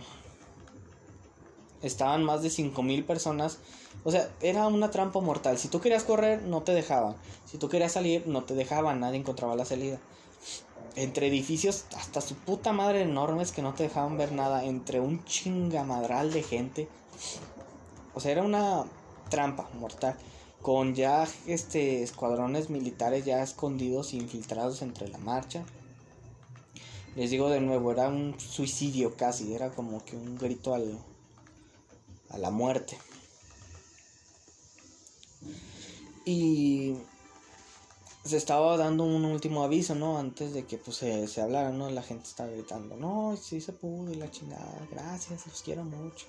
Estaban 1.81 2.23
más 2.23 2.43
de 2.43 2.49
5000 2.49 3.05
personas. 3.05 3.57
O 4.03 4.11
sea, 4.11 4.29
era 4.41 4.67
una 4.67 4.91
trampa 4.91 5.19
mortal. 5.19 5.57
Si 5.57 5.67
tú 5.67 5.79
querías 5.79 6.03
correr, 6.03 6.43
no 6.43 6.61
te 6.61 6.73
dejaban. 6.73 7.15
Si 7.45 7.57
tú 7.57 7.69
querías 7.69 7.91
salir, 7.91 8.27
no 8.27 8.43
te 8.43 8.55
dejaban. 8.55 8.99
Nadie 8.99 9.19
encontraba 9.19 9.55
la 9.55 9.65
salida. 9.65 9.99
Entre 10.95 11.27
edificios 11.27 11.85
hasta 11.95 12.21
su 12.21 12.35
puta 12.35 12.73
madre 12.73 13.01
enormes 13.01 13.51
que 13.51 13.61
no 13.61 13.73
te 13.73 13.83
dejaban 13.83 14.17
ver 14.17 14.31
nada. 14.31 14.63
Entre 14.65 14.99
un 14.99 15.23
chingamadral 15.25 16.31
de 16.31 16.43
gente. 16.43 16.87
O 18.13 18.19
sea, 18.19 18.31
era 18.31 18.43
una 18.43 18.85
trampa 19.29 19.69
mortal. 19.79 20.15
Con 20.61 20.93
ya 20.93 21.27
este 21.47 22.03
escuadrones 22.03 22.69
militares 22.69 23.25
ya 23.25 23.41
escondidos 23.41 24.13
e 24.13 24.17
infiltrados 24.17 24.83
entre 24.83 25.07
la 25.07 25.17
marcha. 25.17 25.63
Les 27.15 27.29
digo 27.29 27.49
de 27.49 27.59
nuevo, 27.59 27.91
era 27.91 28.07
un 28.07 28.39
suicidio 28.39 29.15
casi, 29.17 29.53
era 29.53 29.69
como 29.71 30.03
que 30.05 30.15
un 30.15 30.37
grito 30.37 30.73
al, 30.73 30.97
a 32.29 32.37
la 32.37 32.51
muerte. 32.51 32.97
Y 36.23 36.95
se 38.23 38.37
estaba 38.37 38.77
dando 38.77 39.03
un 39.03 39.25
último 39.25 39.63
aviso, 39.63 39.93
¿no? 39.95 40.17
Antes 40.17 40.53
de 40.53 40.65
que 40.65 40.77
pues 40.77 40.97
se, 40.97 41.27
se 41.27 41.41
hablara, 41.41 41.71
¿no? 41.71 41.89
La 41.89 42.03
gente 42.03 42.29
estaba 42.29 42.49
gritando, 42.49 42.95
no, 42.95 43.35
sí 43.35 43.59
se 43.59 43.73
pudo 43.73 44.11
y 44.11 44.15
la 44.15 44.31
chingada, 44.31 44.87
gracias, 44.91 45.45
los 45.47 45.61
quiero 45.63 45.83
mucho. 45.83 46.27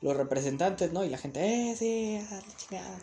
Los 0.00 0.16
representantes, 0.16 0.92
¿no? 0.92 1.04
Y 1.04 1.10
la 1.10 1.18
gente, 1.18 1.40
eh, 1.42 1.76
sí, 1.76 2.18
la 2.30 2.56
chingada, 2.56 2.98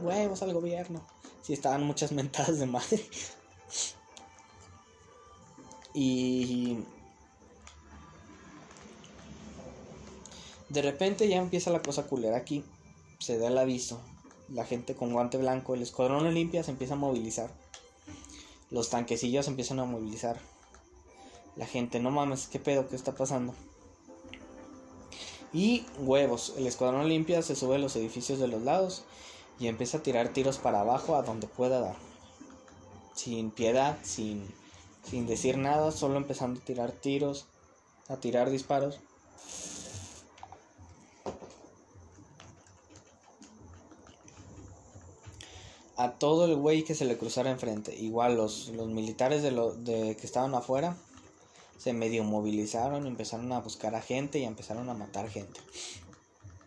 huevos 0.00 0.42
al 0.42 0.54
gobierno. 0.54 1.06
Sí, 1.42 1.52
estaban 1.52 1.84
muchas 1.84 2.10
mentadas 2.12 2.58
de 2.58 2.66
madre. 2.66 3.06
Y 5.94 6.78
de 10.68 10.82
repente 10.82 11.28
ya 11.28 11.36
empieza 11.36 11.70
la 11.70 11.82
cosa 11.82 12.06
culera 12.06 12.36
aquí. 12.36 12.64
Se 13.20 13.38
da 13.38 13.46
el 13.46 13.56
aviso. 13.56 14.00
La 14.48 14.66
gente 14.66 14.94
con 14.94 15.12
guante 15.12 15.38
blanco, 15.38 15.74
el 15.74 15.82
escuadrón 15.82 16.26
Olimpia 16.26 16.62
se 16.64 16.72
empieza 16.72 16.94
a 16.94 16.98
movilizar. 16.98 17.50
Los 18.70 18.90
tanquecillos 18.90 19.46
empiezan 19.46 19.78
a 19.78 19.84
movilizar. 19.84 20.38
La 21.56 21.66
gente, 21.66 22.00
no 22.00 22.10
mames, 22.10 22.48
¿qué 22.48 22.58
pedo? 22.58 22.88
¿Qué 22.88 22.96
está 22.96 23.14
pasando? 23.14 23.54
Y 25.52 25.86
huevos, 25.98 26.54
el 26.58 26.66
escuadrón 26.66 27.02
Olimpia 27.02 27.40
se 27.42 27.54
sube 27.54 27.76
a 27.76 27.78
los 27.78 27.94
edificios 27.94 28.40
de 28.40 28.48
los 28.48 28.62
lados 28.62 29.04
y 29.60 29.68
empieza 29.68 29.98
a 29.98 30.02
tirar 30.02 30.30
tiros 30.30 30.58
para 30.58 30.80
abajo 30.80 31.14
a 31.14 31.22
donde 31.22 31.46
pueda 31.46 31.78
dar. 31.78 31.94
Sin 33.14 33.52
piedad, 33.52 33.96
sin 34.02 34.52
sin 35.04 35.26
decir 35.26 35.58
nada, 35.58 35.92
solo 35.92 36.16
empezando 36.16 36.60
a 36.60 36.64
tirar 36.64 36.92
tiros, 36.92 37.46
a 38.08 38.16
tirar 38.16 38.50
disparos. 38.50 39.00
A 45.96 46.12
todo 46.12 46.46
el 46.46 46.56
güey 46.56 46.82
que 46.82 46.94
se 46.94 47.04
le 47.04 47.16
cruzara 47.16 47.50
enfrente. 47.50 47.94
Igual 47.94 48.36
los, 48.36 48.68
los 48.68 48.88
militares 48.88 49.42
de, 49.42 49.52
lo, 49.52 49.74
de 49.74 50.16
que 50.16 50.26
estaban 50.26 50.54
afuera 50.54 50.96
se 51.78 51.92
medio 51.92 52.24
movilizaron, 52.24 53.06
empezaron 53.06 53.52
a 53.52 53.60
buscar 53.60 53.94
a 53.94 54.00
gente 54.00 54.38
y 54.38 54.44
empezaron 54.44 54.88
a 54.88 54.94
matar 54.94 55.28
gente. 55.28 55.60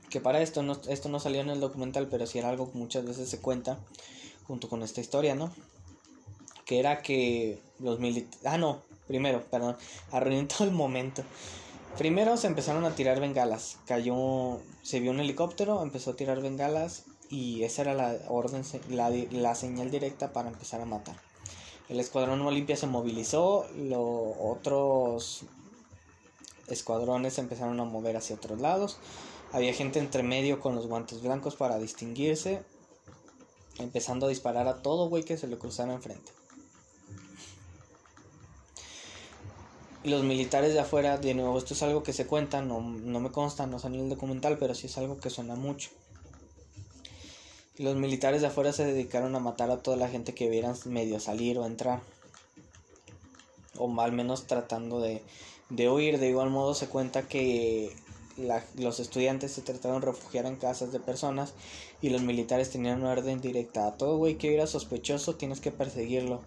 Que 0.09 0.21
para 0.21 0.41
esto 0.41 0.63
no, 0.63 0.79
esto 0.87 1.09
no 1.09 1.19
salió 1.19 1.41
en 1.41 1.49
el 1.49 1.59
documental, 1.59 2.07
pero 2.07 2.25
sí 2.25 2.39
era 2.39 2.49
algo 2.49 2.71
que 2.71 2.77
muchas 2.77 3.03
veces 3.03 3.29
se 3.29 3.41
cuenta 3.41 3.79
junto 4.47 4.69
con 4.69 4.81
esta 4.81 5.01
historia, 5.01 5.35
¿no? 5.35 5.51
Que 6.67 6.79
era 6.79 7.01
que 7.01 7.59
los 7.79 7.99
militares... 7.99 8.39
Ah, 8.45 8.59
no, 8.59 8.83
primero, 9.07 9.43
perdón, 9.49 9.77
arruiné 10.11 10.43
todo 10.47 10.65
el 10.65 10.73
momento. 10.73 11.23
Primero 11.97 12.37
se 12.37 12.45
empezaron 12.45 12.85
a 12.85 12.93
tirar 12.93 13.19
bengalas, 13.19 13.77
cayó, 13.87 14.59
se 14.83 14.99
vio 14.99 15.09
un 15.09 15.19
helicóptero, 15.19 15.81
empezó 15.81 16.11
a 16.11 16.15
tirar 16.15 16.41
bengalas 16.41 17.05
y 17.29 17.63
esa 17.63 17.81
era 17.81 17.95
la 17.95 18.15
orden, 18.27 18.61
la, 18.89 19.09
la 19.09 19.55
señal 19.55 19.89
directa 19.89 20.31
para 20.31 20.49
empezar 20.49 20.79
a 20.79 20.85
matar. 20.85 21.15
El 21.89 21.99
escuadrón 21.99 22.41
Olimpia 22.41 22.75
se 22.75 22.85
movilizó, 22.85 23.65
los 23.75 24.35
otros 24.39 25.45
escuadrones 26.67 27.39
empezaron 27.39 27.79
a 27.79 27.85
mover 27.85 28.17
hacia 28.17 28.35
otros 28.35 28.59
lados. 28.59 28.99
Había 29.53 29.73
gente 29.73 29.99
entre 29.99 30.21
medio 30.21 30.59
con 30.59 30.75
los 30.75 30.85
guantes 30.85 31.21
blancos 31.21 31.55
para 31.55 31.79
distinguirse, 31.79 32.61
empezando 33.79 34.25
a 34.25 34.29
disparar 34.29 34.67
a 34.67 34.81
todo 34.81 35.09
güey 35.09 35.23
que 35.23 35.37
se 35.37 35.47
le 35.47 35.57
cruzara 35.57 35.93
enfrente. 35.93 36.36
Los 40.07 40.23
militares 40.23 40.73
de 40.73 40.79
afuera, 40.79 41.17
de 41.17 41.33
nuevo, 41.33 41.57
esto 41.57 41.73
es 41.73 41.83
algo 41.83 42.03
que 42.03 42.13
se 42.13 42.25
cuenta, 42.25 42.61
no, 42.61 42.81
me 42.81 43.31
consta, 43.31 43.67
no 43.67 43.79
sale 43.79 43.97
en 43.97 44.03
el 44.03 44.09
documental, 44.09 44.57
pero 44.57 44.75
sí 44.75 44.87
es 44.87 44.97
algo 44.97 45.19
que 45.19 45.29
suena 45.29 45.55
mucho. 45.55 45.89
Los 47.77 47.95
militares 47.95 48.41
de 48.41 48.47
afuera 48.47 48.73
se 48.73 48.85
dedicaron 48.85 49.35
a 49.35 49.39
matar 49.39 49.69
a 49.69 49.77
toda 49.77 49.97
la 49.97 50.09
gente 50.09 50.33
que 50.33 50.49
vieran 50.49 50.75
medio 50.85 51.19
salir 51.19 51.59
o 51.59 51.65
entrar. 51.65 52.01
O 53.77 54.01
al 54.01 54.11
menos 54.11 54.47
tratando 54.47 54.99
de, 54.99 55.21
de 55.69 55.89
huir. 55.89 56.17
De 56.17 56.29
igual 56.29 56.49
modo 56.49 56.73
se 56.73 56.87
cuenta 56.87 57.27
que 57.27 57.95
los 58.75 58.99
estudiantes 58.99 59.51
se 59.51 59.61
trataron 59.61 60.01
de 60.01 60.07
refugiar 60.07 60.47
en 60.47 60.55
casas 60.55 60.91
de 60.91 60.99
personas 60.99 61.53
y 62.01 62.09
los 62.09 62.21
militares 62.21 62.71
tenían 62.71 63.01
una 63.01 63.11
orden 63.11 63.41
directa. 63.41 63.87
A 63.87 63.97
todo 63.97 64.17
güey 64.17 64.39
que 64.39 64.53
era 64.53 64.67
sospechoso 64.67 65.35
tienes 65.35 65.59
que 65.59 65.71
perseguirlo. 65.71 66.41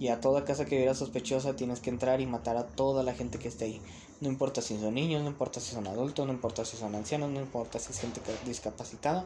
Y 0.00 0.08
a 0.08 0.20
toda 0.20 0.44
casa 0.44 0.64
que 0.64 0.76
viera 0.76 0.94
sospechosa 0.94 1.56
tienes 1.56 1.80
que 1.80 1.90
entrar 1.90 2.20
y 2.20 2.26
matar 2.26 2.56
a 2.56 2.66
toda 2.66 3.02
la 3.02 3.14
gente 3.14 3.38
que 3.38 3.48
esté 3.48 3.64
ahí. 3.64 3.80
No 4.20 4.28
importa 4.28 4.62
si 4.62 4.78
son 4.78 4.94
niños, 4.94 5.22
no 5.22 5.28
importa 5.28 5.60
si 5.60 5.74
son 5.74 5.86
adultos, 5.86 6.26
no 6.26 6.32
importa 6.32 6.64
si 6.64 6.76
son 6.76 6.94
ancianos, 6.94 7.30
no 7.30 7.40
importa 7.40 7.78
si 7.78 7.92
es 7.92 8.00
gente 8.00 8.20
discapacitada. 8.46 9.24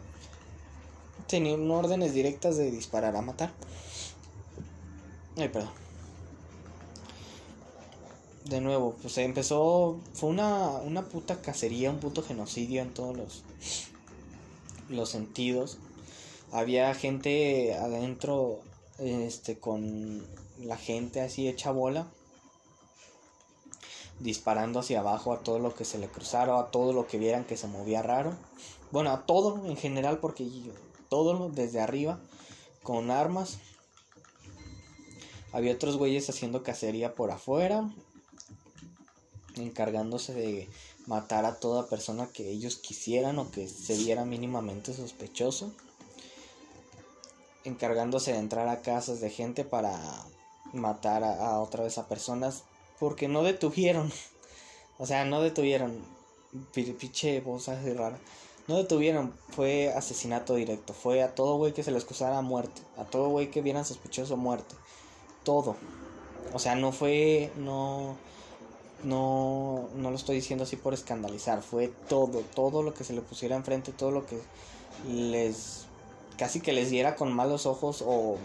Tenían 1.26 1.70
órdenes 1.70 2.14
directas 2.14 2.56
de 2.56 2.70
disparar 2.70 3.16
a 3.16 3.22
matar. 3.22 3.52
Ay, 5.36 5.48
perdón. 5.48 5.70
de 8.44 8.60
nuevo, 8.60 8.96
pues 9.00 9.16
empezó, 9.18 10.00
fue 10.14 10.28
una, 10.28 10.68
una 10.84 11.02
puta 11.02 11.40
cacería, 11.40 11.90
un 11.90 11.98
puto 11.98 12.22
genocidio 12.22 12.82
en 12.82 12.92
todos 12.92 13.16
los, 13.16 13.42
los 14.88 15.08
sentidos. 15.08 15.78
Había 16.50 16.94
gente 16.94 17.74
adentro, 17.74 18.60
este, 18.98 19.58
con 19.58 20.22
la 20.64 20.76
gente 20.76 21.20
así 21.20 21.48
hecha 21.48 21.70
bola, 21.70 22.06
disparando 24.20 24.80
hacia 24.80 25.00
abajo 25.00 25.32
a 25.32 25.40
todo 25.40 25.58
lo 25.58 25.74
que 25.74 25.84
se 25.84 25.98
le 25.98 26.08
cruzara, 26.08 26.58
a 26.58 26.70
todo 26.70 26.92
lo 26.92 27.06
que 27.06 27.18
vieran 27.18 27.44
que 27.44 27.56
se 27.56 27.66
movía 27.66 28.02
raro. 28.02 28.34
Bueno, 28.90 29.10
a 29.10 29.26
todo 29.26 29.66
en 29.66 29.76
general, 29.76 30.18
porque 30.18 30.48
todo 31.08 31.50
desde 31.50 31.80
arriba, 31.80 32.20
con 32.82 33.10
armas. 33.10 33.58
Había 35.52 35.74
otros 35.74 35.96
güeyes 35.96 36.30
haciendo 36.30 36.62
cacería 36.62 37.14
por 37.14 37.30
afuera, 37.30 37.90
encargándose 39.56 40.32
de 40.32 40.70
matar 41.06 41.44
a 41.44 41.58
toda 41.58 41.88
persona 41.88 42.28
que 42.28 42.50
ellos 42.50 42.76
quisieran 42.76 43.38
o 43.38 43.50
que 43.50 43.68
se 43.68 43.96
viera 43.96 44.24
mínimamente 44.24 44.94
sospechoso, 44.94 45.72
encargándose 47.64 48.32
de 48.32 48.38
entrar 48.38 48.68
a 48.68 48.80
casas 48.80 49.20
de 49.20 49.30
gente 49.30 49.64
para 49.64 50.24
matar 50.72 51.24
a, 51.24 51.60
otra 51.60 51.84
vez 51.84 51.98
a 51.98 52.08
personas 52.08 52.64
porque 52.98 53.28
no 53.28 53.42
detuvieron, 53.42 54.12
o 54.98 55.06
sea, 55.06 55.24
no 55.24 55.40
detuvieron, 55.40 56.04
pinche 56.72 57.40
voz 57.40 57.68
así 57.68 57.92
rara, 57.92 58.18
no 58.68 58.76
detuvieron, 58.76 59.34
fue 59.50 59.92
asesinato 59.92 60.54
directo, 60.54 60.92
fue 60.92 61.22
a 61.22 61.34
todo 61.34 61.56
güey 61.56 61.72
que 61.72 61.82
se 61.82 61.90
le 61.90 61.98
excusara 61.98 62.40
muerte, 62.42 62.82
a 62.96 63.04
todo 63.04 63.28
güey 63.28 63.50
que 63.50 63.62
vieran 63.62 63.84
sospechoso 63.84 64.36
muerte, 64.36 64.74
todo, 65.44 65.76
o 66.52 66.58
sea, 66.58 66.74
no 66.74 66.92
fue, 66.92 67.50
no 67.56 68.16
no, 69.04 69.88
no 69.96 70.10
lo 70.10 70.16
estoy 70.16 70.36
diciendo 70.36 70.64
así 70.64 70.76
por 70.76 70.94
escandalizar, 70.94 71.62
fue 71.62 71.88
todo, 72.08 72.40
todo 72.54 72.82
lo 72.82 72.94
que 72.94 73.04
se 73.04 73.12
le 73.12 73.20
pusiera 73.20 73.56
enfrente, 73.56 73.92
todo 73.92 74.10
lo 74.10 74.26
que 74.26 74.38
les, 75.08 75.86
casi 76.38 76.60
que 76.60 76.72
les 76.72 76.90
diera 76.90 77.16
con 77.16 77.32
malos 77.32 77.66
ojos 77.66 78.02
o 78.06 78.36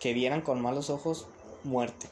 que 0.00 0.14
vieran 0.14 0.40
con 0.40 0.60
malos 0.60 0.90
ojos 0.90 1.26
muerte. 1.62 2.08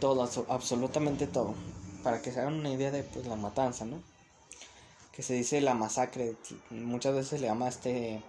Todo, 0.00 0.28
absolutamente 0.48 1.26
todo. 1.26 1.54
Para 2.02 2.22
que 2.22 2.32
se 2.32 2.40
hagan 2.40 2.54
una 2.54 2.72
idea 2.72 2.90
de 2.90 3.02
pues, 3.02 3.26
la 3.26 3.36
matanza, 3.36 3.84
¿no? 3.84 4.02
Que 5.12 5.22
se 5.22 5.34
dice 5.34 5.60
la 5.60 5.74
masacre, 5.74 6.36
muchas 6.70 7.14
veces 7.14 7.40
le 7.40 7.48
llama 7.48 7.66
a 7.66 7.68
este, 7.68 8.22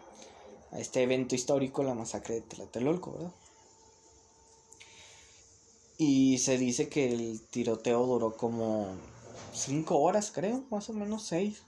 a 0.72 0.80
este 0.80 1.04
evento 1.04 1.36
histórico 1.36 1.84
la 1.84 1.94
masacre 1.94 2.36
de 2.36 2.42
Tlatelolco, 2.42 3.14
¿verdad? 3.14 3.32
Y 5.98 6.38
se 6.40 6.58
dice 6.58 6.90
que 6.90 7.12
el 7.12 7.42
tiroteo 7.42 8.06
duró 8.06 8.36
como 8.36 8.88
cinco 9.54 10.00
horas, 10.00 10.32
creo, 10.34 10.64
más 10.70 10.90
o 10.90 10.94
menos 10.94 11.24
seis. 11.24 11.62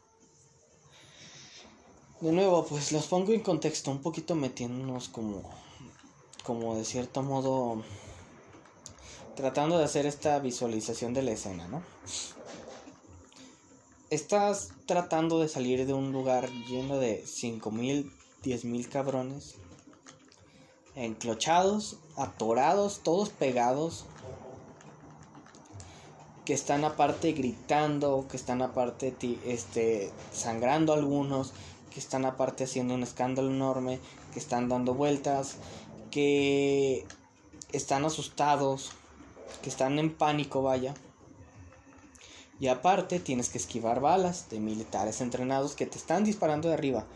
De 2.22 2.32
nuevo, 2.32 2.66
pues 2.66 2.91
los 2.91 3.07
pongo 3.07 3.34
en 3.34 3.41
contexto, 3.41 3.91
un 3.91 4.01
poquito 4.01 4.36
metiéndonos 4.36 5.09
como, 5.09 5.43
como 6.43 6.75
de 6.75 6.85
cierto 6.85 7.23
modo, 7.23 7.83
tratando 9.35 9.77
de 9.77 9.85
hacer 9.85 10.05
esta 10.05 10.39
visualización 10.39 11.13
de 11.13 11.23
la 11.23 11.31
escena, 11.31 11.67
¿no? 11.67 11.81
Estás 14.09 14.71
tratando 14.85 15.39
de 15.39 15.47
salir 15.47 15.85
de 15.85 15.93
un 15.93 16.11
lugar 16.11 16.49
lleno 16.67 16.97
de 16.97 17.23
cinco 17.25 17.71
mil, 17.71 18.11
diez 18.43 18.65
mil 18.65 18.89
cabrones, 18.89 19.55
enclochados, 20.95 21.97
atorados, 22.17 23.01
todos 23.03 23.29
pegados, 23.29 24.05
que 26.43 26.53
están 26.53 26.83
aparte 26.83 27.31
gritando, 27.33 28.25
que 28.29 28.35
están 28.35 28.61
aparte 28.61 29.15
este, 29.45 30.11
sangrando 30.33 30.91
algunos, 30.91 31.53
que 31.91 31.99
están 31.99 32.25
aparte 32.25 32.63
haciendo 32.63 32.95
un 32.95 33.03
escándalo 33.03 33.49
enorme, 33.49 33.99
que 34.33 34.39
están 34.39 34.67
dando 34.67 34.93
vueltas, 34.93 35.55
que 36.12 37.05
están 37.72 38.05
asustados, 38.05 38.91
que 39.62 39.70
están 39.70 39.97
en 39.97 40.14
pánico, 40.14 40.62
vaya. 40.62 40.93
Y 42.59 42.68
aparte 42.68 43.20
tienes 43.20 43.49
que 43.49 43.57
esquivar 43.57 44.01
balas 44.01 44.47
de 44.51 44.59
militares 44.59 45.20
entrenados 45.20 45.76
que 45.76 45.88
te 45.88 45.97
están 45.97 46.24
disparando 46.24 46.68
de 46.68 46.76
arriba. 46.76 47.07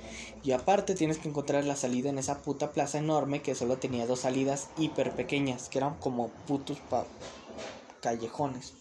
Y 0.44 0.54
aparte 0.54 0.96
tienes 0.96 1.20
que 1.20 1.30
encontrar 1.30 1.66
la 1.66 1.76
salida 1.76 2.10
en 2.10 2.18
esa 2.18 2.42
puta 2.42 2.72
plaza 2.72 2.98
enorme 2.98 3.44
que 3.44 3.54
solo 3.54 3.78
tenía 3.78 4.08
dos 4.08 4.22
salidas 4.22 4.70
hiper 4.76 5.16
pequeñas, 5.16 5.70
que 5.70 5.78
eran 5.78 6.00
como 6.00 6.30
putos 6.48 6.80
callejones. 8.02 8.74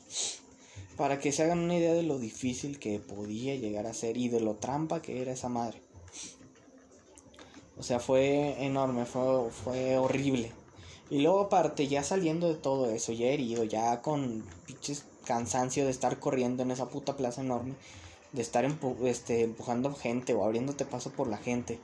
Para 0.97 1.19
que 1.19 1.33
se 1.33 1.43
hagan 1.43 1.59
una 1.59 1.77
idea 1.77 1.93
de 1.93 2.03
lo 2.03 2.19
difícil 2.19 2.79
que 2.79 2.99
podía 2.99 3.57
llegar 3.57 3.87
a 3.87 3.93
ser 3.93 4.17
y 4.17 4.29
de 4.29 4.41
lo 4.41 4.55
trampa 4.55 5.03
que 5.03 5.21
era 5.21 5.33
esa 5.33 5.51
madre. 5.51 5.83
O 7.79 7.83
sea, 7.83 7.99
fue 7.99 8.65
enorme, 8.65 9.05
fue, 9.05 9.51
fue 9.51 9.99
horrible. 9.99 10.53
Y 11.11 11.21
luego 11.21 11.41
aparte, 11.41 11.87
ya 11.89 12.03
saliendo 12.03 12.49
de 12.49 12.55
todo 12.55 12.91
eso, 12.91 13.13
ya 13.13 13.27
herido, 13.27 13.65
ya 13.65 14.01
con 14.01 14.45
pinches 14.67 15.05
cansancio 15.25 15.85
de 15.85 15.91
estar 15.91 16.19
corriendo 16.19 16.63
en 16.63 16.71
esa 16.71 16.89
puta 16.89 17.17
plaza 17.17 17.41
enorme, 17.41 17.75
de 18.33 18.43
estar 18.43 18.65
este, 19.05 19.43
empujando 19.43 19.95
gente 19.95 20.35
o 20.35 20.45
abriéndote 20.45 20.85
paso 20.85 21.11
por 21.11 21.29
la 21.29 21.39
gente. 21.39 21.79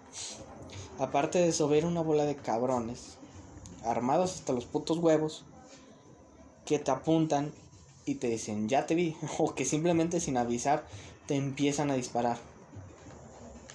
Aparte 0.99 1.39
de 1.39 1.49
eso, 1.49 1.69
ver 1.69 1.87
una 1.87 2.03
bola 2.03 2.25
de 2.25 2.37
cabrones, 2.37 3.17
armados 3.85 4.35
hasta 4.35 4.53
los 4.53 4.67
putos 4.67 4.99
huevos, 4.99 5.45
que 6.67 6.79
te 6.79 6.91
apuntan 6.91 7.53
y 8.05 8.17
te 8.17 8.29
dicen, 8.29 8.69
ya 8.69 8.87
te 8.87 8.95
vi, 8.95 9.17
o 9.39 9.55
que 9.55 9.65
simplemente 9.65 10.21
sin 10.21 10.37
avisar 10.37 10.87
te 11.27 11.37
empiezan 11.37 11.91
a 11.91 11.95
disparar. 11.95 12.39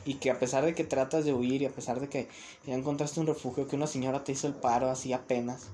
Y 0.06 0.16
que 0.16 0.30
a 0.32 0.40
pesar 0.40 0.64
de 0.64 0.76
que 0.76 0.84
tratas 0.84 1.26
de 1.26 1.34
huir 1.34 1.62
y 1.62 1.66
a 1.66 1.72
pesar 1.72 2.00
de 2.00 2.08
que 2.08 2.30
ya 2.66 2.76
encontraste 2.76 3.20
un 3.20 3.28
refugio, 3.28 3.68
que 3.68 3.76
una 3.76 3.88
señora 3.88 4.24
te 4.24 4.32
hizo 4.32 4.48
el 4.48 4.54
paro 4.54 4.90
así 4.90 5.14
apenas, 5.14 5.68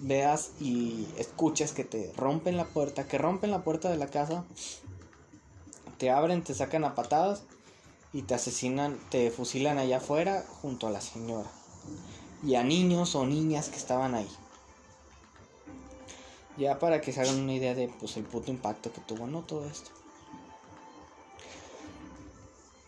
veas 0.00 0.52
y 0.60 1.06
escuches 1.18 1.72
que 1.72 1.84
te 1.84 2.12
rompen 2.16 2.56
la 2.56 2.66
puerta, 2.66 3.06
que 3.06 3.18
rompen 3.18 3.50
la 3.50 3.64
puerta 3.64 3.90
de 3.90 3.96
la 3.96 4.06
casa, 4.06 4.44
te 5.98 6.10
abren, 6.10 6.42
te 6.42 6.54
sacan 6.54 6.84
a 6.84 6.94
patadas 6.94 7.42
y 8.12 8.22
te 8.22 8.34
asesinan, 8.34 8.98
te 9.10 9.30
fusilan 9.30 9.78
allá 9.78 9.98
afuera 9.98 10.44
junto 10.62 10.86
a 10.86 10.90
la 10.90 11.00
señora. 11.00 11.50
Y 12.44 12.54
a 12.56 12.62
niños 12.62 13.14
o 13.14 13.26
niñas 13.26 13.68
que 13.68 13.76
estaban 13.76 14.14
ahí. 14.14 14.28
Ya 16.56 16.78
para 16.78 17.00
que 17.00 17.12
se 17.12 17.20
hagan 17.20 17.40
una 17.40 17.54
idea 17.54 17.74
de 17.74 17.88
pues 17.88 18.16
el 18.16 18.24
puto 18.24 18.50
impacto 18.50 18.92
que 18.92 19.00
tuvo, 19.00 19.26
¿no? 19.26 19.42
Todo 19.42 19.66
esto. 19.66 19.90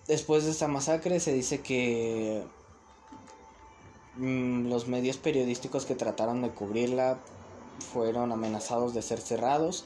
Después 0.08 0.44
de 0.44 0.52
esta 0.52 0.68
masacre 0.68 1.18
se 1.18 1.32
dice 1.32 1.60
que 1.60 2.44
mm, 4.16 4.68
los 4.68 4.86
medios 4.86 5.16
periodísticos 5.16 5.84
que 5.84 5.96
trataron 5.96 6.42
de 6.42 6.50
cubrirla 6.50 7.18
fueron 7.92 8.30
amenazados 8.30 8.94
de 8.94 9.02
ser 9.02 9.20
cerrados 9.20 9.84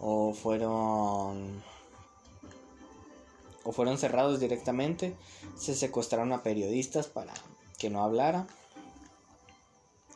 o 0.00 0.34
fueron 0.34 1.62
o 3.62 3.72
fueron 3.72 3.98
cerrados 3.98 4.40
directamente. 4.40 5.14
Se 5.56 5.74
secuestraron 5.74 6.32
a 6.32 6.42
periodistas 6.42 7.06
para 7.06 7.32
que 7.78 7.90
no 7.90 8.02
hablara 8.02 8.46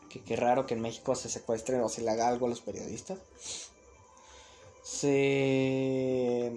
que 0.09 0.20
qué 0.20 0.36
raro 0.36 0.66
que 0.66 0.74
en 0.74 0.80
México 0.80 1.14
se 1.14 1.28
secuestren 1.28 1.80
o 1.80 1.88
se 1.88 2.02
le 2.02 2.11
haga 2.11 2.28
algo 2.28 2.46
a 2.46 2.48
los 2.48 2.61
periodistas. 2.61 3.18
Se 4.82 6.52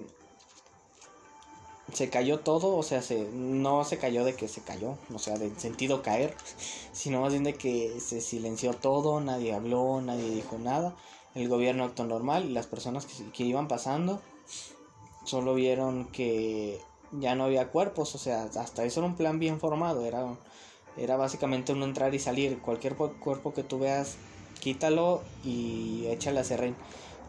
se 1.97 2.09
cayó 2.09 2.41
todo, 2.41 2.75
o 2.77 2.83
sea, 2.83 3.01
se, 3.01 3.27
no 3.33 3.83
se 3.83 3.97
cayó 3.97 4.23
de 4.23 4.35
que 4.35 4.47
se 4.47 4.61
cayó, 4.61 4.97
o 5.13 5.17
sea, 5.17 5.37
de 5.37 5.51
sentido 5.59 6.03
caer, 6.03 6.35
sino 6.91 7.21
más 7.21 7.31
bien 7.31 7.43
de 7.43 7.55
que 7.55 7.99
se 7.99 8.21
silenció 8.21 8.73
todo, 8.73 9.19
nadie 9.19 9.53
habló, 9.53 9.99
nadie 10.01 10.29
dijo 10.29 10.59
nada, 10.59 10.95
el 11.33 11.49
gobierno 11.49 11.85
actuó 11.85 12.05
normal 12.05 12.45
y 12.45 12.53
las 12.53 12.67
personas 12.67 13.05
que, 13.05 13.31
que 13.31 13.43
iban 13.43 13.67
pasando 13.67 14.21
solo 15.25 15.55
vieron 15.55 16.05
que 16.05 16.79
ya 17.11 17.33
no 17.33 17.45
había 17.45 17.69
cuerpos, 17.69 18.13
o 18.13 18.17
sea, 18.19 18.43
hasta 18.43 18.83
eso 18.85 18.99
era 18.99 19.07
un 19.07 19.15
plan 19.15 19.39
bien 19.39 19.59
formado, 19.59 20.05
era 20.05 20.37
era 20.97 21.15
básicamente 21.15 21.71
un 21.73 21.83
entrar 21.83 22.13
y 22.15 22.19
salir. 22.19 22.59
Cualquier 22.59 22.95
cuerpo 22.95 23.53
que 23.53 23.63
tú 23.63 23.79
veas, 23.79 24.17
quítalo 24.59 25.21
y 25.43 26.05
échale 26.07 26.39
a 26.39 26.43
serrín. 26.43 26.75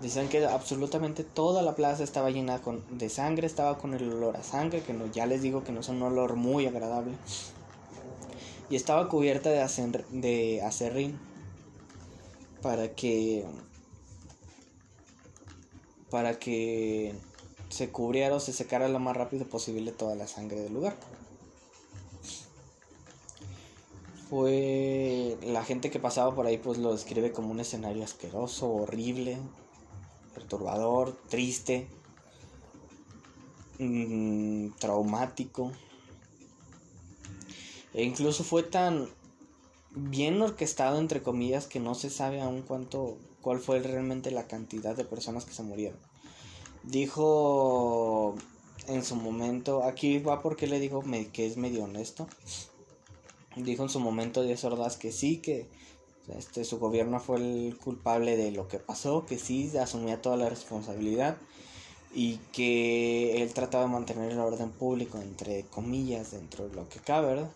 Dicen 0.01 0.29
que 0.29 0.45
absolutamente 0.47 1.25
toda 1.25 1.63
la 1.63 1.75
plaza 1.75 2.05
estaba 2.05 2.31
llena 2.31 2.63
con, 2.63 2.85
de 2.97 3.09
sangre, 3.09 3.47
estaba 3.47 3.79
con 3.79 3.95
el 3.95 4.13
olor 4.13 4.37
a 4.37 4.43
sangre, 4.43 4.83
que 4.83 4.93
no, 4.93 5.07
ya 5.07 5.27
les 5.27 5.43
digo 5.43 5.65
que 5.65 5.73
no 5.73 5.81
es 5.81 5.89
un 5.89 6.03
olor 6.03 6.37
muy 6.37 6.67
agradable. 6.67 7.15
Y 8.71 8.77
estaba 8.77 9.09
cubierta 9.09 9.51
de, 9.51 10.05
de 10.13 10.63
acerrín 10.63 11.19
para 12.63 12.95
que 12.95 13.45
para 16.11 16.39
que 16.39 17.15
se 17.69 17.91
cubriera 17.91 18.37
o 18.37 18.41
se 18.41 18.53
secara 18.53 18.89
lo 18.89 18.99
más 18.99 19.17
rápido 19.17 19.47
posible 19.47 19.93
toda 19.93 20.15
la 20.15 20.27
sangre 20.27 20.61
del 20.61 20.73
lugar 20.73 20.97
fue 24.29 25.39
la 25.43 25.65
gente 25.65 25.91
que 25.91 25.99
pasaba 25.99 26.35
por 26.35 26.47
ahí 26.47 26.59
pues 26.59 26.79
lo 26.79 26.93
describe 26.93 27.33
como 27.33 27.51
un 27.51 27.61
escenario 27.61 28.05
asqueroso, 28.05 28.71
horrible, 28.71 29.39
perturbador, 30.39 31.16
triste, 31.28 31.89
mm, 33.78 34.70
traumático. 34.78 35.72
E 37.93 38.05
incluso 38.05 38.45
fue 38.45 38.62
tan 38.62 39.09
bien 39.91 40.41
orquestado 40.41 40.99
entre 40.99 41.22
comillas 41.22 41.66
que 41.66 41.80
no 41.80 41.95
se 41.95 42.11
sabe 42.11 42.41
aún 42.41 42.62
cuánto 42.62 43.18
cuál 43.41 43.59
fue 43.59 43.80
realmente 43.80 44.30
la 44.30 44.47
cantidad 44.47 44.95
de 44.95 45.05
personas 45.05 45.45
que 45.45 45.55
se 45.55 45.62
murieron. 45.62 45.99
Dijo 46.84 48.34
en 48.86 49.05
su 49.05 49.16
momento, 49.16 49.82
aquí 49.82 50.18
va 50.18 50.41
porque 50.41 50.66
le 50.66 50.78
digo 50.80 51.03
que 51.32 51.47
es 51.47 51.57
medio 51.57 51.84
honesto. 51.84 52.28
Dijo 53.57 53.82
en 53.82 53.89
su 53.89 53.99
momento 53.99 54.43
Díaz 54.43 54.64
Ordaz 54.64 54.97
que 54.97 55.11
sí, 55.11 55.39
que 55.39 55.68
este, 56.37 56.64
su 56.64 56.79
gobierno 56.79 57.20
fue 57.20 57.37
el 57.37 57.79
culpable 57.83 58.37
de 58.37 58.51
lo 58.51 58.68
que 58.68 58.79
pasó, 58.79 59.24
que 59.26 59.39
sí 59.39 59.76
asumía 59.76 60.20
toda 60.20 60.37
la 60.37 60.49
responsabilidad 60.49 61.37
y 62.14 62.37
que 62.53 63.43
él 63.43 63.53
trataba 63.53 63.85
de 63.85 63.91
mantener 63.91 64.33
el 64.33 64.39
orden 64.39 64.70
público, 64.70 65.18
entre 65.18 65.64
comillas, 65.64 66.33
dentro 66.33 66.68
de 66.68 66.74
lo 66.74 66.89
que 66.89 67.01
cabe, 67.01 67.29
¿verdad? 67.29 67.51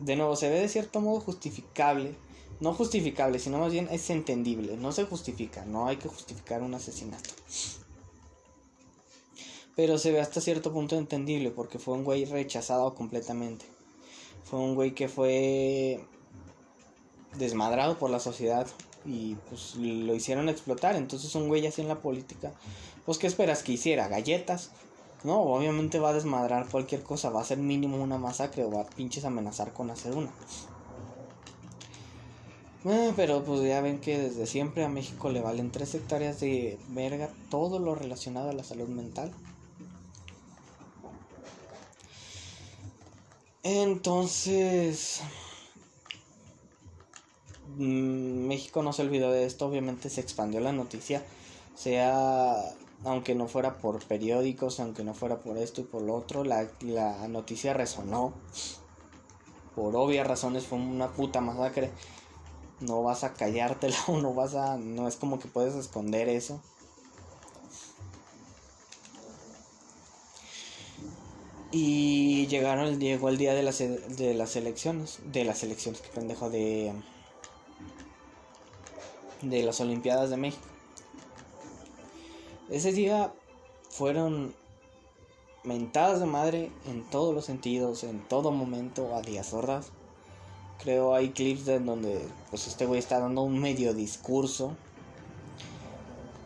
De 0.00 0.16
nuevo, 0.16 0.36
se 0.36 0.50
ve 0.50 0.60
de 0.60 0.68
cierto 0.68 1.00
modo 1.00 1.20
justificable, 1.20 2.14
no 2.60 2.74
justificable, 2.74 3.38
sino 3.38 3.58
más 3.58 3.72
bien 3.72 3.88
es 3.90 4.10
entendible, 4.10 4.76
no 4.76 4.92
se 4.92 5.04
justifica, 5.04 5.64
no 5.64 5.86
hay 5.86 5.96
que 5.96 6.08
justificar 6.08 6.62
un 6.62 6.74
asesinato. 6.74 7.30
Pero 9.76 9.98
se 9.98 10.12
ve 10.12 10.20
hasta 10.20 10.40
cierto 10.40 10.72
punto 10.72 10.96
entendible 10.96 11.50
porque 11.50 11.78
fue 11.78 11.94
un 11.94 12.04
güey 12.04 12.24
rechazado 12.24 12.94
completamente. 12.94 13.64
Fue 14.44 14.60
un 14.60 14.74
güey 14.74 14.94
que 14.94 15.08
fue 15.08 16.04
desmadrado 17.36 17.98
por 17.98 18.10
la 18.10 18.20
sociedad 18.20 18.66
y 19.04 19.34
pues 19.48 19.74
lo 19.76 20.14
hicieron 20.14 20.48
explotar. 20.48 20.96
Entonces 20.96 21.34
un 21.34 21.48
güey 21.48 21.66
así 21.66 21.82
en 21.82 21.88
la 21.88 22.00
política, 22.00 22.52
pues 23.04 23.18
¿qué 23.18 23.26
esperas 23.26 23.62
que 23.62 23.72
hiciera? 23.72 24.08
¿Galletas? 24.08 24.70
No, 25.24 25.40
obviamente 25.40 26.00
va 26.00 26.10
a 26.10 26.14
desmadrar 26.14 26.68
cualquier 26.68 27.02
cosa, 27.02 27.30
va 27.30 27.40
a 27.40 27.44
ser 27.44 27.58
mínimo 27.58 27.96
una 27.96 28.18
masacre 28.18 28.64
o 28.64 28.70
va 28.70 28.82
a 28.82 28.86
pinches 28.86 29.24
amenazar 29.24 29.72
con 29.72 29.90
hacer 29.90 30.14
una. 30.14 30.30
Eh, 32.84 33.14
pero 33.16 33.42
pues 33.42 33.62
ya 33.62 33.80
ven 33.80 33.98
que 33.98 34.18
desde 34.18 34.46
siempre 34.46 34.84
a 34.84 34.90
México 34.90 35.30
le 35.30 35.40
valen 35.40 35.70
tres 35.70 35.94
hectáreas 35.94 36.40
de 36.40 36.78
verga 36.88 37.30
todo 37.50 37.78
lo 37.78 37.94
relacionado 37.94 38.50
a 38.50 38.52
la 38.52 38.62
salud 38.62 38.88
mental. 38.88 39.32
Entonces, 43.62 45.22
México 47.76 48.82
no 48.82 48.92
se 48.92 49.02
olvidó 49.02 49.30
de 49.30 49.44
esto, 49.44 49.66
obviamente 49.66 50.10
se 50.10 50.20
expandió 50.20 50.60
la 50.60 50.72
noticia, 50.72 51.24
sea, 51.74 52.56
aunque 53.04 53.34
no 53.34 53.48
fuera 53.48 53.78
por 53.78 54.04
periódicos, 54.04 54.80
aunque 54.80 55.04
no 55.04 55.14
fuera 55.14 55.40
por 55.40 55.58
esto 55.58 55.80
y 55.80 55.84
por 55.84 56.02
lo 56.02 56.14
otro, 56.14 56.44
la, 56.44 56.68
la 56.80 57.28
noticia 57.28 57.74
resonó. 57.74 58.32
Por 59.74 59.96
obvias 59.96 60.26
razones 60.26 60.66
fue 60.66 60.78
una 60.78 61.08
puta 61.08 61.40
masacre. 61.40 61.90
No 62.80 63.02
vas 63.02 63.24
a 63.24 63.34
callártela 63.34 63.96
o 64.06 64.18
no 64.20 64.34
vas 64.34 64.54
a... 64.54 64.76
No 64.76 65.08
es 65.08 65.16
como 65.16 65.38
que 65.38 65.48
puedes 65.48 65.74
esconder 65.74 66.28
eso. 66.28 66.60
Y 71.72 72.46
llegaron, 72.46 73.00
llegó 73.00 73.28
el 73.28 73.36
día 73.36 73.52
de 73.52 73.64
las, 73.64 73.78
de 73.78 74.34
las 74.34 74.54
elecciones, 74.54 75.18
de 75.24 75.44
las 75.44 75.64
elecciones, 75.64 76.00
que 76.02 76.08
pendejo, 76.08 76.48
de, 76.48 76.92
de 79.44 79.62
las 79.62 79.80
Olimpiadas 79.80 80.30
de 80.30 80.36
México. 80.36 80.64
Ese 82.70 82.92
día 82.92 83.32
fueron 83.90 84.54
mentadas 85.64 86.20
de 86.20 86.26
madre 86.26 86.70
en 86.86 87.02
todos 87.10 87.34
los 87.34 87.44
sentidos, 87.44 88.04
en 88.04 88.20
todo 88.20 88.50
momento, 88.50 89.14
a 89.14 89.22
días 89.22 89.48
sordas. 89.48 89.90
Creo 90.82 91.14
hay 91.14 91.30
clips 91.30 91.68
en 91.68 91.86
donde 91.86 92.26
pues 92.50 92.66
este 92.66 92.86
güey 92.86 92.98
está 92.98 93.18
dando 93.18 93.42
un 93.42 93.58
medio 93.58 93.94
discurso 93.94 94.76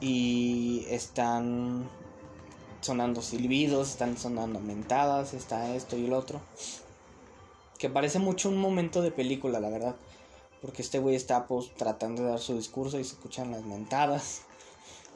y 0.00 0.84
están 0.88 1.88
sonando 2.80 3.22
silbidos, 3.22 3.90
están 3.90 4.16
sonando 4.16 4.60
mentadas, 4.60 5.34
está 5.34 5.74
esto 5.74 5.96
y 5.96 6.04
el 6.04 6.12
otro. 6.12 6.40
Que 7.78 7.88
parece 7.88 8.18
mucho 8.18 8.48
un 8.48 8.58
momento 8.58 9.02
de 9.02 9.10
película, 9.10 9.60
la 9.60 9.70
verdad. 9.70 9.96
Porque 10.60 10.82
este 10.82 10.98
güey 10.98 11.14
está 11.14 11.46
pues 11.46 11.72
tratando 11.76 12.22
de 12.22 12.30
dar 12.30 12.40
su 12.40 12.54
discurso 12.54 12.98
y 12.98 13.04
se 13.04 13.14
escuchan 13.14 13.52
las 13.52 13.64
mentadas. 13.64 14.42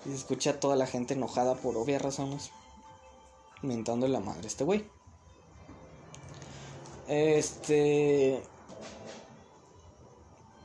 Y 0.04 0.10
se 0.10 0.16
escucha 0.16 0.60
toda 0.60 0.76
la 0.76 0.86
gente 0.86 1.14
enojada 1.14 1.54
por 1.54 1.76
obvias 1.76 2.02
razones. 2.02 2.50
Mentando 3.62 4.08
la 4.08 4.20
madre 4.20 4.46
este 4.46 4.64
güey. 4.64 4.84
Este. 7.08 8.42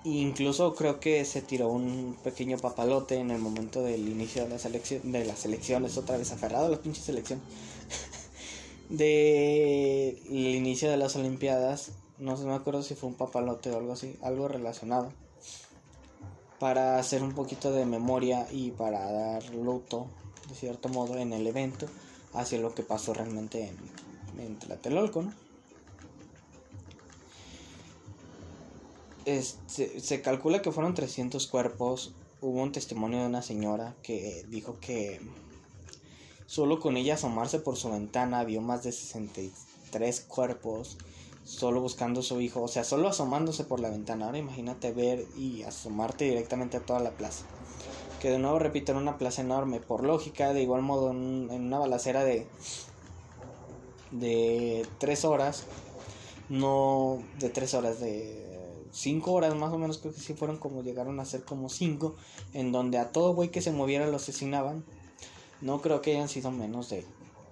Incluso 0.03 0.73
creo 0.73 0.99
que 0.99 1.25
se 1.25 1.41
tiró 1.41 1.67
un 1.67 2.17
pequeño 2.23 2.57
papalote 2.57 3.15
en 3.15 3.29
el 3.29 3.39
momento 3.39 3.81
del 3.81 4.07
inicio 4.07 4.47
de, 4.47 5.01
de 5.03 5.25
las 5.25 5.45
elecciones, 5.45 5.97
otra 5.97 6.17
vez 6.17 6.31
aferrado 6.31 6.67
a 6.67 6.69
las 6.69 6.79
pinches 6.79 7.09
elecciones. 7.09 7.43
de 8.89 10.11
el 10.29 10.55
inicio 10.55 10.89
de 10.89 10.95
las 10.95 11.15
Olimpiadas, 11.17 11.91
no 12.19 12.35
me 12.37 12.53
acuerdo 12.53 12.83
si 12.83 12.95
fue 12.95 13.09
un 13.09 13.15
papalote 13.15 13.71
o 13.71 13.77
algo 13.77 13.93
así, 13.93 14.17
algo 14.21 14.47
relacionado. 14.47 15.11
Para 16.59 16.97
hacer 16.97 17.21
un 17.21 17.33
poquito 17.33 17.71
de 17.71 17.85
memoria 17.85 18.47
y 18.51 18.71
para 18.71 19.11
dar 19.11 19.45
luto, 19.53 20.07
de 20.49 20.55
cierto 20.55 20.89
modo, 20.89 21.17
en 21.17 21.33
el 21.33 21.45
evento, 21.45 21.87
hacia 22.33 22.59
lo 22.59 22.73
que 22.73 22.83
pasó 22.83 23.13
realmente 23.13 23.67
en, 23.67 24.41
en 24.41 24.57
Tlatelolco, 24.57 25.21
¿no? 25.21 25.33
Este, 29.25 29.99
se 29.99 30.21
calcula 30.21 30.61
que 30.61 30.71
fueron 30.71 30.93
300 30.93 31.45
cuerpos. 31.47 32.13
Hubo 32.39 32.61
un 32.61 32.71
testimonio 32.71 33.19
de 33.19 33.27
una 33.27 33.41
señora 33.41 33.93
que 34.01 34.45
dijo 34.47 34.79
que 34.79 35.19
solo 36.45 36.79
con 36.79 36.95
ella 36.95 37.15
asomarse 37.15 37.59
por 37.59 37.75
su 37.75 37.91
ventana 37.91 38.43
vio 38.45 38.61
más 38.61 38.83
de 38.83 38.93
63 38.93 40.21
cuerpos 40.21 40.97
solo 41.47 41.81
buscando 41.81 42.19
a 42.19 42.23
su 42.23 42.41
hijo, 42.41 42.61
o 42.61 42.67
sea, 42.67 42.83
solo 42.83 43.07
asomándose 43.07 43.63
por 43.63 43.79
la 43.79 43.89
ventana. 43.89 44.25
Ahora 44.25 44.37
imagínate 44.37 44.91
ver 44.91 45.25
y 45.35 45.63
asomarte 45.63 46.25
directamente 46.25 46.77
a 46.77 46.85
toda 46.85 46.99
la 46.99 47.11
plaza. 47.11 47.45
Que 48.21 48.29
de 48.29 48.39
nuevo 48.39 48.59
repito, 48.59 48.91
en 48.91 48.97
una 48.97 49.17
plaza 49.17 49.41
enorme. 49.41 49.79
Por 49.79 50.03
lógica, 50.03 50.53
de 50.53 50.61
igual 50.61 50.81
modo, 50.81 51.11
en, 51.11 51.49
en 51.51 51.67
una 51.67 51.79
balacera 51.79 52.23
de 52.23 52.47
de 54.11 54.85
tres 54.99 55.25
horas, 55.25 55.65
no 56.49 57.21
de 57.39 57.49
tres 57.49 57.73
horas 57.73 57.99
de 57.99 58.47
cinco 58.91 59.33
horas 59.33 59.55
más 59.55 59.73
o 59.73 59.77
menos, 59.77 59.97
creo 59.97 60.13
que 60.13 60.21
sí 60.21 60.33
fueron 60.33 60.57
como 60.57 60.81
llegaron 60.81 61.19
a 61.19 61.25
ser 61.25 61.43
como 61.43 61.69
cinco, 61.69 62.15
en 62.53 62.71
donde 62.71 62.97
a 62.97 63.11
todo 63.11 63.33
güey 63.33 63.49
que 63.49 63.61
se 63.61 63.71
moviera 63.71 64.07
lo 64.07 64.15
asesinaban. 64.15 64.83
No 65.61 65.81
creo 65.81 66.01
que 66.01 66.11
hayan 66.11 66.29
sido 66.29 66.51
menos 66.51 66.89
de 66.89 67.03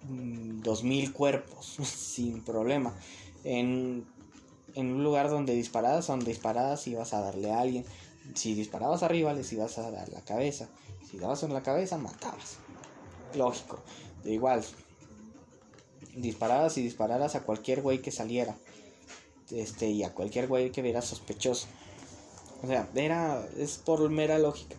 mm, 0.04 0.62
dos 0.62 0.84
mil 0.84 1.12
cuerpos, 1.12 1.78
sin 1.84 2.44
problema. 2.44 2.94
En, 3.46 4.06
en 4.74 4.92
un 4.92 5.04
lugar 5.04 5.30
donde 5.30 5.56
disparadas, 5.56 6.08
donde 6.08 6.26
disparadas 6.26 6.86
ibas 6.88 7.14
a 7.14 7.22
darle 7.22 7.54
a 7.54 7.62
alguien. 7.62 7.86
Si 8.34 8.54
disparabas 8.54 9.04
arriba, 9.04 9.34
les 9.34 9.54
ibas 9.54 9.78
a 9.78 9.90
dar 9.92 10.10
la 10.10 10.22
cabeza. 10.22 10.68
Si 11.10 11.18
dabas 11.18 11.44
en 11.44 11.54
la 11.54 11.64
cabeza, 11.64 11.98
matabas. 11.98 12.58
Lógico. 13.36 13.80
De 14.24 14.34
igual, 14.34 14.66
disparadas 16.16 16.78
y 16.78 16.82
dispararas 16.82 17.36
a 17.36 17.44
cualquier 17.44 17.82
güey 17.82 18.02
que 18.02 18.12
saliera 18.12 18.56
este, 19.52 19.88
y 19.90 20.04
a 20.04 20.14
cualquier 20.14 20.48
güey 20.48 20.72
que 20.72 20.82
viera 20.82 21.02
sospechoso. 21.02 21.68
O 22.64 22.68
sea, 22.68 22.90
era, 22.96 23.46
es 23.58 23.78
por 23.78 24.10
mera 24.10 24.40
lógica. 24.40 24.76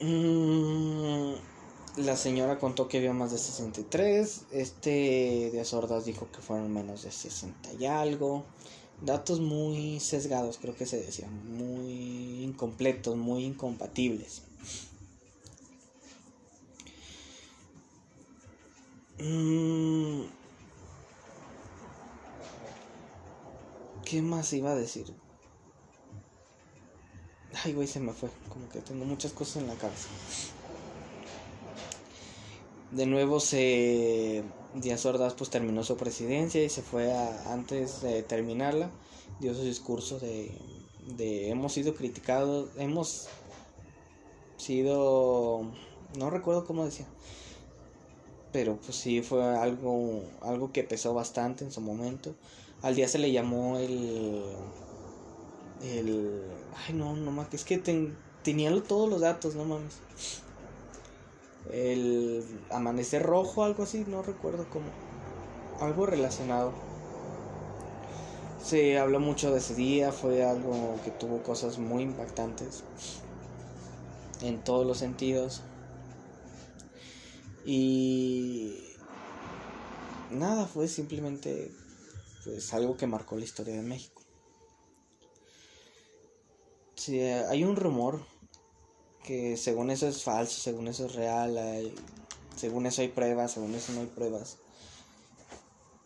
Mm, 0.00 1.34
la 1.96 2.16
señora 2.16 2.58
contó 2.58 2.88
que 2.88 3.00
vio 3.00 3.14
más 3.14 3.32
de 3.32 3.38
63. 3.38 4.42
Este 4.52 5.50
de 5.52 5.64
sordas 5.64 6.04
dijo 6.04 6.28
que 6.30 6.40
fueron 6.40 6.72
menos 6.72 7.02
de 7.02 7.10
60 7.10 7.74
y 7.78 7.86
algo. 7.86 8.44
Datos 9.02 9.40
muy 9.40 9.98
sesgados, 10.00 10.58
creo 10.58 10.76
que 10.76 10.86
se 10.86 11.00
decían. 11.00 11.56
Muy 11.56 12.42
incompletos, 12.44 13.16
muy 13.16 13.44
incompatibles. 13.44 14.42
Mmm 19.18 20.40
¿Qué 24.10 24.22
más 24.22 24.52
iba 24.54 24.72
a 24.72 24.74
decir? 24.74 25.06
Ay, 27.62 27.74
güey, 27.74 27.86
se 27.86 28.00
me 28.00 28.12
fue. 28.12 28.28
Como 28.48 28.68
que 28.68 28.80
tengo 28.80 29.04
muchas 29.04 29.32
cosas 29.32 29.58
en 29.62 29.68
la 29.68 29.76
cabeza. 29.76 30.08
De 32.92 33.06
nuevo 33.06 33.40
se... 33.40 34.42
Díaz 34.74 35.04
Ordaz 35.04 35.34
pues 35.34 35.50
terminó 35.50 35.82
su 35.82 35.96
presidencia 35.96 36.62
y 36.62 36.68
se 36.68 36.82
fue 36.82 37.12
a, 37.12 37.52
antes 37.52 38.02
de 38.02 38.22
terminarla. 38.22 38.90
Dio 39.40 39.54
su 39.54 39.62
discurso 39.62 40.20
de, 40.20 40.52
de 41.16 41.50
hemos 41.50 41.72
sido 41.72 41.94
criticados, 41.94 42.68
hemos 42.76 43.28
sido 44.56 45.62
no 46.18 46.30
recuerdo 46.30 46.64
cómo 46.64 46.84
decía 46.84 47.06
pero 48.52 48.76
pues 48.76 48.96
sí 48.96 49.22
fue 49.22 49.42
algo 49.42 50.22
algo 50.42 50.72
que 50.72 50.84
pesó 50.84 51.14
bastante 51.14 51.64
en 51.64 51.72
su 51.72 51.80
momento 51.80 52.34
al 52.82 52.94
día 52.94 53.08
se 53.08 53.18
le 53.18 53.32
llamó 53.32 53.78
el 53.78 54.42
el 55.82 56.42
ay 56.86 56.94
no 56.94 57.16
no 57.16 57.30
más 57.30 57.52
es 57.52 57.64
que 57.64 57.78
tenía 58.42 58.82
todos 58.82 59.08
los 59.08 59.20
datos 59.20 59.54
no 59.54 59.64
mames 59.64 59.98
el 61.72 62.44
amanecer 62.70 63.22
rojo 63.22 63.64
algo 63.64 63.82
así 63.82 64.04
no 64.06 64.22
recuerdo 64.22 64.66
cómo. 64.70 64.86
Algo 65.80 66.06
relacionado. 66.06 66.72
Se 68.62 68.98
habló 68.98 69.20
mucho 69.20 69.52
de 69.52 69.58
ese 69.58 69.74
día 69.74 70.12
fue 70.12 70.44
algo 70.44 70.96
que 71.04 71.10
tuvo 71.10 71.42
cosas 71.42 71.78
muy 71.78 72.02
impactantes 72.02 72.84
en 74.42 74.62
todos 74.62 74.86
los 74.86 74.98
sentidos. 74.98 75.62
Y 77.64 78.84
nada, 80.30 80.66
fue 80.66 80.88
simplemente 80.88 81.72
pues 82.44 82.72
algo 82.72 82.96
que 82.96 83.06
marcó 83.06 83.36
la 83.36 83.44
historia 83.44 83.74
de 83.74 83.82
México. 83.82 84.22
Sí, 86.94 87.20
hay 87.20 87.64
un 87.64 87.76
rumor 87.76 88.20
que 89.24 89.56
según 89.56 89.90
eso 89.90 90.08
es 90.08 90.22
falso, 90.22 90.60
según 90.60 90.88
eso 90.88 91.06
es 91.06 91.14
real, 91.14 91.58
según 92.56 92.86
eso 92.86 93.02
hay 93.02 93.08
pruebas, 93.08 93.52
según 93.52 93.74
eso 93.74 93.92
no 93.92 94.00
hay 94.00 94.06
pruebas. 94.06 94.58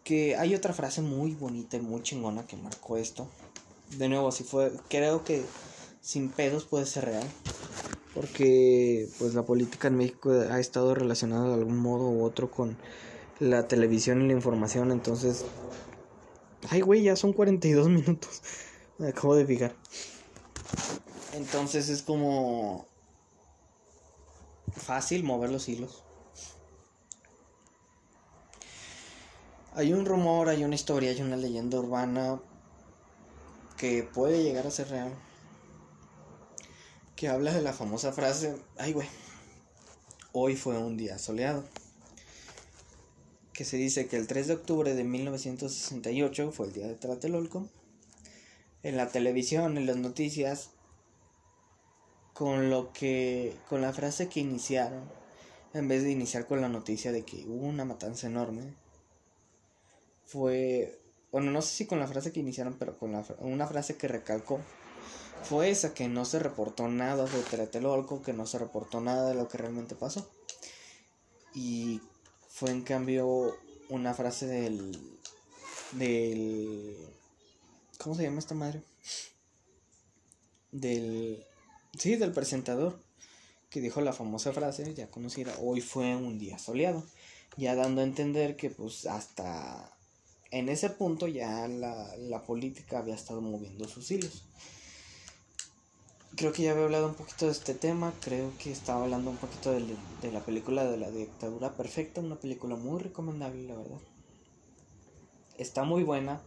Que 0.03 0.37
hay 0.37 0.55
otra 0.55 0.75
frase 0.75 1.01
muy 1.01 1.33
bonita 1.33 1.77
y 1.77 1.81
muy 1.81 2.03
chingona 2.03 2.47
que 2.47 2.57
marcó 2.57 2.97
esto. 2.97 3.27
De 3.97 4.09
nuevo, 4.09 4.33
si 4.33 4.45
fue, 4.45 4.73
creo 4.89 5.25
que 5.25 5.43
sin 6.01 6.29
pedos 6.29 6.65
puede 6.65 6.87
ser 6.87 7.07
real 7.07 7.27
porque 8.15 9.09
pues 9.19 9.35
la 9.35 9.43
política 9.43 9.89
en 9.89 9.97
México 9.97 10.31
ha 10.31 10.61
estado 10.61 10.95
relacionada 10.95 11.49
de 11.49 11.55
algún 11.55 11.79
modo 11.79 12.09
u 12.09 12.23
otro 12.23 12.51
con 12.51 12.77
la 13.41 13.67
televisión 13.67 14.23
y 14.23 14.29
la 14.29 14.33
información, 14.33 14.93
entonces 14.93 15.45
ay 16.71 16.81
güey, 16.81 17.03
ya 17.03 17.17
son 17.17 17.33
42 17.33 17.89
minutos. 17.89 18.43
Me 18.99 19.09
acabo 19.09 19.35
de 19.35 19.45
fijar. 19.45 19.75
Entonces 21.33 21.89
es 21.89 22.03
como 22.03 22.87
fácil 24.75 25.25
mover 25.25 25.51
los 25.51 25.69
hilos. 25.69 26.03
Hay 29.75 29.93
un 29.93 30.07
rumor, 30.07 30.49
hay 30.49 30.65
una 30.65 30.75
historia, 30.75 31.11
hay 31.11 31.21
una 31.21 31.37
leyenda 31.37 31.79
urbana 31.79 32.41
que 33.77 34.03
puede 34.05 34.43
llegar 34.43 34.67
a 34.67 34.71
ser 34.71 34.89
real 34.89 35.13
que 37.17 37.29
habla 37.29 37.53
de 37.53 37.63
la 37.63 37.73
famosa 37.73 38.13
frase, 38.13 38.57
ay 38.77 38.93
güey, 38.93 39.09
hoy 40.33 40.57
fue 40.57 40.77
un 40.79 40.97
día 40.97 41.19
soleado. 41.19 41.65
Que 43.53 43.65
se 43.65 43.77
dice 43.77 44.09
que 44.09 44.17
el 44.17 44.27
3 44.27 44.49
de 44.49 44.55
octubre 44.55 44.95
de 44.95 45.05
1968 45.05 46.51
fue 46.51 46.67
el 46.67 46.73
día 46.73 46.89
de 46.89 46.97
Tlatelolco. 46.97 47.69
En 48.83 48.97
la 48.97 49.09
televisión, 49.09 49.79
en 49.79 49.87
las 49.87 49.97
noticias, 49.97 50.71
con 52.35 52.69
lo 52.69 52.93
que, 52.93 53.57
con 53.69 53.81
la 53.81 53.93
frase 53.93 54.29
que 54.29 54.41
iniciaron, 54.41 55.05
en 55.73 55.89
vez 55.89 56.03
de 56.03 56.11
iniciar 56.11 56.47
con 56.47 56.61
la 56.61 56.69
noticia 56.69 57.13
de 57.13 57.25
que 57.25 57.47
hubo 57.47 57.67
una 57.67 57.85
matanza 57.85 58.27
enorme, 58.27 58.75
fue, 60.27 61.01
bueno, 61.33 61.51
no 61.51 61.63
sé 61.63 61.75
si 61.75 61.87
con 61.87 62.01
la 62.01 62.09
frase 62.09 62.33
que 62.33 62.41
iniciaron, 62.41 62.75
pero 62.79 62.99
con 62.99 63.13
la, 63.13 63.25
una 63.39 63.67
frase 63.67 63.97
que 63.97 64.09
recalcó 64.09 64.61
fue 65.45 65.71
esa, 65.71 65.95
que 65.95 66.09
no 66.09 66.25
se 66.25 66.39
reportó 66.39 66.89
nada 66.89 67.27
de 67.27 67.43
Tlatelolco, 67.43 68.23
que 68.23 68.33
no 68.33 68.47
se 68.47 68.59
reportó 68.59 69.01
nada 69.01 69.29
de 69.29 69.35
lo 69.35 69.49
que 69.49 69.59
realmente 69.59 69.95
pasó. 69.95 70.29
Y 71.55 72.01
fue 72.49 72.71
en 72.71 72.83
cambio 72.83 73.57
una 73.91 74.15
frase 74.15 74.47
del. 74.47 75.19
del. 75.93 76.97
¿Cómo 77.99 78.15
se 78.15 78.23
llama 78.23 78.39
esta 78.39 78.55
madre? 78.55 78.83
Del. 80.73 81.45
Sí, 81.99 82.17
del 82.17 82.33
presentador. 82.33 83.03
Que 83.71 83.81
dijo 83.81 84.01
la 84.01 84.13
famosa 84.13 84.53
frase, 84.53 84.95
ya 84.95 85.11
conocida, 85.11 85.57
hoy 85.61 85.81
fue 85.81 86.15
un 86.15 86.39
día 86.39 86.59
soleado. 86.59 87.05
Ya 87.57 87.75
dando 87.75 88.01
a 88.01 88.05
entender 88.05 88.57
que 88.57 88.71
pues 88.71 89.07
hasta 89.07 89.97
en 90.51 90.69
ese 90.69 90.91
punto 90.91 91.27
ya 91.27 91.67
la, 91.67 92.17
la 92.17 92.45
política 92.45 92.99
había 92.99 93.15
estado 93.15 93.41
moviendo 93.41 93.89
sus 93.89 94.11
hilos 94.11 94.45
creo 96.37 96.53
que 96.53 96.63
ya 96.63 96.73
había 96.73 96.85
hablado 96.85 97.09
un 97.09 97.15
poquito 97.15 97.47
de 97.47 97.53
este 97.53 97.75
tema. 97.75 98.13
Creo 98.21 98.53
que 98.59 98.73
estaba 98.73 99.05
hablando 99.05 99.31
un 99.31 99.37
poquito 99.37 99.73
de, 99.73 99.97
de, 100.23 100.33
la 100.33 100.41
película 100.41 100.85
de 100.85 100.97
la 100.97 101.11
dictadura 101.11 101.77
perfecta. 101.77 102.21
Una 102.21 102.37
película 102.37 102.77
muy 102.77 103.01
recomendable, 103.01 103.65
la 103.65 103.77
verdad. 103.77 103.99
Está 105.59 105.85
muy 105.85 106.03
buena. 106.03 106.41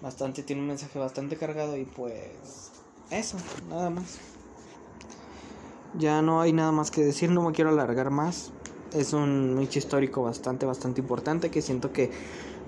Bastante, 0.00 0.42
tiene 0.42 0.62
un 0.62 0.68
mensaje 0.68 0.98
bastante 0.98 1.36
cargado 1.36 1.76
y 1.76 1.84
pues 1.84 2.72
eso, 3.10 3.36
nada 3.68 3.90
más. 3.90 4.18
Ya 5.94 6.22
no 6.22 6.40
hay 6.40 6.52
nada 6.52 6.72
más 6.72 6.90
que 6.90 7.04
decir, 7.04 7.30
no 7.30 7.42
me 7.42 7.52
quiero 7.52 7.70
alargar 7.70 8.10
más. 8.10 8.50
Es 8.92 9.12
un 9.12 9.58
hecho 9.60 9.78
histórico 9.78 10.22
bastante, 10.22 10.66
bastante 10.66 11.00
importante 11.00 11.50
que 11.50 11.62
siento 11.62 11.92
que 11.92 12.10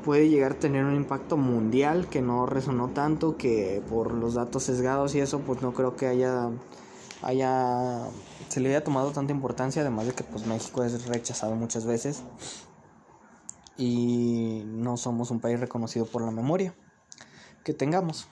puede 0.05 0.29
llegar 0.29 0.53
a 0.53 0.59
tener 0.59 0.85
un 0.85 0.95
impacto 0.95 1.37
mundial 1.37 2.09
que 2.09 2.21
no 2.21 2.45
resonó 2.45 2.89
tanto, 2.89 3.37
que 3.37 3.83
por 3.89 4.13
los 4.13 4.35
datos 4.35 4.65
sesgados 4.65 5.15
y 5.15 5.21
eso, 5.21 5.41
pues 5.41 5.63
no 5.63 5.73
creo 5.73 5.97
que 5.97 6.07
haya, 6.07 6.51
haya, 7.23 8.01
se 8.49 8.61
le 8.61 8.69
haya 8.69 8.85
tomado 8.85 9.11
tanta 9.13 9.33
importancia, 9.33 9.81
además 9.81 10.07
de 10.07 10.13
que 10.13 10.25
pues 10.25 10.47
México 10.47 10.85
es 10.85 11.07
rechazado 11.07 11.55
muchas 11.55 11.87
veces 11.87 12.23
y 13.77 14.63
no 14.67 14.97
somos 14.97 15.31
un 15.31 15.41
país 15.41 15.59
reconocido 15.59 16.07
por 16.07 16.23
la 16.23 16.31
memoria 16.31 16.75
que 17.65 17.73
tengamos. 17.73 18.29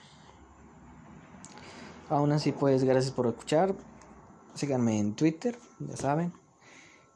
Aún 2.09 2.31
así, 2.31 2.51
pues 2.51 2.83
gracias 2.83 3.11
por 3.11 3.25
escuchar. 3.27 3.73
Síganme 4.55 4.99
en 4.99 5.15
Twitter, 5.15 5.57
ya 5.79 5.97
saben. 5.97 6.33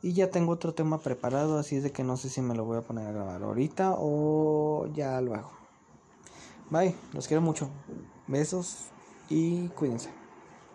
Y 0.01 0.13
ya 0.13 0.29
tengo 0.29 0.51
otro 0.51 0.73
tema 0.73 0.99
preparado, 0.99 1.57
así 1.57 1.75
es 1.75 1.83
de 1.83 1.91
que 1.91 2.03
no 2.03 2.17
sé 2.17 2.29
si 2.29 2.41
me 2.41 2.55
lo 2.55 2.65
voy 2.65 2.77
a 2.77 2.83
poner 2.83 3.07
a 3.07 3.11
grabar 3.11 3.41
ahorita 3.43 3.95
o 3.97 4.87
ya 4.93 5.19
lo 5.21 5.33
hago. 5.33 5.51
Bye, 6.69 6.95
los 7.13 7.27
quiero 7.27 7.41
mucho. 7.41 7.69
Besos 8.27 8.89
y 9.29 9.69
cuídense. 9.69 10.09